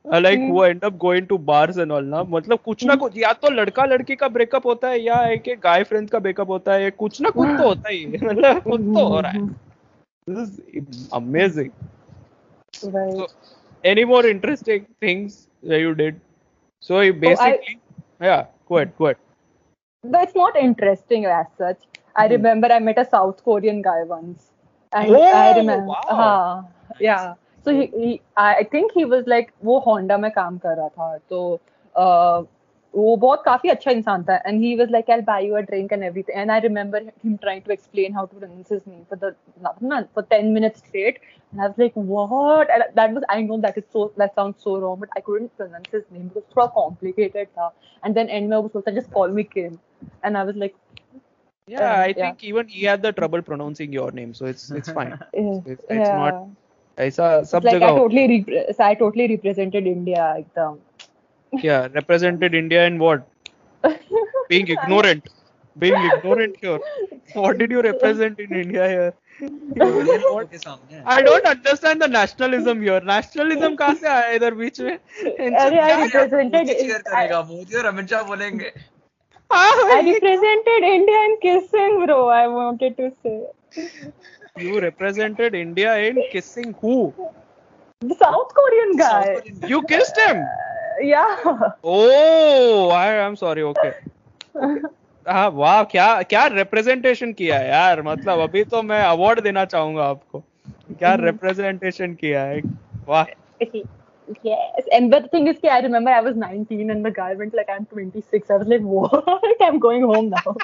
[0.04, 3.32] like वो end up going to bars and all ना मतलब कुछ ना कुछ या
[3.42, 6.90] तो लड़का लड़की का ब्रेकअप होता है या एक गाय फ्रेंड्स का ब्रेकअप होता है
[6.96, 9.46] कुछ ना कुछ तो होता ही मतलब कुछ तो हो रहा है।
[10.26, 11.70] This is amazing
[13.84, 16.20] any more interesting things you did
[16.82, 17.74] so basically
[18.21, 19.17] yeah, go ahead, go ahead.
[20.03, 21.77] But it's not interesting as such.
[22.15, 24.51] I remember I met a South Korean guy once,
[24.93, 26.03] and Oh, I remember, wow.
[26.09, 26.67] हाँ,
[26.99, 27.35] yeah.
[27.63, 30.89] So he, he I I think he was like वो Honda में काम कर रहा
[30.89, 31.59] था, तो
[31.95, 32.45] uh,
[32.95, 35.91] वो बहुत काफी अच्छा इंसान था, and he was like I'll buy you a drink
[35.95, 39.17] and everything, and I remember him trying to explain how to pronounce his name for
[39.23, 39.31] the
[39.89, 41.19] not for ten minutes straight,
[41.51, 42.73] and I was like what?
[42.77, 45.55] And that was I know that is so that sounds so wrong, but I couldn't
[45.61, 47.71] pronounce his name because थोड़ा complicated था,
[48.03, 49.79] and then end में वो बोलता just call me Kim,
[50.23, 50.75] and I was like
[51.67, 52.23] Yeah, Um, I yeah.
[52.23, 55.17] think even he had the trouble pronouncing your name, so it's it's fine.
[55.33, 56.15] eh, It's, it's yeah.
[56.19, 56.35] not
[57.05, 60.77] ऐसा सब It's like जगह I हो- totally repre- so I totally represented India एकदम.
[61.63, 63.27] yeah represented India in what?
[64.49, 65.27] Being ignorant,
[65.77, 66.79] being ignorant here.
[67.33, 69.13] What did you represent in India here?
[69.41, 73.01] Korean लोगों के सामने I don't understand the nationalism here.
[73.01, 74.97] Nationalism कहाँ से आया इधर बीच में?
[74.97, 78.71] अरे I represented Modi cheer I, करेगा मोदी और अमित शाह बोलेंगे
[79.51, 82.27] हाँ, I represented India in kissing, bro.
[82.27, 83.35] I wanted to say
[84.57, 87.13] You represented India in kissing who?
[88.01, 89.11] the South Korean guy.
[89.11, 90.43] South Korean You kissed him.
[90.92, 91.36] Uh, yeah.
[91.84, 93.62] Oh, I am sorry.
[93.62, 93.92] Okay.
[95.28, 100.04] हाँ वाह क्या क्या representation किया है यार मतलब अभी तो मैं अवार्ड देना चाहूँगा
[100.04, 100.38] आपको
[100.98, 102.60] क्या रिप्रेजेंटेशन किया है
[103.08, 103.26] वाह
[104.44, 107.54] Yes, and but the thing is, I remember I was 19 and the guy went
[107.54, 108.50] like, I'm 26.
[108.50, 109.24] I was like, what?
[109.60, 110.54] I'm going home now.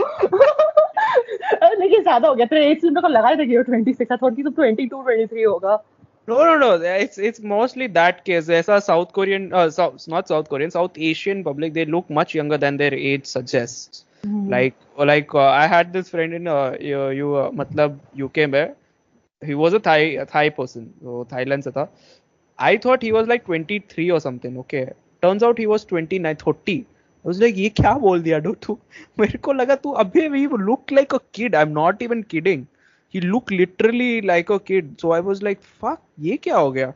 [1.82, 4.36] ये ज़्यादा हो गया तेरे एज मेरे को लगा था कि you're 26 I thought
[4.36, 5.76] कि तुम 22 23 होगा
[6.27, 6.75] No, no, no.
[6.81, 8.49] It's it's mostly that case.
[8.49, 12.57] ऐसा South Korean, uh, South, not South Korean, South Asian public, they look much younger
[12.57, 14.05] than their age suggests.
[14.49, 18.47] Like, or like uh, I had this friend in uh, you, you uh, मतलब UK
[18.49, 18.73] में,
[19.45, 21.89] he was a Thai a Thai person, so Thailand से था.
[22.57, 24.57] I thought he was like 23 or something.
[24.59, 24.91] Okay,
[25.21, 26.85] turns out he was 29, 30.
[27.25, 28.77] I was like, ये क्या बोल दिया dough तू?
[29.19, 31.55] मेरे को लगा तू अभी भी look like a kid.
[31.55, 32.67] I'm not even kidding.
[33.09, 34.99] He looked literally like a kid.
[34.99, 36.93] So I was like, fuck, ये क्या हो गया?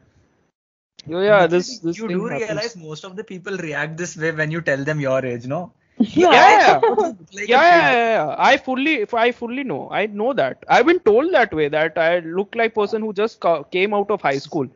[1.08, 2.50] So yeah, this this you thing do happens.
[2.50, 5.72] realize most of the people react this way when you tell them your age no
[6.00, 6.84] Yeah, yeah.
[7.34, 7.86] Like a yeah, kid.
[7.86, 8.36] yeah, yeah, yeah.
[8.38, 9.90] I fully, I fully know.
[9.92, 10.64] I know that.
[10.68, 14.12] I've been told that way that I look like person who just ca- came out
[14.12, 14.68] of high school.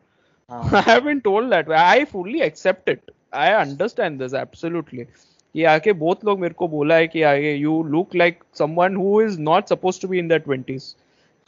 [0.48, 1.76] I have been told that way.
[1.76, 3.10] I fully accept it.
[3.32, 5.06] I understand this absolutely.
[5.54, 9.20] कि आके बहुत लोग मेरे को बोला है कि आगे you look like someone who
[9.20, 10.94] is not supposed to be in their twenties.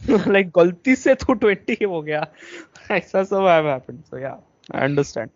[0.36, 2.26] like गलती से तू 20 हो गया.
[2.90, 4.04] ऐसा सब have happened.
[4.10, 4.36] So yeah,
[4.72, 5.30] I understand.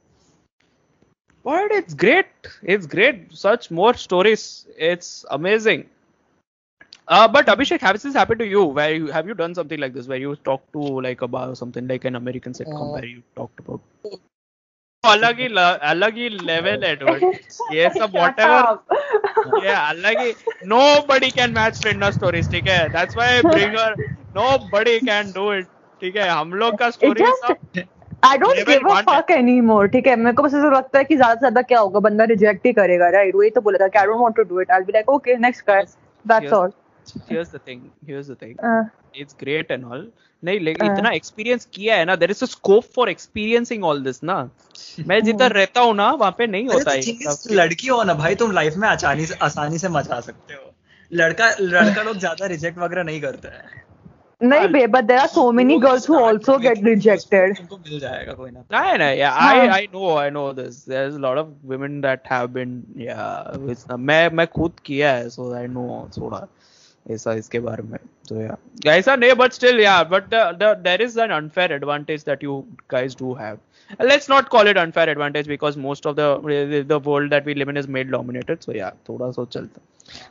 [1.44, 2.48] But it's great.
[2.62, 3.32] It's great.
[3.32, 4.66] Such more stories.
[4.77, 5.86] It's amazing.
[7.09, 8.65] Uh, but Abhishek, has this happened to you?
[8.65, 11.48] Where you have you done something like this, where you talked to like a bar
[11.51, 13.81] or something like an American sitcom, Uh, where you talked about
[15.05, 17.24] अलग ही ल- अलग ही level Edward
[17.73, 18.93] ये सब Shut whatever up.
[19.65, 20.32] ये अलग ही
[20.73, 23.90] nobody can match Trinda stories ठीक है that's why I bring her
[24.35, 25.65] nobody can do it.
[26.01, 26.89] ठीक है हम लोग का
[28.26, 29.88] I don't Level give a fuck anymore.
[29.93, 30.15] ठीक है?
[30.15, 32.73] मेरे को बस ऐसा लगता है कि ज़्यादा से ज़्यादा क्या होगा बंदा रिजेक्ट ही
[32.73, 35.10] करेगा राइट वही तो बोलेगा कि I don't want to do it I be like
[35.10, 35.84] okay next guy
[36.26, 36.53] that's.
[36.53, 36.72] All
[37.30, 37.80] here's the thing
[38.10, 38.53] here's the thing.
[38.68, 38.84] Uh,
[39.22, 40.05] it's great and all.
[40.43, 44.03] नहीं लेकिन हाँ। इतना एक्सपीरियंस किया है ना there is a scope for experiencing all
[44.03, 44.38] this ना।
[45.07, 48.35] मैं जिधर रहता हूँ ना वहाँ पे नहीं होता तो है। लड़की हो ना भाई
[48.35, 50.73] तुम लाइफ में आसानी से आसानी से मचा सकते हो।
[51.11, 53.84] लड़का लड़का लोग ज़्यादा रिजेक्ट वगैरह नहीं करते हैं।
[54.43, 58.32] नहीं बे but there are so many girls who also get rejected तुमको मिल जाएगा
[58.40, 59.55] कोई ना No, no, yeah, हाँ.
[59.55, 60.85] I I know I know this.
[60.85, 63.56] There's a lot of women that have been yeah.
[63.56, 65.89] With, मैं मैं खुद किया है, so I know
[66.19, 66.47] थोड़ा
[67.10, 67.98] ऐसा इसके बारे में.
[68.28, 68.56] So yeah,
[68.98, 72.65] ऐसा नहीं but still yeah, but the, the there is an unfair advantage that you
[72.97, 73.59] guys do have.
[73.98, 77.55] And let's not call it unfair advantage because most of the the world that we
[77.55, 78.62] live in is male dominated.
[78.62, 79.81] So yeah, थोड़ा सा चलता.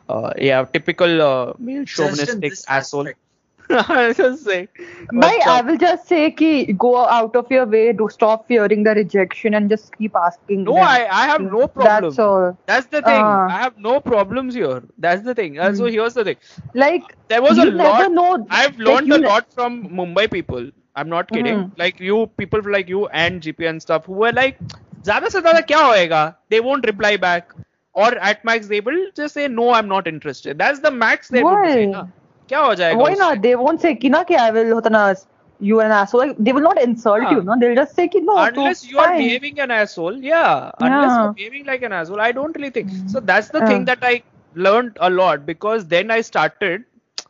[0.10, 3.08] Uh, yeah, typical uh, male Just in chauvinistic this asshole.
[3.08, 3.20] aspect.
[3.70, 4.68] I was just saying.
[5.12, 8.48] Bhai, But, uh, I will just say ki go out of your way to stop
[8.48, 10.84] fearing the rejection and just keep asking No, them.
[10.84, 12.14] I, I have no problem.
[12.14, 12.58] That's all.
[12.66, 13.24] That's the thing.
[13.24, 13.46] Ah.
[13.48, 14.84] I have no problems here.
[14.98, 15.60] That's the thing.
[15.60, 16.38] Uh, so here's the thing.
[16.74, 18.10] Like There was you a never lot.
[18.10, 18.48] know.
[18.50, 20.70] I've like, learned you a ne- lot from Mumbai people.
[20.96, 21.66] I'm not kidding.
[21.66, 21.72] Mhm.
[21.78, 24.58] Like you, people like you and GP and stuff who were like,
[25.04, 26.36] ज़्यादा से ज़्यादा क्या होएगा?
[26.50, 27.54] They won't reply back.
[27.94, 30.58] Or at max they will just say no, I'm not interested.
[30.58, 31.86] That's the max they would say.
[31.88, 32.08] Why?
[32.52, 32.52] ना.
[32.52, 33.04] क्या हो जाएगा?
[33.04, 33.22] Why उससे?
[33.22, 33.42] not?
[33.42, 35.14] They won't say ki na ki I will hota na
[35.60, 36.22] you an asshole.
[36.28, 37.32] Like, they will not insult हाँ.
[37.32, 37.42] you.
[37.42, 38.46] No, they'll just say ki no.
[38.48, 39.18] to unless you are fine.
[39.20, 41.20] behaving an asshole yeah unless Yeah.
[41.20, 43.70] you're behaving like an asshole i don't really think so that's the Yeah.
[43.70, 44.22] thing that i
[44.68, 46.84] learned a lot because then i started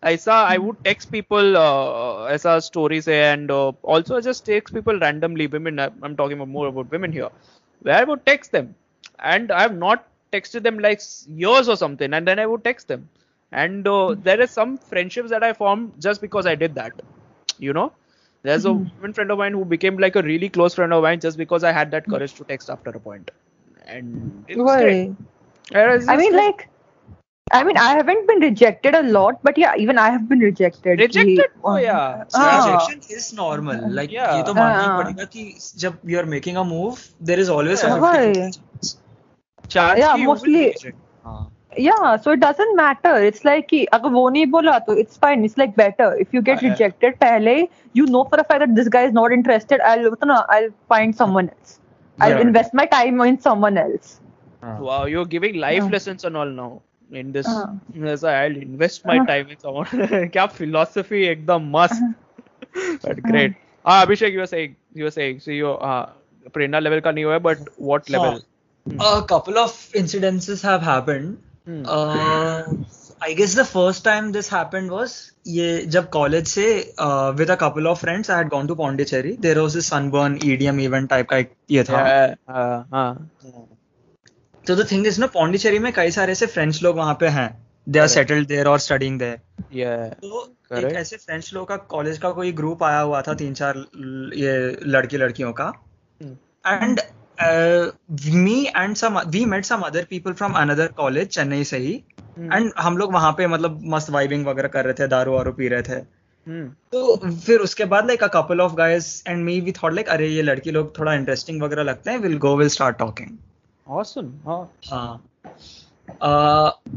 [0.04, 4.46] i saw i would text people uh, as a stories and uh, also I just
[4.46, 7.30] text people randomly women I'm I'm talking about more about women here
[7.82, 8.76] where i would text them
[9.36, 12.64] and i have not texted them like s- years or something and then i would
[12.64, 13.10] text them
[13.52, 16.94] and uh, there is some friendships that i formed just because i did that
[17.68, 17.92] you know
[18.44, 21.20] there's a woman friend of mine who became like a really close friend of mine
[21.20, 23.32] just because I had that courage to text after a point.
[23.86, 24.82] And it's Why?
[24.84, 25.16] great.
[25.72, 26.70] Whereas I it's mean, like,
[27.52, 31.00] I mean, I haven't been rejected a lot, but yeah, even I have been rejected.
[31.00, 31.40] Rejected?
[31.40, 32.24] कि- Oh, yeah.
[32.30, 32.68] So हाँ.
[32.68, 33.82] rejection is normal.
[34.00, 34.38] Like Yeah.
[34.38, 35.04] ये तो मानना ही हाँ.
[35.04, 35.44] पड़ेगा कि
[35.86, 38.00] जब you are making a move, there is always a Yeah.
[38.00, 38.96] 50 chance.
[39.68, 40.98] chance Yeah, कि you will mostly- reject.
[41.77, 43.17] yeah so it doesn't matter.
[43.17, 45.45] It's like it's fine.
[45.45, 46.15] It's like better.
[46.15, 49.33] If you get rejected pehle you know for a fact that this guy is not
[49.33, 49.81] interested.
[49.81, 50.15] I'll
[50.49, 51.79] i'll find someone else.
[52.21, 52.41] I'll yeah.
[52.41, 54.19] invest my time in someone else.
[54.63, 55.93] wow you're giving life yeah.
[55.93, 56.83] lessons and all now
[57.21, 57.49] in this.
[57.49, 59.87] uh, yes, i'll invest my uh, time in someone.
[60.37, 62.03] kya philosophy ekdam must
[63.03, 63.57] but great.
[63.85, 66.05] ah abhishek you were saying you were saying so you uh,
[66.57, 68.39] prerna level ka nahi hua but what level?
[68.39, 69.01] Uh, hmm.
[69.09, 71.39] a couple of incidences have happened.
[71.67, 75.13] I guess the first time this happened was
[75.49, 76.65] ये जब college से
[77.37, 80.81] with a couple of friends I had gone to Pondicherry there was is Sunburn EDM
[80.81, 81.39] event type का
[81.71, 83.15] ये था
[84.65, 87.49] तो the thing is ना पॉन्डिचेरी में कई सारे ऐसे फ्रेंच लोग वहाँ पे हैं
[87.87, 90.45] दे आर सेटल्ड देयर और स्टडिंग देयर तो
[90.79, 93.85] एक ऐसे फ्रेंच लोग का कॉलेज का कोई ग्रुप आया हुआ था तीन चार
[94.37, 94.55] ये
[94.87, 95.73] लड़की लड़कियों का
[96.67, 97.01] and
[98.37, 102.03] me and some we met some other people from another college Chennai से ही
[102.39, 102.53] Hmm.
[102.53, 105.69] एंड हम लोग वहाँ पे मतलब मस्त वाइबिंग वगैरह कर रहे थे दारू वारू पी
[105.69, 105.97] रहे थे
[106.47, 106.69] Hmm.
[106.93, 107.17] तो
[107.47, 110.43] फिर उसके बाद like a couple of guys and me we thought like अरे ये
[110.43, 113.37] लड़की लोग थोड़ा इंटरेस्टिंग वगैरह लगते हैं will go will start talking
[113.87, 114.31] Awesome.
[114.47, 114.63] हाँ.
[114.91, 115.23] हाँ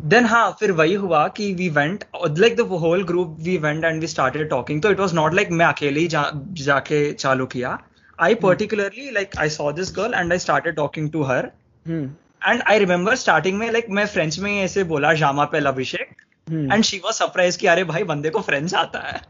[0.07, 2.03] देन हाँ फिर वही हुआ कि we went
[2.39, 5.51] like the whole group we went and we started talking तो इट वाज नॉट लाइक
[5.51, 7.77] मैं अकेले ही जा, जाके चालू किया
[8.20, 11.50] I particularly like I saw this girl and I started talking to her
[11.86, 12.06] Hmm.
[12.44, 16.16] And I remember starting में like मैं फ्रेंच में ऐसे बोला जामा पे Abhishek
[16.48, 16.72] Hmm.
[16.74, 19.22] And she was surprise कि अरे भाई बंदे को फ्रेंच आता है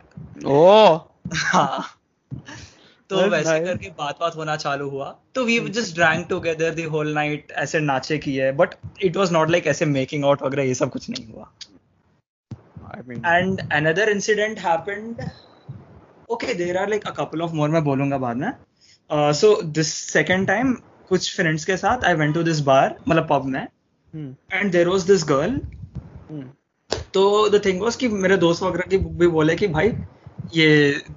[0.46, 1.00] Oh.
[1.36, 1.84] हाँ
[3.10, 3.64] तो That's वैसे nice.
[3.66, 7.80] करके बात बात होना चालू हुआ तो we just drank together the whole night ऐसे
[7.80, 11.28] नाचे किए but it was not like ऐसे मेकिंग आउट वगैरह ये सब कुछ नहीं
[11.32, 11.52] हुआ
[12.96, 13.22] I mean.
[13.30, 15.22] and another incident happened
[16.30, 18.52] okay there are like a couple of more मैं बोलूँगा बाद में
[19.10, 20.74] uh, दिस सेकेंड टाइम
[21.10, 23.68] कुछ फ्रेंड्स के साथ I went to this bar मतलब पब में
[24.54, 25.60] and there was this girl.
[27.14, 29.92] तो द थिंग वाज कि मेरे दोस्त वगैरह की भी बोले कि भाई
[30.54, 30.68] ये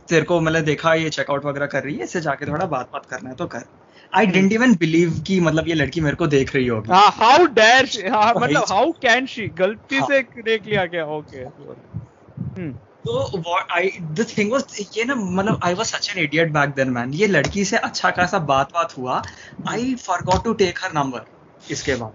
[0.09, 3.07] तेरे को मतलब देखा ये चेकआउट वगैरह कर रही है इससे जाके थोड़ा बात बात
[3.07, 3.65] करना है तो कर.
[4.13, 7.47] आई डेंट इवन बिलीव कि मतलब ये लड़की मेरे को देख रही होगी। हाँ how
[7.57, 8.09] dare she?
[8.11, 9.49] हाँ मतलब how can she?
[9.59, 12.73] गलती हाँ। से देख लिया क्या ओके हम्म।
[13.09, 13.41] तो
[13.81, 13.83] I
[14.15, 17.27] the thing was ये ना मतलब I was such an idiot back then man ये
[17.27, 19.23] लड़की से अच्छा खासा बात बात हुआ।
[19.71, 21.21] I forgot to take her number
[21.71, 22.13] इसके बाद।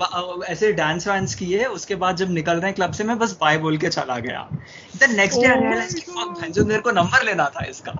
[0.00, 3.38] बा- ऐसे डांस वांस किए उसके बाद जब निकल रहे हैं क्लब से मैं बस
[3.40, 4.48] बाय बोल के चला गया।
[4.96, 6.40] The next day I Oh realize कि God.
[6.40, 7.92] भैंजो मेरे को नंबर लेना था इसका।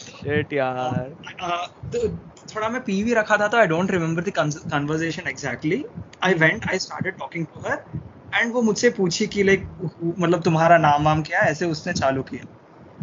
[0.00, 1.14] शिट यार।
[1.44, 2.08] Uh, तो
[2.56, 5.84] थोड़ा मैं पी भी रखा था तो I don't remember the conversation exactly
[6.22, 7.84] I went I started talking to her
[8.34, 9.66] and वो मुझसे पूछी कि लाइक
[10.18, 11.50] मतलब तुम्हारा नाम वाम क्या है?
[11.50, 12.44] ऐसे उसने चालू किया।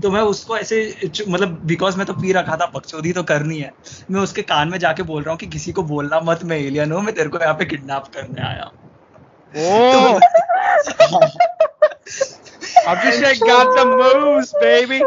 [0.01, 0.95] तो मैं उसको ऐसे
[1.29, 3.71] मतलब बिकॉज़ मैं तो पी रखा था बकचोदी तो करनी है।
[4.11, 6.91] मैं उसके कान में जाके बोल रहा हूँ कि किसी को बोलना मत मैं एलियन
[6.91, 8.71] हूँ मैं तेरे को यहाँ पे किडनैप करने आया हूँ।
[9.55, 10.19] Oh,
[12.87, 15.01] Abhishek got the moves, baby.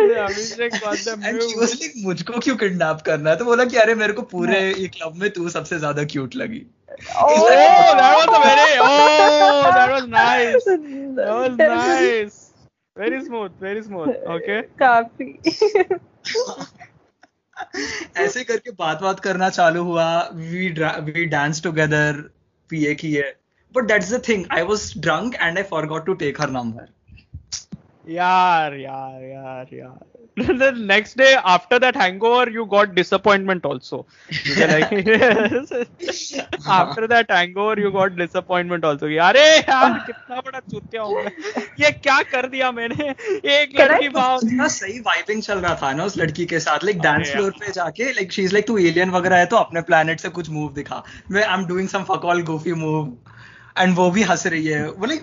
[2.04, 5.30] मुझको क्यों किडनैप करना है तो बोला कि अरे मेरे को पूरे ये क्लब में
[5.30, 6.66] तू सबसे ज़्यादा क्यूट लगी
[7.16, 7.48] Oh,
[7.96, 8.78] that was a very.
[8.78, 10.64] Oh, that was nice.
[10.64, 12.52] That was nice.
[12.96, 14.16] Very smooth, very smooth.
[14.28, 14.62] Okay.
[14.78, 15.34] काफ़ी
[18.16, 20.68] ऐसे करके बात बात करना चालू हुआ वी
[21.06, 22.20] वी डांस टुगेदर
[22.70, 23.22] पिए किए
[23.74, 26.88] but that's the thing I was drunk and I forgot to take her number
[28.08, 29.98] Yaar, yaar, yaar, yaar.
[30.36, 34.06] the next day after that hangover, you got disappointment also.
[34.58, 34.92] Like,
[36.66, 39.06] after that hangover, you got disappointment also.
[39.06, 41.32] अरे यार कितना बड़ा चूतिया हूँ मैं
[41.80, 43.08] ये क्या कर दिया मैंने?
[43.54, 47.00] एक लड़की भाव इतना सही वाइबिंग चल रहा था ना उस लड़की के साथ लाइक
[47.00, 50.20] डांस फ्लोर पे जाके लाइक शी इज़ लाइक तू एलियन वगैरह है तो अपने प्लेनेट
[50.20, 53.16] से कुछ मूव दिखा। मैं I am doing some fuck all goofy move
[53.78, 55.22] and वो भी हंस रही है। वो लाइक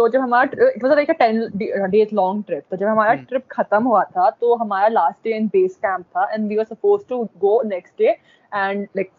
[0.00, 3.26] तो जब हमारा it was like a 10 days long trip तो जब हमारा Hmm.
[3.28, 6.64] ट्रिप खत्म हुआ था तो हमारा last day in base camp था and we were
[6.64, 8.08] suppose to go next day
[8.52, 9.10] and like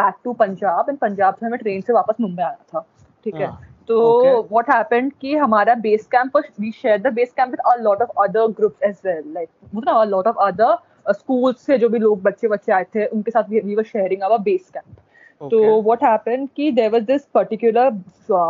[0.00, 2.84] back to Punjab and Punjab से हमें ट्रेन से वापस मुंबई आना था
[3.24, 3.46] ठीक है?
[3.46, 4.42] हाँ, तो.
[4.50, 8.22] व्हाट हैपेंड कि हमारा base camp we share the base camp with a lot of
[8.24, 12.22] other groups as well like मतलब a lot of other schools से जो भी लोग
[12.22, 14.96] बच्चे बच्चे आए थे उनके साथ we were sharing our base camp
[15.40, 17.90] तो वॉट हैपन की there was this particular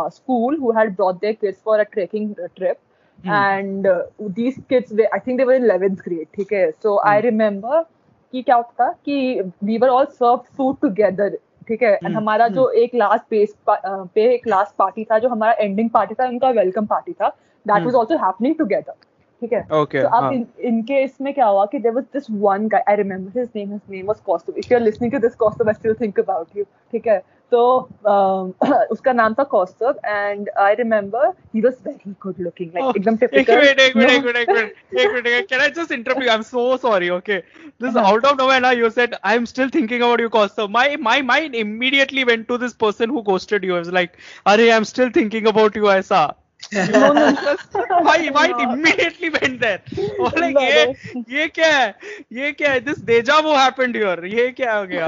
[0.09, 2.77] school who had brought there for a trekking trip
[3.25, 3.87] and
[4.21, 6.69] these kids I think their eleventh grade ठीक है?
[6.71, 7.81] सो आई रिमेम्बर
[8.33, 11.37] की क्या होता था कि we were all serve food together
[11.67, 11.93] ठीक है?
[11.93, 12.17] And hmm.
[12.17, 12.55] हमारा hmm.
[12.55, 16.49] जो एक लास्ट पेस पे एक लास्ट पार्टी था जो हमारा एंडिंग पार्टी था उनका
[16.49, 17.29] वेलकम पार्टी था
[17.65, 18.93] that was also happening together
[19.42, 19.66] ठीक है?
[19.76, 20.00] Okay.
[20.02, 20.32] So अब हाँ.
[20.32, 23.70] इन इनके इसमें क्या हुआ कि there was this one guy I remember his name
[23.76, 26.66] his name was Kaustubh if you're listening to this Kaustubh I still think about you
[26.92, 27.18] ठीक है
[27.54, 27.62] तो
[28.12, 28.52] um,
[28.92, 31.24] उसका नाम था Kaustubh and I remember
[31.56, 34.16] he was very good looking like Oh, एकदम एक typical minute एक minute No.
[34.16, 37.40] एक मिनट एक मिनट एक minute can I just interrupt you I'm so sorry okay
[37.80, 38.12] this is Uh-huh.
[38.12, 41.54] out of nowhere now you said I'm still thinking about you Costa my my mind
[41.64, 45.50] immediately went to this person who ghosted you I was like अरे I'm still thinking
[45.54, 48.64] about you ऐसा no, no, my mind No.
[48.64, 49.80] immediately went there
[50.20, 51.24] और like No, ये no.
[51.30, 51.88] ये क्या है
[52.32, 55.06] ये क्या है this deja vu happened here ये क्या हो गया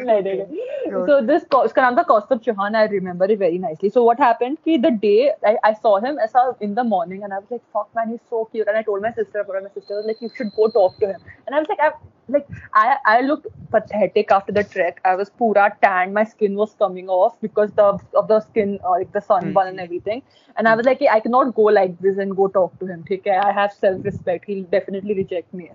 [0.00, 3.58] नहीं नहीं नहीं so this co- उसका नाम था Kaustubh Chauhan I remember it very
[3.64, 7.22] nicely so what happened कि the day I, I saw him ऐसा in the morning
[7.24, 9.56] and I was like fuck man he's so cute and I told my sister about
[9.56, 11.80] it my sister was like you should go talk to him and I was like
[11.88, 11.92] I
[12.34, 12.48] like
[12.80, 17.08] I I looked pathetic after the trek I was pura tan my skin was coming
[17.20, 17.86] off because the
[18.22, 20.22] of the skin uh, like the sunburn and everything
[20.56, 23.26] and I was like I cannot go like this and go talk to him ठीक
[23.26, 25.68] है I have self respect he'll definitely reject me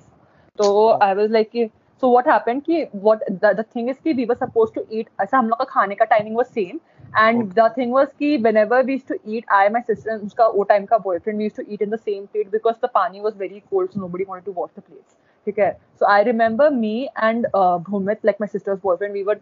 [0.59, 0.67] तो
[1.01, 1.69] I was like कि-
[2.01, 5.07] so what happened कि what the, the thing is कि we were supposed to eat
[5.21, 6.79] ऐसा हम लोग का खाने का timing was same
[7.23, 10.47] and the thing was कि whenever we used to eat I my sister and उसका
[10.57, 13.21] वो time का boyfriend we used to eat in the same plate because the pani
[13.21, 15.15] was very cold so nobody wanted to wash the plates
[15.46, 17.46] ठीक है so I remember me and
[17.88, 19.40] Bhumit like my sister's boyfriend we were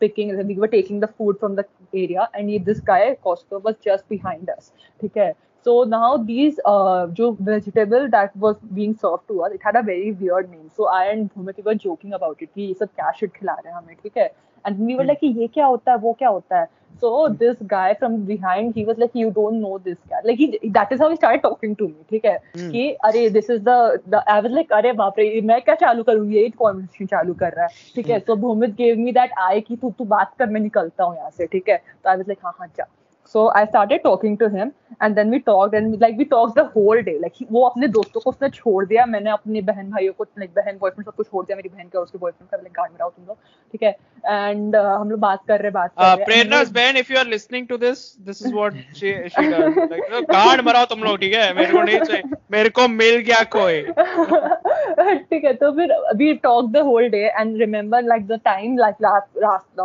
[0.00, 1.64] picking we were taking the food from the
[1.94, 5.32] area and ये this guy Kausto was just behind us ठीक है
[5.66, 9.82] So now these uh, jo vegetable that was being served to us, it had a
[9.82, 10.70] very weird name.
[10.74, 12.48] So I and Bhumit we were joking about it.
[12.54, 14.30] कि ये सब क्या shit खिला रहे हैं हमें ठीक है
[14.64, 16.68] and we were like कि ये क्या होता है वो क्या होता है
[17.02, 17.10] so
[17.40, 20.90] this guy from behind he was like you don't know this guy like he that
[20.96, 22.70] is how he started talking to me ठीक है Hmm.
[22.72, 23.76] कि अरे this is the
[24.14, 27.52] the I was like अरे बाप रे मैं क्या चालू करूँ ये कॉन्वर्सेशन चालू कर
[27.56, 30.50] रहा है ठीक है so Bhumit gave me that eye कि तू तू बात कर
[30.56, 32.84] मैं निकलता हूँ यहाँ से ठीक है तो I was like हाँ हाँ जा
[33.32, 34.70] so I started talking to him
[35.02, 38.20] and then we talk and like we talk the whole day like वो अपने दोस्तों
[38.20, 41.56] को उसने छोड़ दिया। मैंने अपने बहन भाइयों को लाइक बहन बॉयफ्रेंड सबको छोड़ दिया।
[41.56, 42.56] मेरी बहन का उसके बॉयफ्रेंड का?
[42.56, 43.36] लाइक गार्ड में रहो तुम लोग।
[43.72, 43.90] ठीक है?
[43.90, 47.18] एंड uh, हम लोग बात कर रहे बात कर uh, रहे। प्रेरणास बहन if you
[47.18, 51.52] are listening to this this is what she like guard मराओ तुम लोग ठीक है?
[51.54, 53.82] मेरे को नहीं चाहिए। मेरे को मिल गया कोई।
[55.30, 58.96] ठीक है तो फिर we talk the whole day and remember like the time like
[59.02, 59.80] last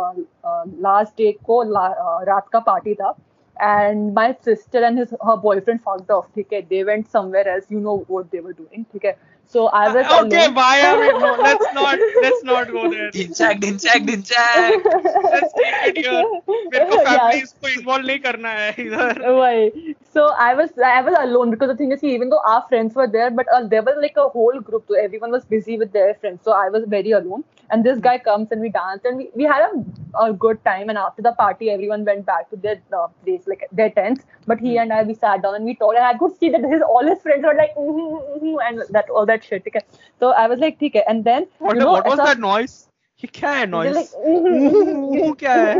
[0.82, 3.14] last day को uh, रात का पार्टी था।
[3.59, 6.29] and my sister and his her boyfriend fucked off.
[6.37, 7.69] Okay, they went somewhere else.
[7.69, 8.85] You know what they were doing.
[8.95, 9.15] Okay,
[9.45, 10.53] so I was okay, alone.
[10.53, 11.13] why are we?
[11.13, 11.99] No, let's not.
[12.19, 13.11] Let's not go there.
[13.11, 14.75] Dinchak, dinchak, dinchak.
[15.31, 16.25] Let's keep it here.
[16.73, 17.07] मेरे को Yeah.
[17.07, 19.23] families को involve नहीं करना है इधर.
[19.23, 19.71] Why?
[20.13, 23.07] So I was I was alone because the thing is, even though our friends were
[23.07, 24.85] there, but uh, there was like a whole group.
[24.87, 26.41] So everyone was busy with their friends.
[26.43, 27.43] So I was very alone.
[27.70, 30.88] And this guy comes and we danced and we, we had a, a good time.
[30.88, 34.24] And after the party, everyone went back to their uh, place, like their tents.
[34.46, 35.96] But he and I we sat down and we talked.
[35.96, 39.10] And I could see that his all his friends were like mm-hmm, mm-hmm, and that
[39.10, 39.64] all that shit.
[39.66, 39.80] Okay.
[40.20, 41.04] So I was like, okay.
[41.08, 42.88] And then What, you know, what was that noise?
[43.20, 45.74] ये क्या है noise वो क्या है?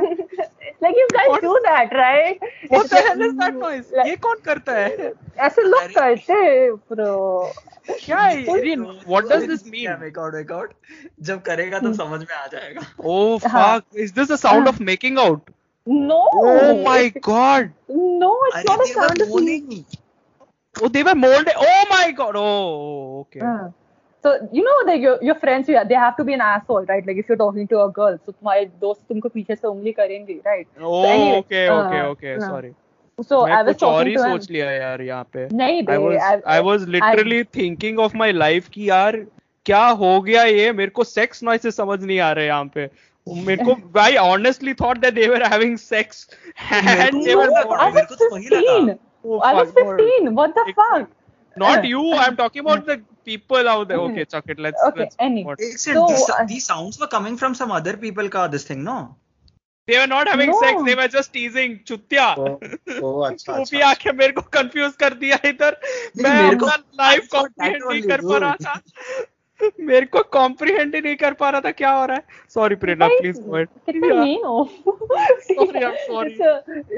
[0.82, 4.72] Like you guys do that right what the hell is that noise ये कौन करता
[4.72, 5.12] है?
[5.38, 7.52] ऐसे लोग करते ब्रो
[8.04, 10.72] क्या है Erin what does this mean make out make out
[11.22, 15.18] जब करेगा तो समझ में आ जाएगा। ओह fuck is this the sound of making
[15.18, 15.50] out
[15.86, 21.82] no oh my god no it's not a sound of making oh they mould oh
[21.90, 23.40] my god oh okay
[24.26, 27.06] so you know that your your friends you- they have to be an asshole right
[27.10, 30.38] like if you're talking to a girl so तुम्हारे दोस्त तुमको पीछे से उंगली करेंगे
[30.46, 32.34] right Oh, so anyway, okay, okay, uh, okay.
[32.38, 32.72] uh, Sorry.
[33.30, 35.48] so मैं I was कुछ और talking ही सोच लिया यार यहाँ पे.
[35.62, 39.24] नहीं I was I was literally thinking of my life कि यार
[39.66, 42.88] क्या हो गया ये मेरे को सेक्स नॉइसेस समझ नहीं आ रहे यहाँ पे
[43.46, 46.26] मेरे को I honestly thought that they were having sex
[46.72, 47.94] and they were No, मोड़- I molded.
[47.96, 48.98] was को तो वही लगा। 15
[49.28, 51.08] Oh, I was 15 what the fuck
[51.60, 52.00] Not Uh, you.
[52.24, 52.94] I'm talking about the
[53.26, 54.00] people out there.
[54.06, 54.64] Okay, chuck it.
[54.66, 54.82] Let's.
[54.88, 58.28] Okay, let's any- what- So, these, uh, these sounds were coming from some other people
[58.36, 58.98] ka this thing, no?
[59.88, 60.60] They were not having No.
[60.60, 60.80] sex.
[60.86, 61.74] They were just teasing.
[61.88, 62.24] Chutia.
[62.36, 65.76] Oh, अच्छा टोपी भी आके मेरे को confuse कर दिया इधर
[66.22, 68.54] मैं अपना that कॉम्प्रिहेंड नहीं कर पा रहा.
[68.54, 68.80] था
[69.62, 72.22] मेरे को कॉम्प्रिहेंड ही नहीं कर पा रहा था क्या हो रहा है।
[72.54, 73.40] Sorry Prerna please
[75.50, 76.30] sorry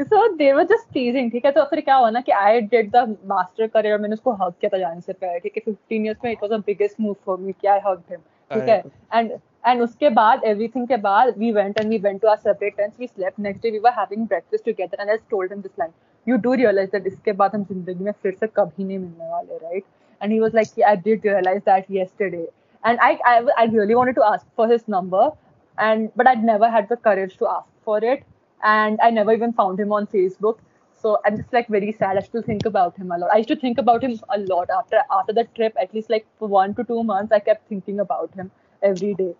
[0.02, 1.52] so they were just teasing ठीक है?
[1.52, 4.68] तो फिर क्या हुआ ना कि I did the master career मैंने उसको हग किया
[4.68, 5.72] था जाने से पहले ठीक है?
[5.72, 8.20] 15 इयर्स में it was the biggest move for me कि आई हग्ड हिम
[8.50, 8.82] ठीक है?
[9.14, 9.30] एंड
[9.66, 13.00] एंड उसके बाद एवरीथिंग के बाद we went and we went to our separate tents
[13.00, 15.92] we slept next day we were having breakfast together and I told him this line
[16.26, 19.56] you do realize that इसके बाद हम ज़िंदगी में फिर से कभी नहीं मिलने वाले
[19.56, 19.97] right right?
[20.20, 22.46] And he was like yeah, I did realize that yesterday.
[22.84, 25.30] And I, I I really wanted to ask for his number
[25.78, 28.24] and but I'd never had the courage to ask for it.
[28.62, 30.58] And I never even found him on Facebook.
[31.00, 32.16] So I'm just like very sad.
[32.16, 33.30] I still think about him a lot.
[33.32, 36.26] I used to think about him a lot after after the trip at least like
[36.38, 38.50] for one to two months I kept thinking about him
[38.82, 39.34] every day.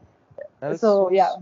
[0.76, 1.36] So yeah.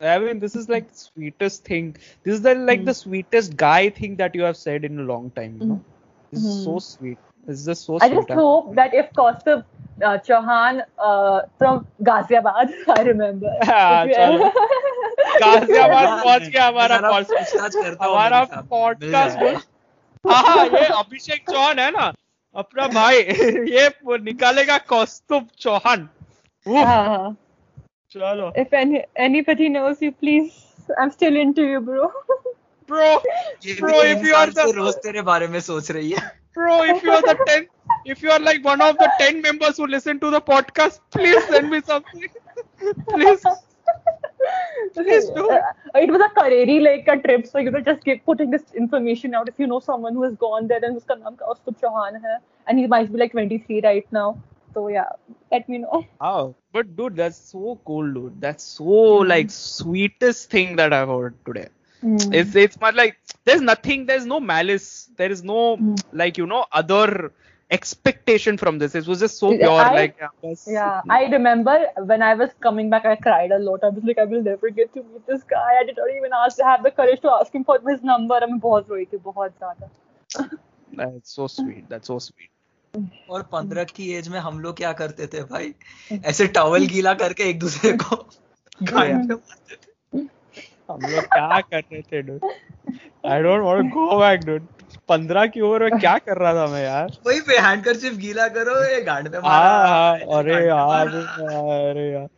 [0.00, 1.96] I mean, this is like the sweetest thing.
[2.22, 3.04] This is the like the hmm.
[3.04, 5.56] sweetest guy thing that you have said in a long time.
[5.60, 5.82] You know, hmm.
[6.30, 6.78] this is so hmm.
[6.78, 7.18] sweet.
[7.47, 8.17] This is just so I sweet.
[8.17, 9.63] just hope that if Kaustav
[10.03, 13.53] uh, Chauhan uh, from Ghaziabad, I remember.
[13.63, 14.51] हाँ, if you- चलो।
[15.41, 20.31] गाजियाबाद पहुंच गया हमारा जरा pod- पूछताछ करता हूँ हमारा मेरे साथ, मिल पॉडकास्ट जाएगा।
[20.33, 22.11] हाँ ये अभिषेक चौहान है ना
[22.55, 23.21] अपना भाई
[23.73, 26.09] ये वो निकालेगा कौस्तुभ चौहान
[26.67, 27.33] उफ, Uh,
[28.13, 30.57] चलो if any anybody knows you, please,
[30.99, 32.09] I'm still into you, bro.
[32.09, 32.44] Bro
[32.90, 37.02] भी Bro, if you are the- रोज तेरे बारे में सोच रही है Bro, if
[37.04, 37.66] you are the 10,
[38.12, 41.44] if you are like one of the 10 members who listen to the podcast, please
[41.48, 42.28] send me something.
[43.10, 43.44] please.
[44.94, 45.50] Please do.
[45.50, 45.60] Uh,
[45.96, 49.34] it was a Kareri like a trip, so you know, just keep putting this information
[49.34, 49.48] out.
[49.48, 52.36] If you know someone who has gone there and uska naam Kaustubh Chauhan hai,
[52.66, 54.26] and he might be like 23 right now.
[54.74, 55.08] So yeah,
[55.52, 56.04] let me know.
[56.20, 58.40] Oh, but dude, that's so cool, dude.
[58.40, 58.84] That's so
[59.34, 61.68] like sweetest thing that I've heard today.
[62.02, 65.98] It's it's but like there's nothing, there's no malice, there is no Mm.
[66.12, 67.32] like you know other
[67.70, 68.94] expectation from this.
[68.94, 69.70] It was just so pure.
[69.70, 71.76] I- like yeah, bas- Yeah, I remember
[72.12, 73.84] when I was coming back, I cried a lot.
[73.84, 75.80] I was like, I will never get to meet this guy.
[75.80, 78.40] I did not even ask, have the courage to ask him for his number.
[78.46, 79.90] मैं बहुत रोई थी, बहुत ज़्यादा.
[80.94, 81.88] That's so sweet.
[81.88, 82.52] That's so sweet.
[83.30, 85.74] और पंद्रह की as में हम लोग क्या करते थे भाई
[86.24, 88.16] ऐसे टॉवल गीला करके एक दूसरे को
[88.82, 89.42] गायब
[90.90, 92.44] हम लोग क्या कर रहे थे dude?
[93.24, 94.66] I don't want to go back, dude.
[95.08, 97.10] पंद्रह की ओवर में क्या कर रहा था मैं यार?
[97.26, 102.10] वही पे हैंडकरचिफ गीला करो ये गांड पे हाँ मारा। हाँ, ऐसे अरे यार अरे
[102.12, 102.28] यार।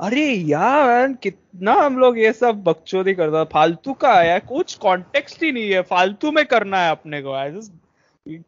[0.00, 5.42] अरे यार कितना हम लोग ये सब बकचोदी करता फालतू का है यार कुछ कॉन्टेक्स्ट
[5.42, 7.72] ही नहीं है। फालतू में करना है अपने को आई जस्ट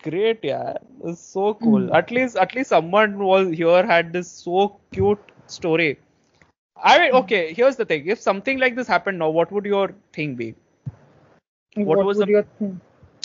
[0.07, 0.79] great यार।
[1.15, 1.85] So cool.
[1.97, 5.97] At least at least someone was here had this so cute story.
[6.78, 9.94] I mean okay here's the thing if something like this happened now what would your
[10.14, 10.54] thing be
[11.76, 12.80] What was would the- your thing?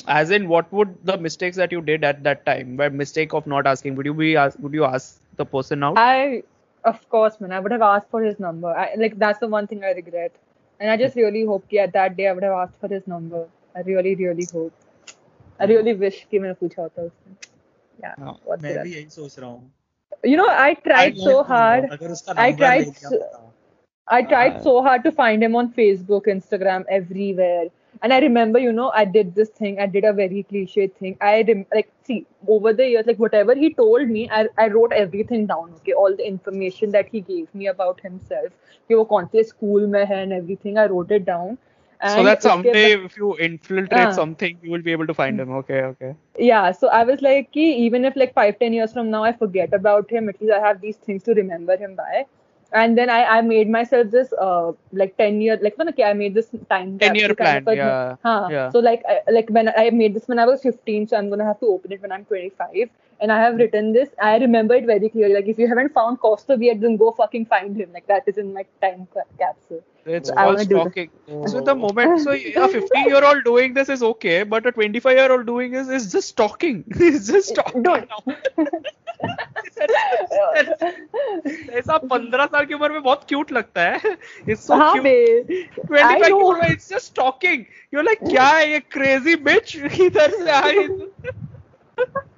[0.06, 3.46] as in what would the mistakes that you did at that time by mistake of
[3.46, 6.42] not asking would you be ask, would you ask the person out I,
[6.84, 8.68] of course, man, I would have asked for his number.
[8.68, 10.32] I, like that's the one thing I regret,
[10.80, 13.46] and I just really hope that that day I would have asked for his number.
[13.74, 14.72] I really really hope.
[15.60, 17.36] I really wish कि मैंने पूछा होता उसने.
[18.04, 18.14] Yeah.
[18.18, 18.82] हाँ, बहुत मैं बुरा.
[18.82, 19.72] भी यही सोच रहा हूँ
[20.23, 21.91] you know i tried so hard.
[22.35, 22.91] I tried
[24.15, 27.65] i tried so hard to find him on facebook instagram everywhere.
[28.01, 29.79] And i remember you know i did this thing.
[29.79, 31.17] I did a very cliche thing.
[31.21, 34.91] I rem- like see over the years like whatever he told me I, I wrote
[34.93, 35.93] everything down okay?
[35.93, 38.51] All the information that he gave me about himself.
[38.87, 40.77] He was school mein hai and everything.
[40.77, 41.57] I wrote it down.
[42.03, 45.13] And so that's someday, Baad, if you infiltrate uh, something, you will be able to
[45.13, 45.51] find him.
[45.51, 46.15] Okay, okay.
[46.37, 46.71] Yeah.
[46.71, 49.73] So I was like, ki, even if like five, ten years from now I forget
[49.73, 52.25] about him, at least I have these things to remember him by.
[52.73, 56.13] And then I, I made myself this uh like ten year like when okay, I
[56.13, 58.15] made this time ten year plan yeah,
[58.47, 58.73] yeah.
[58.73, 61.45] So like I, like when I made this when I was fifteen, so I'm gonna
[61.45, 62.89] have to open it when I'm twenty five
[63.22, 64.08] and I have written this.
[64.22, 65.34] I remember it very clearly.
[65.34, 67.90] Like if you haven't found Costa Beard, then go fucking find him.
[67.92, 69.82] Like that is in my time ca- capsule.
[70.06, 70.82] It's I all wanna do this.
[70.82, 71.10] stalking.
[71.48, 75.16] So the moment, so a 15 year old doing this is okay, but a 25
[75.16, 76.84] year old doing this is just stalking.
[76.88, 77.82] it's just stalking.
[77.82, 78.08] Don't.
[81.78, 84.16] ऐसा 15 साल की उम्र में बहुत cute लगता है
[84.48, 86.42] it's so हाँ cute बे 25 की know.
[86.42, 87.64] उम्र में it's just stalking
[87.94, 90.86] you like क्या है ये क्रेजी बिच इधर से आई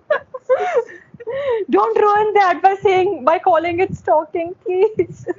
[1.71, 5.25] Don't ruin that by saying by calling it stalking, please.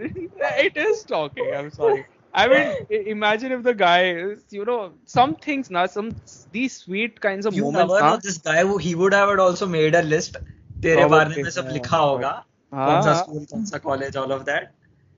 [0.68, 2.04] it is stalking i'm sorry
[2.42, 2.68] i mean
[2.98, 4.78] i- imagine if the guy is you know
[5.14, 6.12] some things now some
[6.58, 9.34] these sweet kinds of You moments never na, know this guy who he would have
[9.48, 10.38] also made a list
[10.86, 11.74] तेरे Probably, बारे में सब yeah.
[11.74, 12.32] लिखा होगा
[12.74, 13.24] हाँ, कौन सा हाँ.
[13.24, 14.72] स्कूल कौन सा college all of that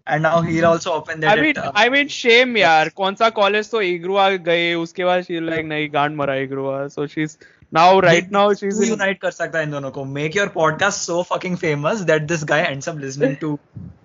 [0.07, 3.15] and now he'll also open I that mean, it, uh, I mean, shame यार कौन
[3.15, 7.23] सा कॉलेज तो इग्रुआ गए उसके बाद शी लाइक नहीं गांड मरा इग्रुआ so she
[7.23, 7.37] is
[7.73, 10.49] now right now she तू इज unite कर सकता है इन दोनों को make your
[10.57, 13.57] podcast so fucking famous that this guy ends up listening to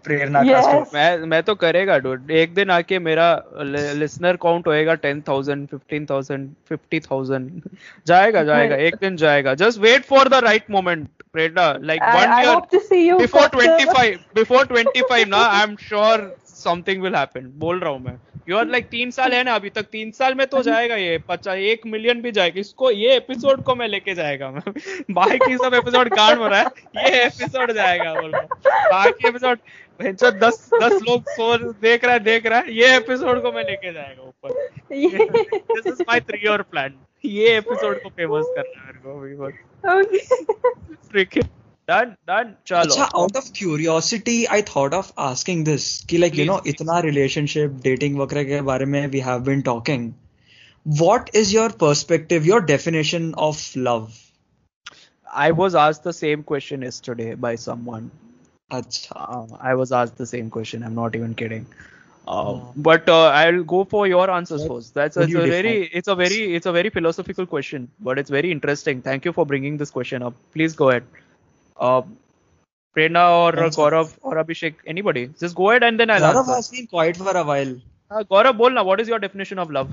[0.05, 0.65] Prerna Yes.
[0.65, 3.27] का मैं मैं तो करेगा डूड एक दिन आके मेरा
[3.61, 7.61] लिसनर काउंट होएगा ten thousand fifteen thousand fifty thousand
[8.07, 9.53] जाएगा जाएगा एक दिन जाएगा.
[9.55, 12.39] Just wait for the right moment Prerna like one
[12.93, 14.75] year before twenty five before Costa.
[14.75, 18.17] 25 before 25 ना I am sure something will happen बोल रहा हूँ मैं
[18.49, 21.23] यू आर लाइक तीन साल है ना अभी तक तीन साल में तो जाएगा ये
[21.27, 24.61] पचास एक मिलियन भी जाएगा। इसको ये एपिसोड को मैं लेके जाएगा। मैं
[25.11, 26.65] बाकी सब एपिसोड गांड हो रहा है
[27.05, 29.57] ये एपिसोड जाएगा बोल बाकी एपिसोड
[30.01, 33.63] जो दस दस लोग सो देख रहा है देख रहा है ये एपिसोड को मैं
[33.63, 36.93] लेके जाएगा ऊपर। This is my three year plan
[37.25, 39.53] ये एपिसोड को फ़ेमस करना है मेरे को अभी
[41.82, 42.08] बस okay.
[42.08, 46.36] फ्रीकिंग डन डन चलो अच्छा out of curiosity I thought of asking this कि like
[46.36, 46.74] you Please, know please.
[46.74, 50.14] इतना relationship dating वगैरह के बारे में we have been talking
[50.84, 54.24] what is your perspective your definition of love
[55.32, 58.10] I was asked the same question yesterday by someone.
[58.72, 60.82] अच्छा Uh, I was asked the same question.
[60.82, 61.66] I'm not even kidding.
[62.26, 62.72] Uh, Oh.
[62.76, 64.94] But uh, I'll go for your answers What first.
[64.94, 65.98] That's would it's you a very define?
[66.00, 69.02] it's a very it's a very philosophical question, but it's very interesting.
[69.02, 70.34] Thank you for bringing this question up.
[70.52, 71.04] Please go ahead.
[71.77, 72.01] Uh,
[72.95, 76.69] Prerna or uh, Gaurav or Abhishek, anybody, just go ahead and then I'll Gaurav has
[76.69, 77.75] been quiet for a while
[78.11, 78.83] Uh, Gaurav, bolna.
[78.83, 79.89] What is your definition of love?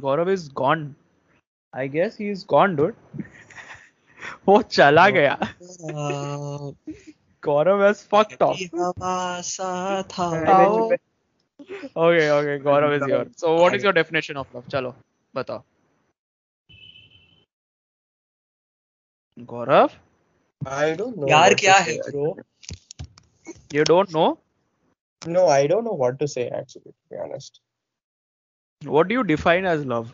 [0.00, 0.94] Gaurav is gone.
[1.72, 2.94] I guess he's gone, dude.
[4.48, 5.36] वो चला गया.
[5.90, 6.72] uh,
[7.42, 8.58] Gaurav has fucked off.
[8.74, 10.88] हवा सा था How-
[11.96, 13.26] Okay, okay, Gaurav is here.
[13.36, 14.66] So, what is your definition of love?
[14.68, 14.94] चलो,
[15.36, 15.62] बताओ.
[19.51, 19.91] Gaurav,
[20.65, 21.27] I don't know.
[21.29, 22.35] यार what to क्या say, है bro
[23.71, 24.37] you don't know.
[25.27, 27.61] No, I don't know what to say actually, to be honest.
[28.85, 30.13] What do you define as love?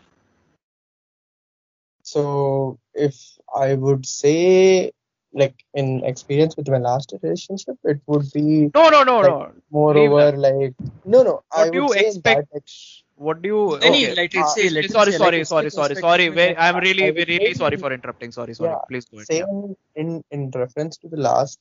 [2.03, 3.15] So if
[3.55, 4.91] I would say
[5.33, 9.51] like in experience with my last relationship, it would be No, no, no, Like, no.
[9.71, 10.73] moreover like
[11.05, 12.47] no no I What do would you say in expect?
[12.47, 13.62] that ex- What do you?
[13.76, 14.42] Any, okay.
[14.54, 16.56] say, Uh, sorry, say, sorry, sorry, sorry, sorry.
[16.66, 18.32] I'm really, really sorry for interrupting.
[18.32, 18.70] Sorry, sorry.
[18.70, 19.28] Yeah, Please go ahead.
[19.40, 20.00] Yeah.
[20.02, 21.58] in in reference to the last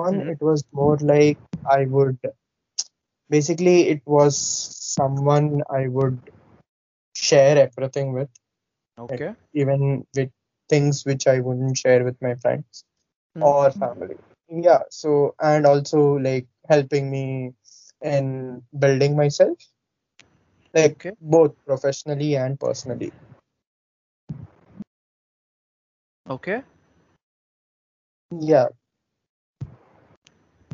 [0.00, 0.30] one Mhm.
[0.32, 1.38] it was more like
[1.76, 2.18] i would
[3.34, 4.36] basically it was
[4.98, 5.46] someone
[5.78, 6.18] i would
[7.28, 8.30] share everything with
[9.06, 9.30] Okay.
[9.62, 9.80] even
[10.18, 10.30] with
[10.72, 12.84] things which i wouldn't share with my friends
[13.36, 13.44] Mhm.
[13.50, 14.16] or family
[14.68, 15.10] yeah so
[15.50, 17.24] and also like helping me
[18.14, 18.26] in
[18.84, 19.58] building myself
[20.74, 21.12] like Okay.
[21.20, 23.12] both professionally and personally
[26.28, 26.62] Okay.
[28.40, 28.68] yeah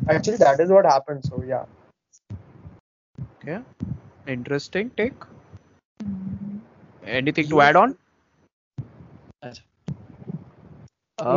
[0.09, 1.65] actually that is what happened so yeah
[3.41, 3.59] Okay.
[4.27, 5.13] Interesting take.
[7.05, 7.95] Anything to add on?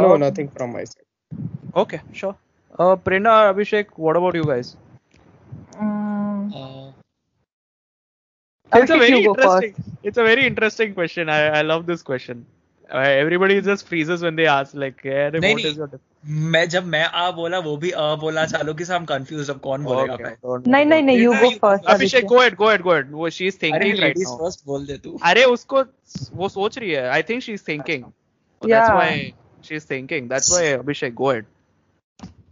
[0.03, 1.07] no Uh, nothing from my side
[1.75, 2.37] Okay, sure.
[2.79, 4.77] Uh, Prerna, Abhishek, what about you guys?
[8.72, 9.64] It's a Abhishek, very you go first.
[9.64, 9.98] interesting.
[10.04, 11.30] It's a very interesting question.
[11.30, 12.46] I, I love this question.
[12.92, 16.02] Uh, everybody just freezes when they ask like, yeah, नहीं, what नहीं। is your dif-
[16.54, 19.84] मैं जब मैं आ बोला वो भी अ बोला चालू की हम कंफ्यूज अब कौन
[19.84, 20.90] बोलेगा Okay, पहले don't नहीं worry.
[20.90, 21.86] नहीं नहीं you Abhishek, go you- first.
[21.96, 23.12] Abhishek, go ahead, go ahead, go ahead.
[23.12, 24.38] वो she is अरे thinking right ladies now.
[24.44, 25.84] First बोल दे तू अरे उसको
[26.42, 27.06] वो सोच रही है.
[27.18, 28.06] I think she's thinking.
[28.62, 29.00] So that's Yeah.
[29.00, 29.12] why
[29.70, 30.28] she's thinking.
[30.36, 31.46] That's why Abhishek, go ahead.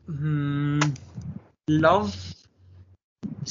[0.07, 0.79] Hmm,
[1.87, 2.15] love.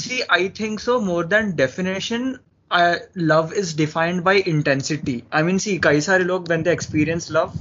[0.03, 1.01] See, I think so.
[1.01, 2.29] More than definition,
[2.72, 5.28] uh, love is defined by intensity.
[5.32, 7.56] I mean, see, kai sare log when they experience love,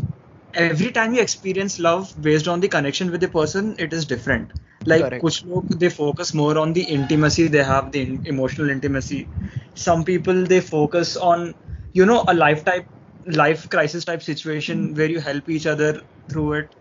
[0.54, 4.52] every time you experience love based on the connection with the person, it is different.
[4.86, 5.20] Like Correct.
[5.20, 5.42] kuch
[5.78, 9.30] they focus more on the intimacy they have, the emotional intimacy.
[9.74, 11.54] Some people they focus on,
[11.92, 12.88] you know, a life type,
[13.26, 16.74] life crisis type situation where you help each other through it.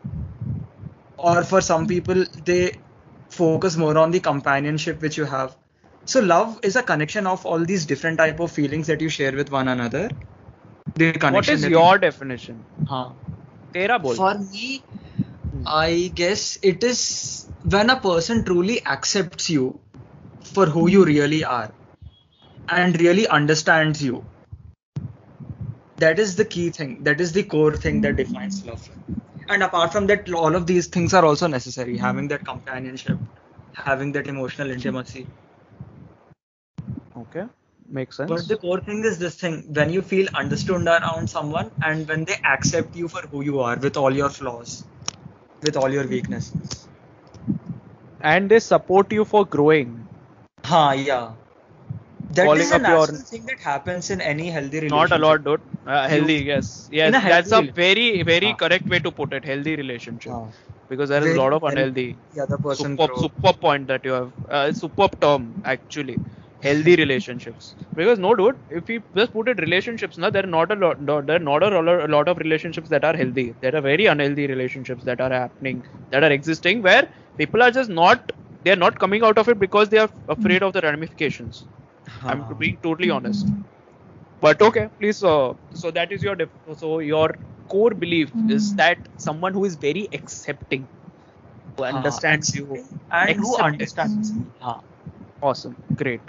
[1.18, 2.82] Or for some people, they
[3.30, 5.58] focus more on the companionship which you have
[6.08, 9.34] so love is a connection of all these different type of feelings that you share
[9.34, 10.10] with one another.
[10.96, 12.00] The connection what is your you...
[12.00, 12.64] definition?
[12.88, 13.10] Huh.
[13.74, 14.16] Tera bol.
[14.16, 15.64] for me hmm.
[15.68, 19.66] i guess it is when a person truly accepts you
[20.54, 21.10] for who you hmm.
[21.10, 21.72] really are
[22.70, 24.26] and really understands you.
[25.98, 27.04] That is the key thing.
[27.04, 28.90] That is the core thing that defines love.
[29.50, 31.98] And apart from that all of these things are also necessary.
[31.98, 33.18] Having that companionship
[33.86, 35.28] having that emotional intimacy
[37.18, 37.46] Okay,
[37.90, 38.30] makes sense.
[38.30, 42.26] but the core thing is this thing when you feel understood around someone and when
[42.26, 44.84] they accept you for who you are with all your flaws
[45.62, 46.88] with all your weaknesses
[48.22, 49.92] and they support you for growing.
[50.72, 51.34] ha yeah
[52.38, 55.10] that Calling is a up your- natural thing that happens in any healthy relationship.
[55.10, 55.62] Not a lot, dude.
[55.86, 57.10] Uh, healthy, yes, yes.
[57.10, 58.56] In a That's a very, very Ah.
[58.64, 59.46] correct way to put it.
[59.52, 60.42] Healthy relationship, Ha.
[60.90, 62.08] because there is a lot of very- unhealthy.
[62.34, 64.32] the other person Superb, superb point that you have.
[64.50, 66.18] Uh, superb term actually.
[66.62, 67.76] Healthy relationships.
[67.96, 68.58] Because no, dude.
[68.70, 71.06] If we just put it relationships, na, there are not a lot.
[71.06, 71.70] There are not a
[72.08, 73.56] lot, of relationships that are healthy.
[73.62, 77.90] There are very unhealthy relationships that are happening, that are existing, where people are just
[77.90, 78.32] not.
[78.64, 81.68] They are not coming out of it because they are afraid of the ramifications.
[82.24, 83.48] I'm being totally honest.
[84.42, 85.24] But okay, please.
[85.24, 87.36] Uh, so that is your def- so your
[87.70, 90.90] core belief is that someone who is very accepting,
[91.78, 91.90] who Ha.
[91.90, 92.84] understands you.
[93.12, 93.66] and who Accept it.
[93.74, 94.82] understands ha.
[95.42, 96.22] Awesome, great.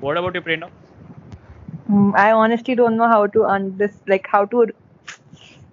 [0.00, 0.70] What about you, Prerna?
[1.90, 4.66] Mm, I honestly don't know how to un- this like how to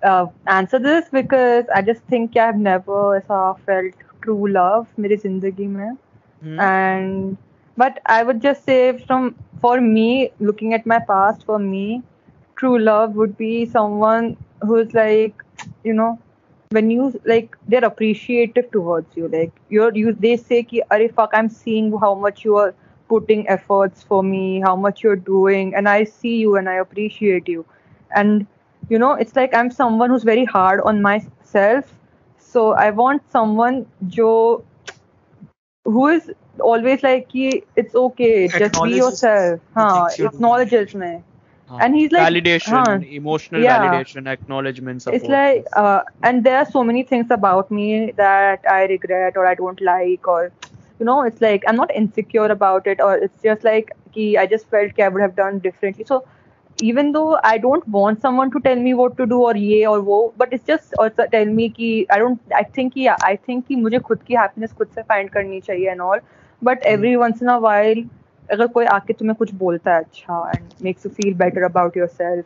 [0.03, 5.67] uh, answer this because I just think I've never ऐसा felt true love मेरी जिंदगी
[5.75, 5.97] में
[6.41, 6.65] Hmm?
[6.65, 7.37] and
[7.81, 12.03] but I would just say from for me looking at my past for me
[12.61, 14.29] true love would be someone
[14.69, 15.43] who's like
[15.83, 16.09] you know
[16.77, 21.37] when you like they're appreciative towards you like you're you they say ki Arey fuck
[21.41, 22.73] I'm seeing how much you are
[23.12, 27.48] putting efforts for me how much you're doing and I see you and I appreciate
[27.48, 27.64] you
[28.14, 28.46] and
[28.88, 31.94] you know it's like I'm someone who's very hard on myself
[32.38, 34.64] so I want someone jo
[35.84, 36.30] who is
[36.60, 40.32] always like ki, it's okay just be yourself the हाँ things you're doing.
[40.32, 41.22] acknowledges me
[41.78, 43.64] and he's like validation, हाँ, emotional Yeah.
[43.64, 45.12] validation, acknowledgement, support.
[45.12, 49.46] it's like uh, and there are so many things about me that i regret or
[49.46, 50.52] i don't like or
[51.02, 54.46] you know it's like i'm not insecure about it or it's just like ki, i
[54.54, 56.24] just felt ki i would have done differently so
[56.90, 60.00] even though i don't want someone to tell me what to do or ye or
[60.10, 63.68] wo but it's just also tell me ki i don't i think yeah i think
[63.68, 66.26] ki मुझे खुद की happiness खुद से find करनी चाहिए and all
[66.70, 68.04] but every once in a while
[68.52, 72.44] अगर कोई आके तुम्हें कुछ बोलता है अच्छा and makes you feel better about yourself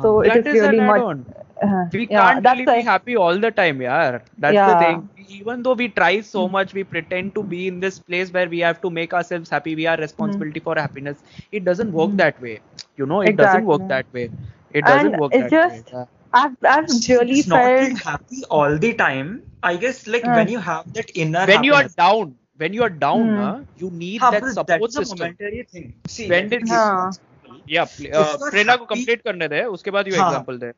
[0.00, 1.24] so it that is is really an much add-on.
[1.62, 4.18] uh, We yeah, can't really why be happy all the time, yeah.
[4.38, 4.66] That's Yeah.
[4.72, 5.08] the thing.
[5.38, 8.60] Even though we try so much, we pretend to be in this place where we
[8.60, 9.74] have to make ourselves happy.
[9.74, 11.22] We are responsibility for happiness.
[11.52, 12.18] It doesn't work Mm.
[12.24, 12.60] that way.
[12.96, 14.30] You know, it doesn't work that way.
[14.72, 15.98] It doesn't And work it's that just- way.
[16.00, 16.04] Yeah.
[16.40, 19.42] I've I've really it's not being felt happy all the time.
[19.62, 20.32] I guess like Uh.
[20.38, 23.36] when you have that inner When you are down, when you are down, Hmm.
[23.42, 25.18] huh, you need हाँ, that support that's a system.
[25.18, 25.92] momentary thing.
[26.08, 26.92] See, When did- me give you हाँ.
[26.92, 27.18] an example.
[27.18, 30.24] Yeah, uh, are प्रेरणा को complete करने दे उसके बाद you हाँ.
[30.24, 30.70] Example दे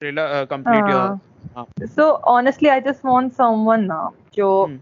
[0.00, 0.90] Prerna complete हाँ.
[0.90, 1.16] Your
[1.96, 4.78] so honestly I just want someone now जो Hmm.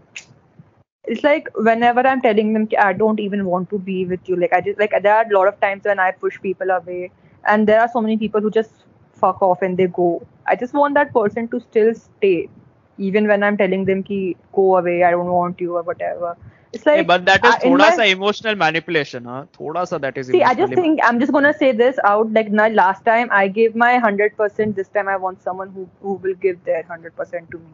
[1.05, 4.53] it's like whenever I'm telling them I don't even want to be with you like
[4.53, 7.11] I just like there are a lot of times when I push people away
[7.45, 10.07] and there are so many people who just fuck off and they go
[10.45, 12.49] I just want that person to still stay
[12.97, 14.19] even when I'm telling them कि
[14.53, 16.35] go away I don't want you or whatever
[16.73, 19.45] It's like, yeah, but that is uh, thoda my, sa emotional manipulation, huh?
[19.57, 20.29] Thoda sa that is.
[20.29, 22.31] See, I just think I'm just gonna say this out.
[22.31, 24.75] Like now, last time I gave my hundred percent.
[24.75, 27.71] This time I want someone who who will give their hundred percent to me.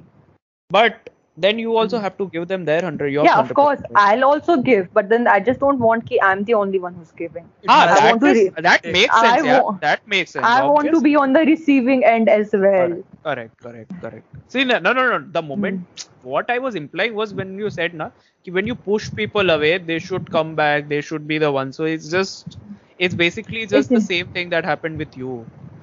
[0.69, 3.26] But then you also have to give them their 100 your Hmm.
[3.26, 3.82] yeah, of 100%, course.
[3.96, 7.12] I'll also give, but then I just don't want ki I'm the only one who's
[7.12, 7.52] giving.
[7.68, 10.64] ah, I that, want to re- that makes I sense yeah that makes sense I
[10.64, 13.02] want to be on the receiving end as well.
[13.26, 15.20] correct correct correct see no no no, no.
[15.38, 15.82] the moment
[16.22, 18.10] what i was implying was when you said na
[18.44, 21.74] ki when you push people away they should come back they should be the one
[21.80, 22.58] so it's just
[22.98, 25.34] it's basically just the same thing that happened with you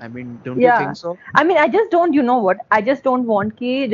[0.01, 0.71] i mean don't Yeah.
[0.71, 2.59] you think so I mean, I just don't, you know what?
[2.71, 3.89] I just don't want कि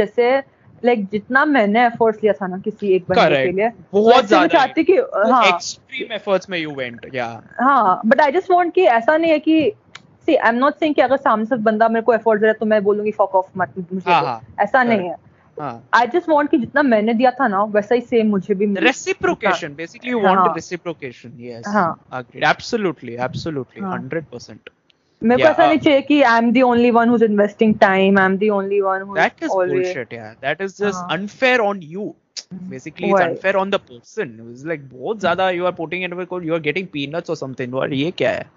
[0.85, 4.85] like जितना मैंने efforts लिया था ना किसी एक बंदे के लिए बहुत ज़्यादा चाहती
[4.85, 7.41] कि हाँ। extreme efforts में you went yeah.
[7.61, 9.73] हाँ बट आई जस्ट वांट कि ऐसा नहीं है कि
[10.27, 12.53] see I am not saying कि अगर सामने से बंदा मेरे को एफर्ट दे रहा
[12.53, 15.17] है तो मैं बोलूँगी फक ऑफ़ मत मुझे हाँ, हाँ, ऐसा नहीं है।
[15.95, 18.67] आई जस्ट वांट कि जितना मैंने दिया था ना वैसा ही सेम मुझे भी
[20.21, 20.55] want हाँ.
[20.55, 21.33] reciprocation.
[21.39, 21.67] Yes.
[21.67, 22.07] हाँ.
[22.13, 22.45] agreed.
[22.45, 23.83] Absolutely absolutely.
[23.83, 24.09] हाँ.
[24.09, 24.59] 100%
[25.23, 28.19] मेरे को ऐसा uh, नहीं चाहिए कि I am the only one who's investing time
[28.19, 31.19] I am the only one who bullshit yeah that is just हाँ.
[31.19, 32.15] unfair on you
[32.71, 33.31] basically it's Right.
[33.31, 36.17] unfair on the person it's like बहुत ज़्यादा you are putting in
[36.47, 38.49] you are getting peanuts or something और ये क्या है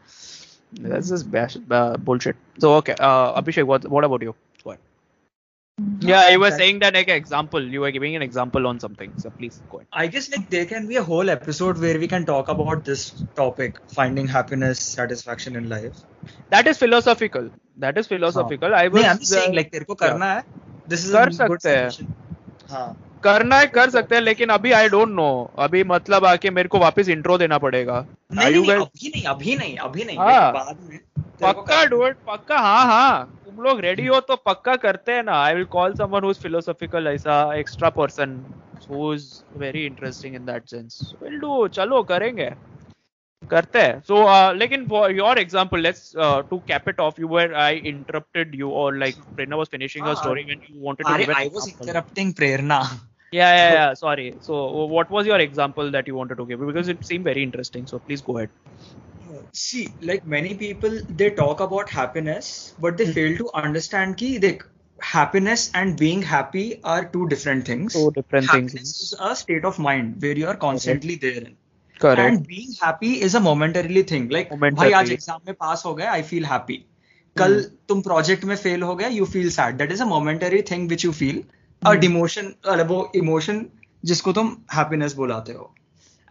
[0.74, 4.53] that's just bash, uh, bullshit so okay uh, Abhishek what what about you Go ahead.
[6.02, 9.30] Yeah you were saying that like example you were giving an example on something so
[9.32, 12.26] please go ahead I guess like there can be a whole episode where we can
[12.26, 16.04] talk about this topic, finding happiness, satisfaction in life.
[16.52, 19.86] that is philosophical that is philosophical I was नहीं, I'm just saying uh, like तेरे
[19.86, 20.44] को करना है.
[20.88, 22.16] This is कर a good सकते हैं।
[22.70, 23.20] हाँ.
[23.24, 26.80] करना है कर सकते हैं लेकिन अभी आई डोंट नो अभी मतलब आके मेरे को
[26.80, 30.18] वापस इंट्रो देना पड़ेगा नहीं, नहीं, अभी नहीं, अभी नहीं, अभी नहीं.
[30.18, 30.54] हाँ.
[30.54, 31.00] बाद में.
[31.42, 31.88] पक्का है.
[31.88, 35.34] डूड पक्का हाँ हाँ तुम लोग रेडी हो तो पक्का करते हैं ना.
[35.44, 38.30] I will call someone who is philosophical ऐसा extra person
[38.90, 39.28] who is
[39.60, 42.50] very interesting in that sense will do चलो करेंगे.
[43.50, 44.00] करते हैं.
[44.08, 46.12] सो लेकिन for your example let's
[46.50, 50.16] to cap it off you where I interrupted you और like Prerna was finishing her.
[50.16, 52.84] Story when you wanted to give I was interrupting Prerna.
[53.36, 54.28] yeah yeah yeah sorry.
[54.48, 54.58] So
[54.96, 56.68] what was your example that you wanted to give?
[56.72, 58.52] Because it seemed very interesting so please go ahead.
[59.54, 63.14] See, like many people, they talk about happiness, but they mm-hmm.
[63.14, 64.66] fail to understand ki, like,
[65.00, 67.94] happiness and being happy are two different things.
[67.94, 68.90] Two different happiness things.
[68.90, 71.40] is a state of mind where you are constantly okay.
[71.40, 71.52] there.
[72.00, 74.30] correct And being happy is a momentarily thing.
[74.30, 74.50] Like.
[74.50, 76.78] भाई आज exam में पास हो गए, I feel happy.
[77.38, 79.78] कल तुम project में fail हो गए, you feel sad.
[79.78, 81.44] That is a momentary thing which you feel.
[81.86, 83.64] A demotion, अरे वो emotion
[84.06, 85.74] जिसको तुम happiness बुलाते हो.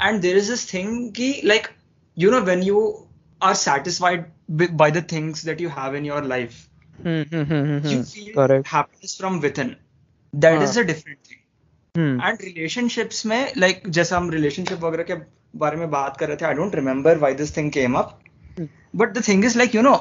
[0.01, 1.71] And there is this thing कि like,
[2.17, 3.07] you know, when you
[3.42, 6.64] are satisfied bi- by the things that you have in your life,
[6.98, 8.04] Hmm, hmm, hmm, hmm, you hmm.
[8.04, 9.76] feel correct happiness from within.
[10.34, 10.64] That हाँ.
[10.64, 11.42] is a different thing.
[11.96, 12.16] Hmm.
[12.22, 15.16] And relationships में like जैसे हम relationship वगैरह के
[15.56, 18.20] बारे में बात कर रहे थे आई don't remember why this thing came up
[18.96, 19.94] but the thing is like you know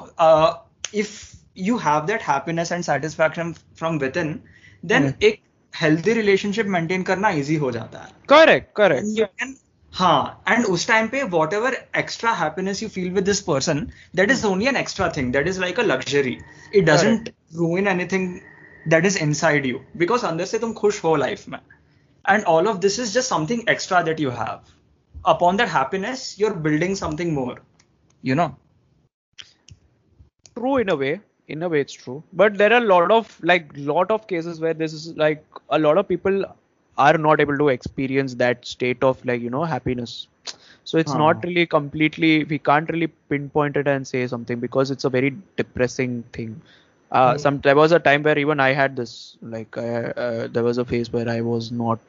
[0.94, 1.12] if
[1.58, 4.38] you have that happiness and satisfaction from with in
[4.84, 5.40] then एक
[5.74, 9.56] हेल्दी रिलेशनशिप मेंटेन करना इजी हो जाता है correct correct And you can
[9.92, 13.86] हाँ and उस time पे whatever extra happiness you feel with this person
[14.16, 16.38] that is only an extra thing that is like a luxury
[16.74, 18.24] it doesn't ruin anything
[18.92, 21.58] that is inside you because अंदर से तुम खुश हो life में
[22.24, 24.72] and all of this is just something extra that you have
[25.34, 27.56] upon that happiness you're building something more
[28.22, 28.48] you know
[30.56, 31.12] true in a way
[31.48, 34.60] in a way it's true but there are a lot of like lot of cases
[34.60, 36.44] where this is like a lot of people
[36.97, 40.27] are not able to experience that state of like you know happiness.
[40.83, 45.03] So it's not really completely we can't really pinpoint it and say something because it's
[45.05, 46.61] a very depressing thing.
[47.11, 50.63] Uh, some there was a time where even i had this like uh, uh, there
[50.63, 51.99] was a phase where i was not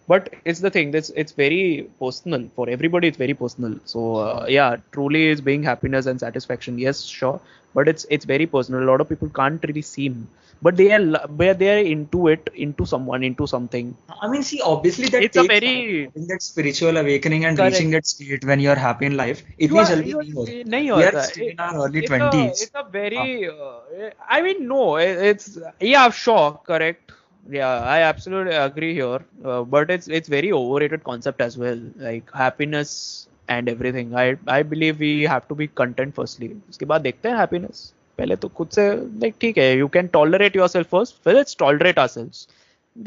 [0.08, 2.48] But it's the thing that's it's very personal.
[2.56, 3.80] For everybody it's very personal.
[3.86, 7.40] So uh, yeah truly is being happiness and satisfaction yes sure.
[7.74, 8.84] But it's it's very personal.
[8.84, 10.28] A lot of people can't really seem
[10.64, 11.04] but they are
[11.42, 13.96] where they are into it into someone into something.
[14.22, 17.66] I mean see obviously that it's a very that spiritual awakening and correct.
[17.68, 20.56] reaching that state when you are happy in life itni jaldi nahi hota
[20.96, 23.30] we are still in our early it's 20s a, it's a very ah.
[23.50, 27.12] uh, i mean no it's yeah sure correct.
[27.56, 29.22] Yeah i absolutely agree here.
[29.50, 34.16] Uh, but it's it's very overrated concept as well like happiness and everything.
[34.24, 34.26] I
[34.58, 36.50] i believe we have to be content firstly.
[36.72, 37.82] Uske baad dekhte hain happiness.
[38.19, 38.85] पहले तो खुद से
[39.25, 42.47] like ठीक है you can tolerate yourself first फिर let's tolerate ourselves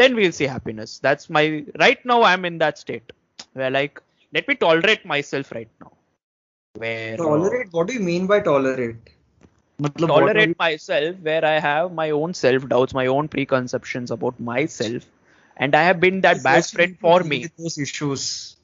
[0.02, 1.44] then we'll see happiness that's my
[1.84, 3.14] right now i'm in that state
[3.54, 4.02] where like
[4.38, 5.92] let me tolerate myself right now
[6.76, 7.68] where uh, Tolerate.
[7.72, 9.10] What do you mean by tolerate?
[9.82, 13.28] मतलब what are tolerate you- myself where I have my own self doubts, my own
[13.28, 15.06] preconceptions about myself,
[15.58, 17.40] and I have been that bad First you friend need to for deal me.
[17.42, 18.58] with Those issues.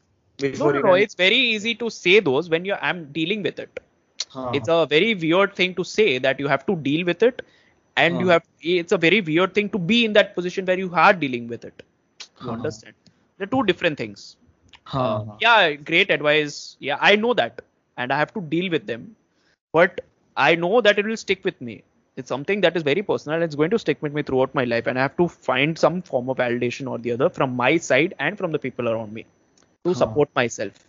[0.53, 0.93] No, before no, you no.
[0.93, 3.79] can- It's very easy to say those when you I'm dealing with it.
[4.34, 7.42] हाँ, It's a very weird thing to say that you have to deal with it,
[7.96, 8.42] and you have.
[8.60, 11.64] It's a very weird thing to be in that position where you are dealing with
[11.64, 11.82] it.
[12.40, 12.58] You Huh.
[12.58, 12.94] understand?
[13.38, 14.36] They're two different things.
[14.84, 16.56] हाँ, uh, yeah great advice
[16.86, 17.60] yeah i know that
[18.02, 19.02] and i have to deal with them
[19.78, 20.00] but
[20.46, 21.74] i know that it will stick with me
[22.16, 24.86] it's something that is very personal it's going to stick with me throughout my life
[24.92, 28.14] and i have to find some form of validation or the other from my side
[28.18, 29.24] and from the people around me
[29.84, 30.04] to Huh.
[30.04, 30.84] support myself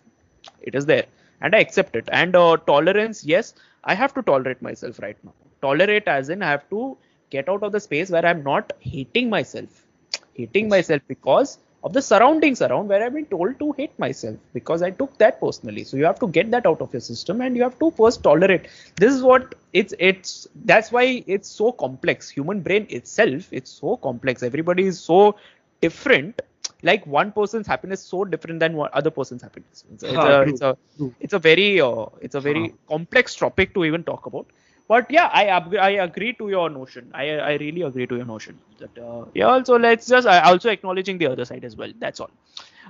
[0.61, 1.06] it is there
[1.44, 3.53] and i accept it and uh, tolerance yes
[3.84, 5.34] i have to tolerate myself right now
[5.68, 6.98] tolerate as in i have to
[7.38, 9.86] get out of the space where i'm not hating myself
[10.34, 14.82] hating myself because of the surroundings around where I've been told to hate myself because
[14.82, 15.84] I took that personally.
[15.84, 18.24] So you have to get that out of your system and you have to first
[18.24, 18.68] tolerate.
[18.95, 22.30] This is what it's it's that's why it's so complex.
[22.30, 24.44] Human brain itself, it's so complex.
[24.44, 25.36] Everybody is so
[25.82, 26.41] different.
[26.84, 29.85] Like one person's happiness is so different than one other person's happiness.
[29.93, 30.77] It's, it's, a, it's a
[31.19, 32.89] it's a very uh, it's a very Huh.
[32.89, 34.47] complex topic to even talk about
[34.88, 35.43] but yeah i
[35.88, 39.45] i agree to your notion i i really agree to your notion that uh, yeah
[39.45, 42.31] also let's just I also acknowledging the other side as well that's all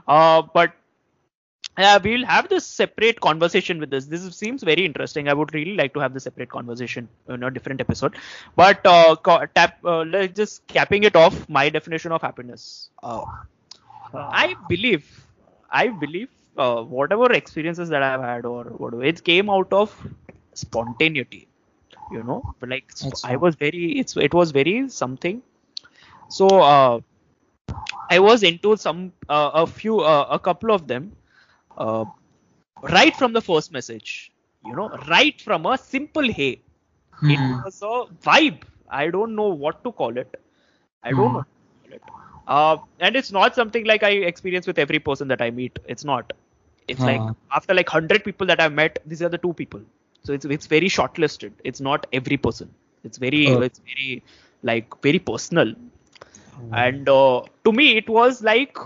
[0.08, 0.74] uh but
[1.78, 4.06] yeah, we'll have this separate conversation with this.
[4.06, 5.28] This seems very interesting.
[5.28, 8.16] I would really like to have the separate conversation in a different episode.
[8.56, 9.16] But uh,
[9.56, 11.48] tap, uh, let's just capping it off.
[11.50, 12.90] My definition of happiness.
[13.02, 13.24] Uh,
[14.14, 15.28] I believe,
[15.70, 19.92] I believe, uh, whatever experiences that I've had or whatever, it came out of
[20.54, 21.48] spontaneity.
[22.10, 25.42] You know, but like That's I was very, it's it was very something.
[26.28, 27.00] So uh,
[28.10, 31.16] I was into some uh, a few uh, a couple of them
[31.78, 32.06] uh,
[32.82, 34.32] right from the first message.
[34.62, 36.62] You know, right from a simple hey.
[37.12, 37.28] Hmm.
[37.28, 38.64] It was a vibe.
[38.90, 40.42] I don't know what to call it.
[41.04, 41.34] I don't Hmm.
[41.34, 41.44] know.
[42.46, 43.00] What to call it.
[43.00, 45.80] Uh, and it's not something like I experience with every person that I meet.
[45.88, 46.34] It's not.
[46.88, 47.52] It's like Huh.
[47.52, 49.82] after like hundred people that I've met, these are the two people.
[50.24, 51.54] So it's it's very shortlisted.
[51.64, 52.74] It's not every person.
[53.04, 53.64] It's very Oh.
[53.70, 54.24] it's very
[54.64, 55.74] like very personal.
[56.72, 58.78] And uh, to me, it was like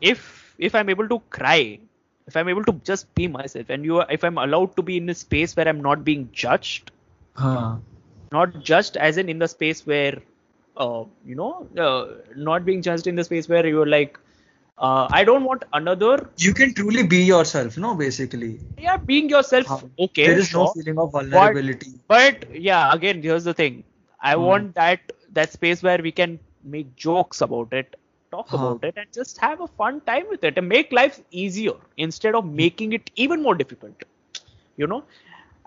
[0.00, 1.78] if if I'm able to cry,
[2.26, 5.08] if I'm able to just be myself, and you, if I'm allowed to be in
[5.10, 6.90] a space where I'm not being judged,
[7.34, 7.82] हाँ,
[8.32, 10.20] not judged as in in the space where,
[10.80, 14.18] uh, you know, uh, not being judged in the space where you're like,
[14.78, 16.30] uh, I don't want another.
[16.38, 17.94] you can truly be yourself, no?
[17.94, 19.84] Basically, Yeah, being yourself.
[19.98, 20.74] Okay, there is sure.
[20.74, 22.00] no feeling of vulnerability.
[22.08, 23.84] But yeah, again, here's the thing.
[24.20, 24.36] I Hmm.
[24.36, 25.00] want that
[25.32, 27.96] that space where we can make jokes about it,
[28.30, 28.74] talk Huh.
[28.74, 32.34] about it, and just have a fun time with it and make life easier instead
[32.34, 34.02] of making it even more difficult.
[34.76, 35.04] You know,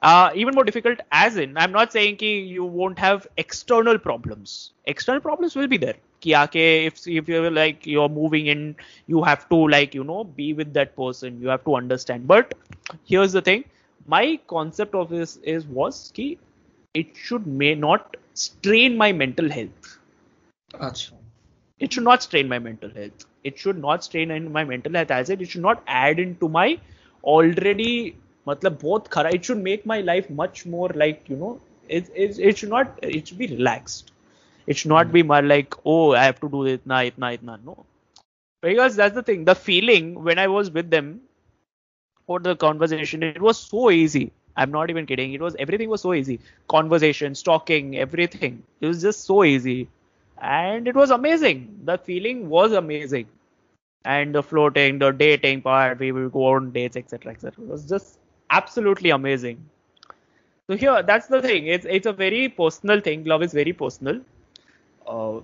[0.03, 4.71] uh, even more difficult as in i'm not saying ki you won't have external problems.
[4.85, 5.95] External problems will be there.
[6.21, 8.75] Ki aake, if, if you're like you're moving in
[9.07, 11.41] you have to like you know be with that person.
[11.41, 12.27] You have to understand.
[12.27, 12.53] But
[13.05, 13.65] here's the thing.
[14.07, 16.29] My concept of this is was ki
[16.93, 19.97] it should may not strain my mental health.
[20.73, 21.13] Achha.
[21.79, 23.25] it should not strain my mental health.
[23.43, 25.11] It should not strain in my mental health.
[25.11, 26.79] As it, it should not add into my
[27.23, 28.15] already
[28.48, 32.38] मतलब बहुत खरा it should make my life much more like you know it, it,
[32.38, 34.12] it should not it should be relaxed
[34.66, 37.76] it should not be more like oh I have to do itna itna itna no
[38.62, 41.20] because that's the thing the feeling when I was with them
[42.26, 46.02] for the conversation it was so easy i'm not even kidding it was everything was
[46.06, 46.38] so easy
[46.74, 49.88] conversations talking everything it was just so easy
[50.40, 53.26] and it was amazing the feeling was amazing
[54.04, 57.88] and the floating the dating part we will go on dates etc etc it was
[57.94, 58.18] just
[58.53, 59.69] absolutely amazing.
[60.67, 61.67] So here that's the thing.
[61.67, 63.23] It's it's a very personal thing.
[63.25, 64.21] Love is very personal.
[65.07, 65.37] Uh,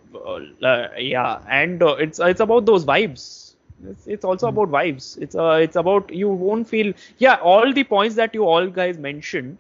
[0.64, 3.56] uh, yeah and uh, it's it's about those vibes.
[3.88, 5.18] It's, it's also about vibes.
[5.22, 8.98] It's uh, it's about you won't feel yeah all the points that you all guys
[8.98, 9.60] mentioned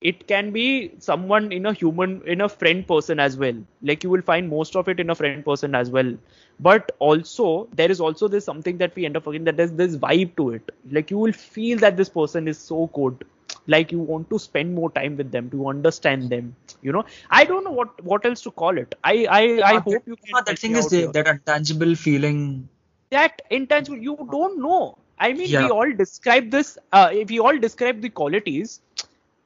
[0.00, 3.56] it can be someone in a human in a friend person as well.
[3.82, 6.12] Like you will find most of it in a friend person as well
[6.60, 9.96] but also there is also this something that we end up forgetting that there's this
[9.96, 10.70] vibe to it.
[10.90, 13.24] Like you will feel that this person is so good.
[13.66, 17.04] Like you want to spend more time with them to understand them you know?
[17.30, 18.94] I don't know what what else to call it.
[19.04, 22.68] I i i hope you can that thing is out that intangible feeling.
[23.10, 24.98] that intangible you don't know.
[25.18, 25.58] I mean Yeah.
[25.58, 28.80] we all describe this uh, if we all describe the qualities.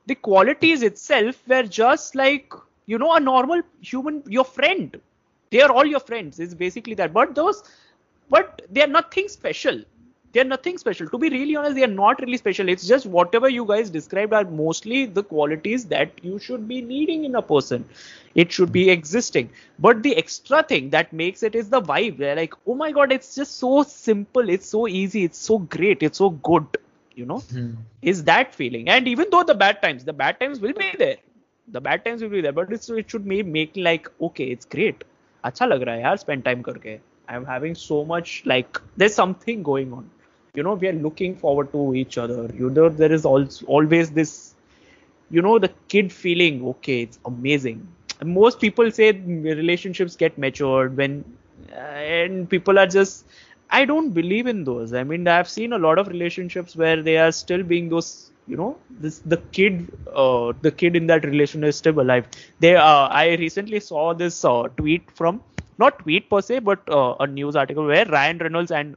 [0.07, 2.53] The qualities itself were just like
[2.87, 5.01] you know a normal human your friend
[5.53, 7.63] they are all your friends it's basically that but those
[8.37, 9.83] but they are nothing special
[10.35, 11.09] They're nothing special.
[11.13, 12.71] To be really honest, they are not really special.
[12.75, 17.27] It's just whatever you guys described are mostly the qualities that you should be needing
[17.29, 17.85] in a person.
[18.45, 19.51] It should be existing.
[19.89, 22.17] But the extra thing that makes it is the vibe.
[22.25, 24.49] They're like, oh my god, it's just so simple.
[24.57, 25.25] It's so easy.
[25.25, 26.03] It's so great.
[26.03, 26.67] It's so good.
[27.15, 27.73] You know, hmm.
[28.01, 28.89] is that feeling.
[28.89, 31.19] And even though the bad times, the bad times will be there.
[31.69, 32.53] The bad times will be there.
[32.53, 35.05] But it's, it should be make like, okay, it's great.
[35.46, 36.98] अच्छा लग रहा है यार spend time करके.
[37.30, 40.06] I'm having so much like there's something going on.
[40.56, 42.50] You know, we are looking forward to each other.
[42.60, 44.56] You know, there is also always this,
[45.30, 46.64] you know, the kid feeling.
[46.74, 47.88] Okay, it's amazing.
[48.20, 51.24] And most people say relationships get matured when,
[51.72, 53.26] uh, and people are just.
[53.70, 54.94] I don't believe in those.
[54.94, 58.31] I mean, I've seen a lot of relationships where they are still being those.
[58.47, 62.27] you know, this the kid, uh, the kid in that relation is still alive.
[62.61, 65.41] They, uh, I recently saw this uh, tweet from
[65.79, 68.97] not tweet per se, but uh, a news article where Ryan Reynolds and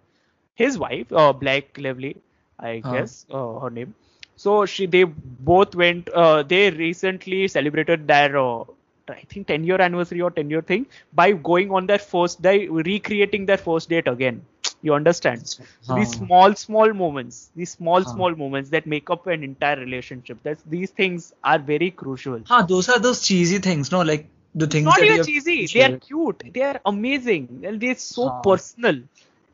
[0.56, 2.18] his wife, uh, Blake Lively,
[2.60, 2.90] I Huh.
[2.90, 3.94] guess uh, her name.
[4.36, 6.10] So she, they both went.
[6.10, 8.64] Uh, they recently celebrated their, uh,
[9.10, 12.68] I think, 10 year anniversary or 10 year thing by going on their first day,
[12.68, 14.46] recreating their first date again
[14.86, 15.48] you understand?
[15.48, 20.40] So these small small moments these small small moments that make up an entire relationship.
[20.44, 22.42] That's these things are very crucial.
[22.46, 24.02] Huh, those are those cheesy things no?
[24.02, 25.68] Like the things it's not even cheesy.
[25.68, 26.44] They are cute.
[26.54, 27.64] They are amazing.
[27.64, 29.02] And they're so personal.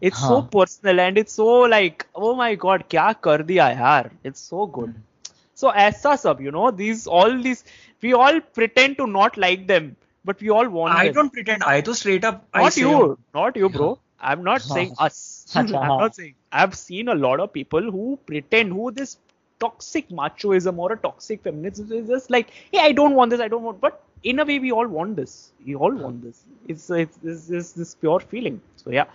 [0.01, 0.27] It's huh.
[0.27, 1.47] so personal and it's so
[1.77, 4.11] like oh my god kya kar diya yaar?
[4.23, 4.89] It's so good.
[4.89, 5.33] Hmm.
[5.63, 7.65] So aisa sub you know these all these
[8.01, 9.91] we all pretend to not like them
[10.29, 11.13] but we all want i them.
[11.13, 11.63] don't pretend.
[11.63, 13.17] I do straight up not you.
[13.33, 13.91] not you bro.
[14.22, 15.48] I'm not saying us.
[15.56, 16.35] I'm not saying.
[16.52, 19.18] I've seen a lot of people who pretend who this
[19.60, 23.39] toxic machoism or a toxic feminism is just like, hey, I don't want this.
[23.39, 23.81] I don't want.
[23.81, 25.52] But in a way, we all want this.
[25.65, 26.45] We all want this.
[26.68, 28.61] It's it's, it's, it's this pure feeling.
[28.77, 29.06] So yeah.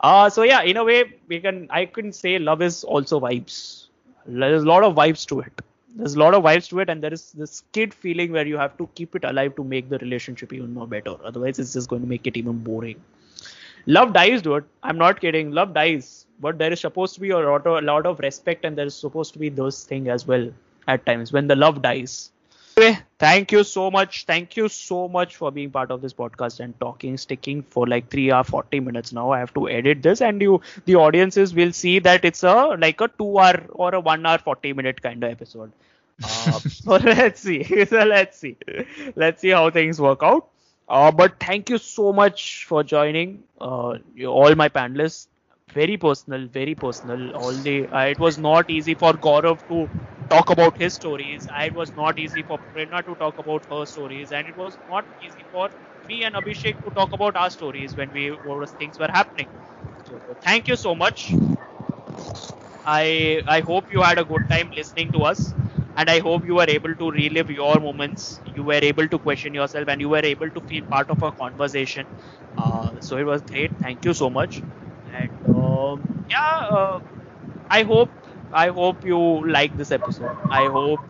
[0.00, 1.66] Uh, so yeah, in a way, we can.
[1.70, 3.86] I can say love is also vibes.
[4.26, 5.60] There's a lot of vibes to it.
[5.96, 8.56] There's a lot of vibes to it, and there is this kid feeling where you
[8.56, 11.16] have to keep it alive to make the relationship even more better.
[11.24, 13.02] Otherwise, it's just going to make it even boring.
[13.88, 14.64] Love dies, dude.
[14.82, 15.50] I'm not kidding.
[15.50, 18.64] Love dies, but there is supposed to be a lot of, a lot of respect,
[18.66, 20.50] and there is supposed to be those things as well
[20.86, 22.30] at times when the love dies.
[22.76, 24.24] Anyway, thank you so much.
[24.26, 28.10] Thank you so much for being part of this podcast and talking, sticking for like
[28.10, 29.30] three hour forty minutes now.
[29.30, 32.54] I have to edit this, and you, the audiences will see that it's a
[32.86, 35.72] like a two hour or a one hour forty minute kind of episode.
[36.22, 37.64] Uh, so let's see.
[37.86, 38.56] so let's see.
[39.16, 40.48] Let's see how things work out.
[40.88, 43.44] Uh, but thank you so much for joining.
[43.60, 45.28] Uh, you, all my panelists.
[45.72, 47.30] Very personal, very personal.
[47.34, 49.90] All the uh, it was not easy for Gaurav to
[50.30, 51.46] talk about his stories.
[51.60, 55.06] It was not easy for Prerna to talk about her stories, and it was not
[55.20, 55.70] easy for
[56.06, 59.48] me and Abhishek to talk about our stories when we when things were happening.
[60.04, 61.32] So thank you so much.
[62.84, 65.54] I I hope you had a good time listening to us,
[65.98, 68.40] and I hope you were able to relive your moments.
[68.44, 71.32] You were able to question yourself, and you were able to feel part of a
[71.32, 72.12] conversation.
[72.56, 73.72] Uh, so it was great.
[73.80, 74.64] Thank you so much.
[75.06, 77.00] And um, yeah, uh,
[77.70, 78.12] I hope
[78.52, 80.38] I hope you like this episode.
[80.48, 81.02] I hope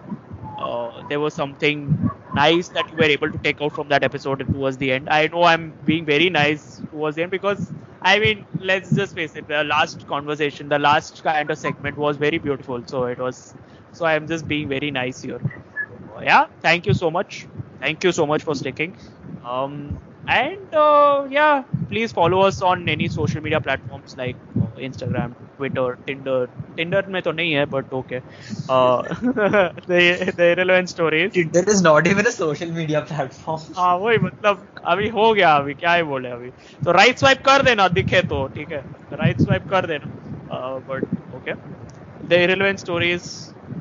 [0.57, 1.99] uh, there was something
[2.33, 5.09] nice that you were able to take out from that episode towards the end.
[5.09, 9.35] I know I'm being very nice towards the end because I mean, let's just face
[9.37, 9.49] it.
[9.49, 12.83] The last conversation, the last kind of segment was very beautiful.
[12.87, 13.55] So it was.
[13.92, 15.42] So I'm just being very nice here.
[16.22, 16.46] Yeah.
[16.62, 17.48] Thank you so much.
[17.82, 18.96] Thank you so much for sticking.
[19.44, 25.36] Um, and uh, yeah, please follow us on any social media platforms like uh, Instagram,
[25.58, 26.50] Twitter, Tinder.
[26.78, 28.22] Tinder में तो नहीं है, but okay.
[28.70, 29.02] Uh,
[29.88, 31.34] the the irrelevant stories.
[31.34, 33.60] Tinder is not even a social media platform.
[33.78, 36.50] हाँ वही मतलब अभी हो गया अभी क्या ही बोले अभी
[36.86, 38.82] तो राइट स्वाइप कर देना दिखे तो ठीक है
[39.22, 40.12] राइट स्वाइप कर देना
[40.90, 41.04] but
[41.36, 41.54] okay
[42.28, 43.30] the irrelevant stories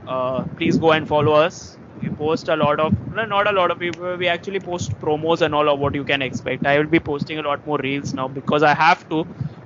[0.05, 3.71] uh, please go and follow us we post a lot of no, not a lot
[3.71, 6.87] of people we actually post promos and all of what you can expect i will
[6.97, 9.25] be posting a lot more reels now because i have to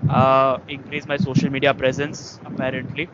[0.10, 3.12] uh, increase my social media presence apparently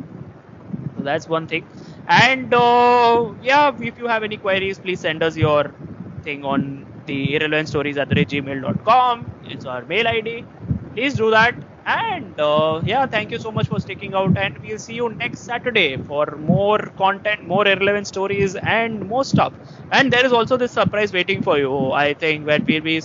[0.95, 1.67] so that's one thing.
[2.07, 5.75] And uh, yeah, if you have any queries, please send us your
[6.23, 9.31] thing on the irrelevant stories at gmail.com.
[9.43, 10.47] It's our mail ID.
[10.95, 11.55] Please do that.
[11.88, 14.38] And uh, yeah, thank you so much for sticking out.
[14.38, 19.53] And we'll see you next Saturday for more content, more irrelevant stories, and more stuff.
[19.91, 21.91] And there is also this surprise waiting for you.
[21.91, 23.01] I think where we'll be.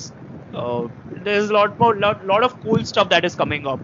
[0.52, 3.80] Uh, there's a lot more, lot, lot of cool stuff that is coming up,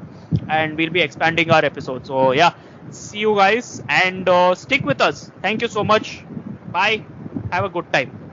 [0.48, 2.04] and we'll be expanding our episode.
[2.06, 2.54] So yeah,
[2.90, 5.30] see you guys and uh, stick with us.
[5.42, 6.26] Thank you so much.
[6.66, 7.06] Bye.
[7.52, 8.27] Have a good time.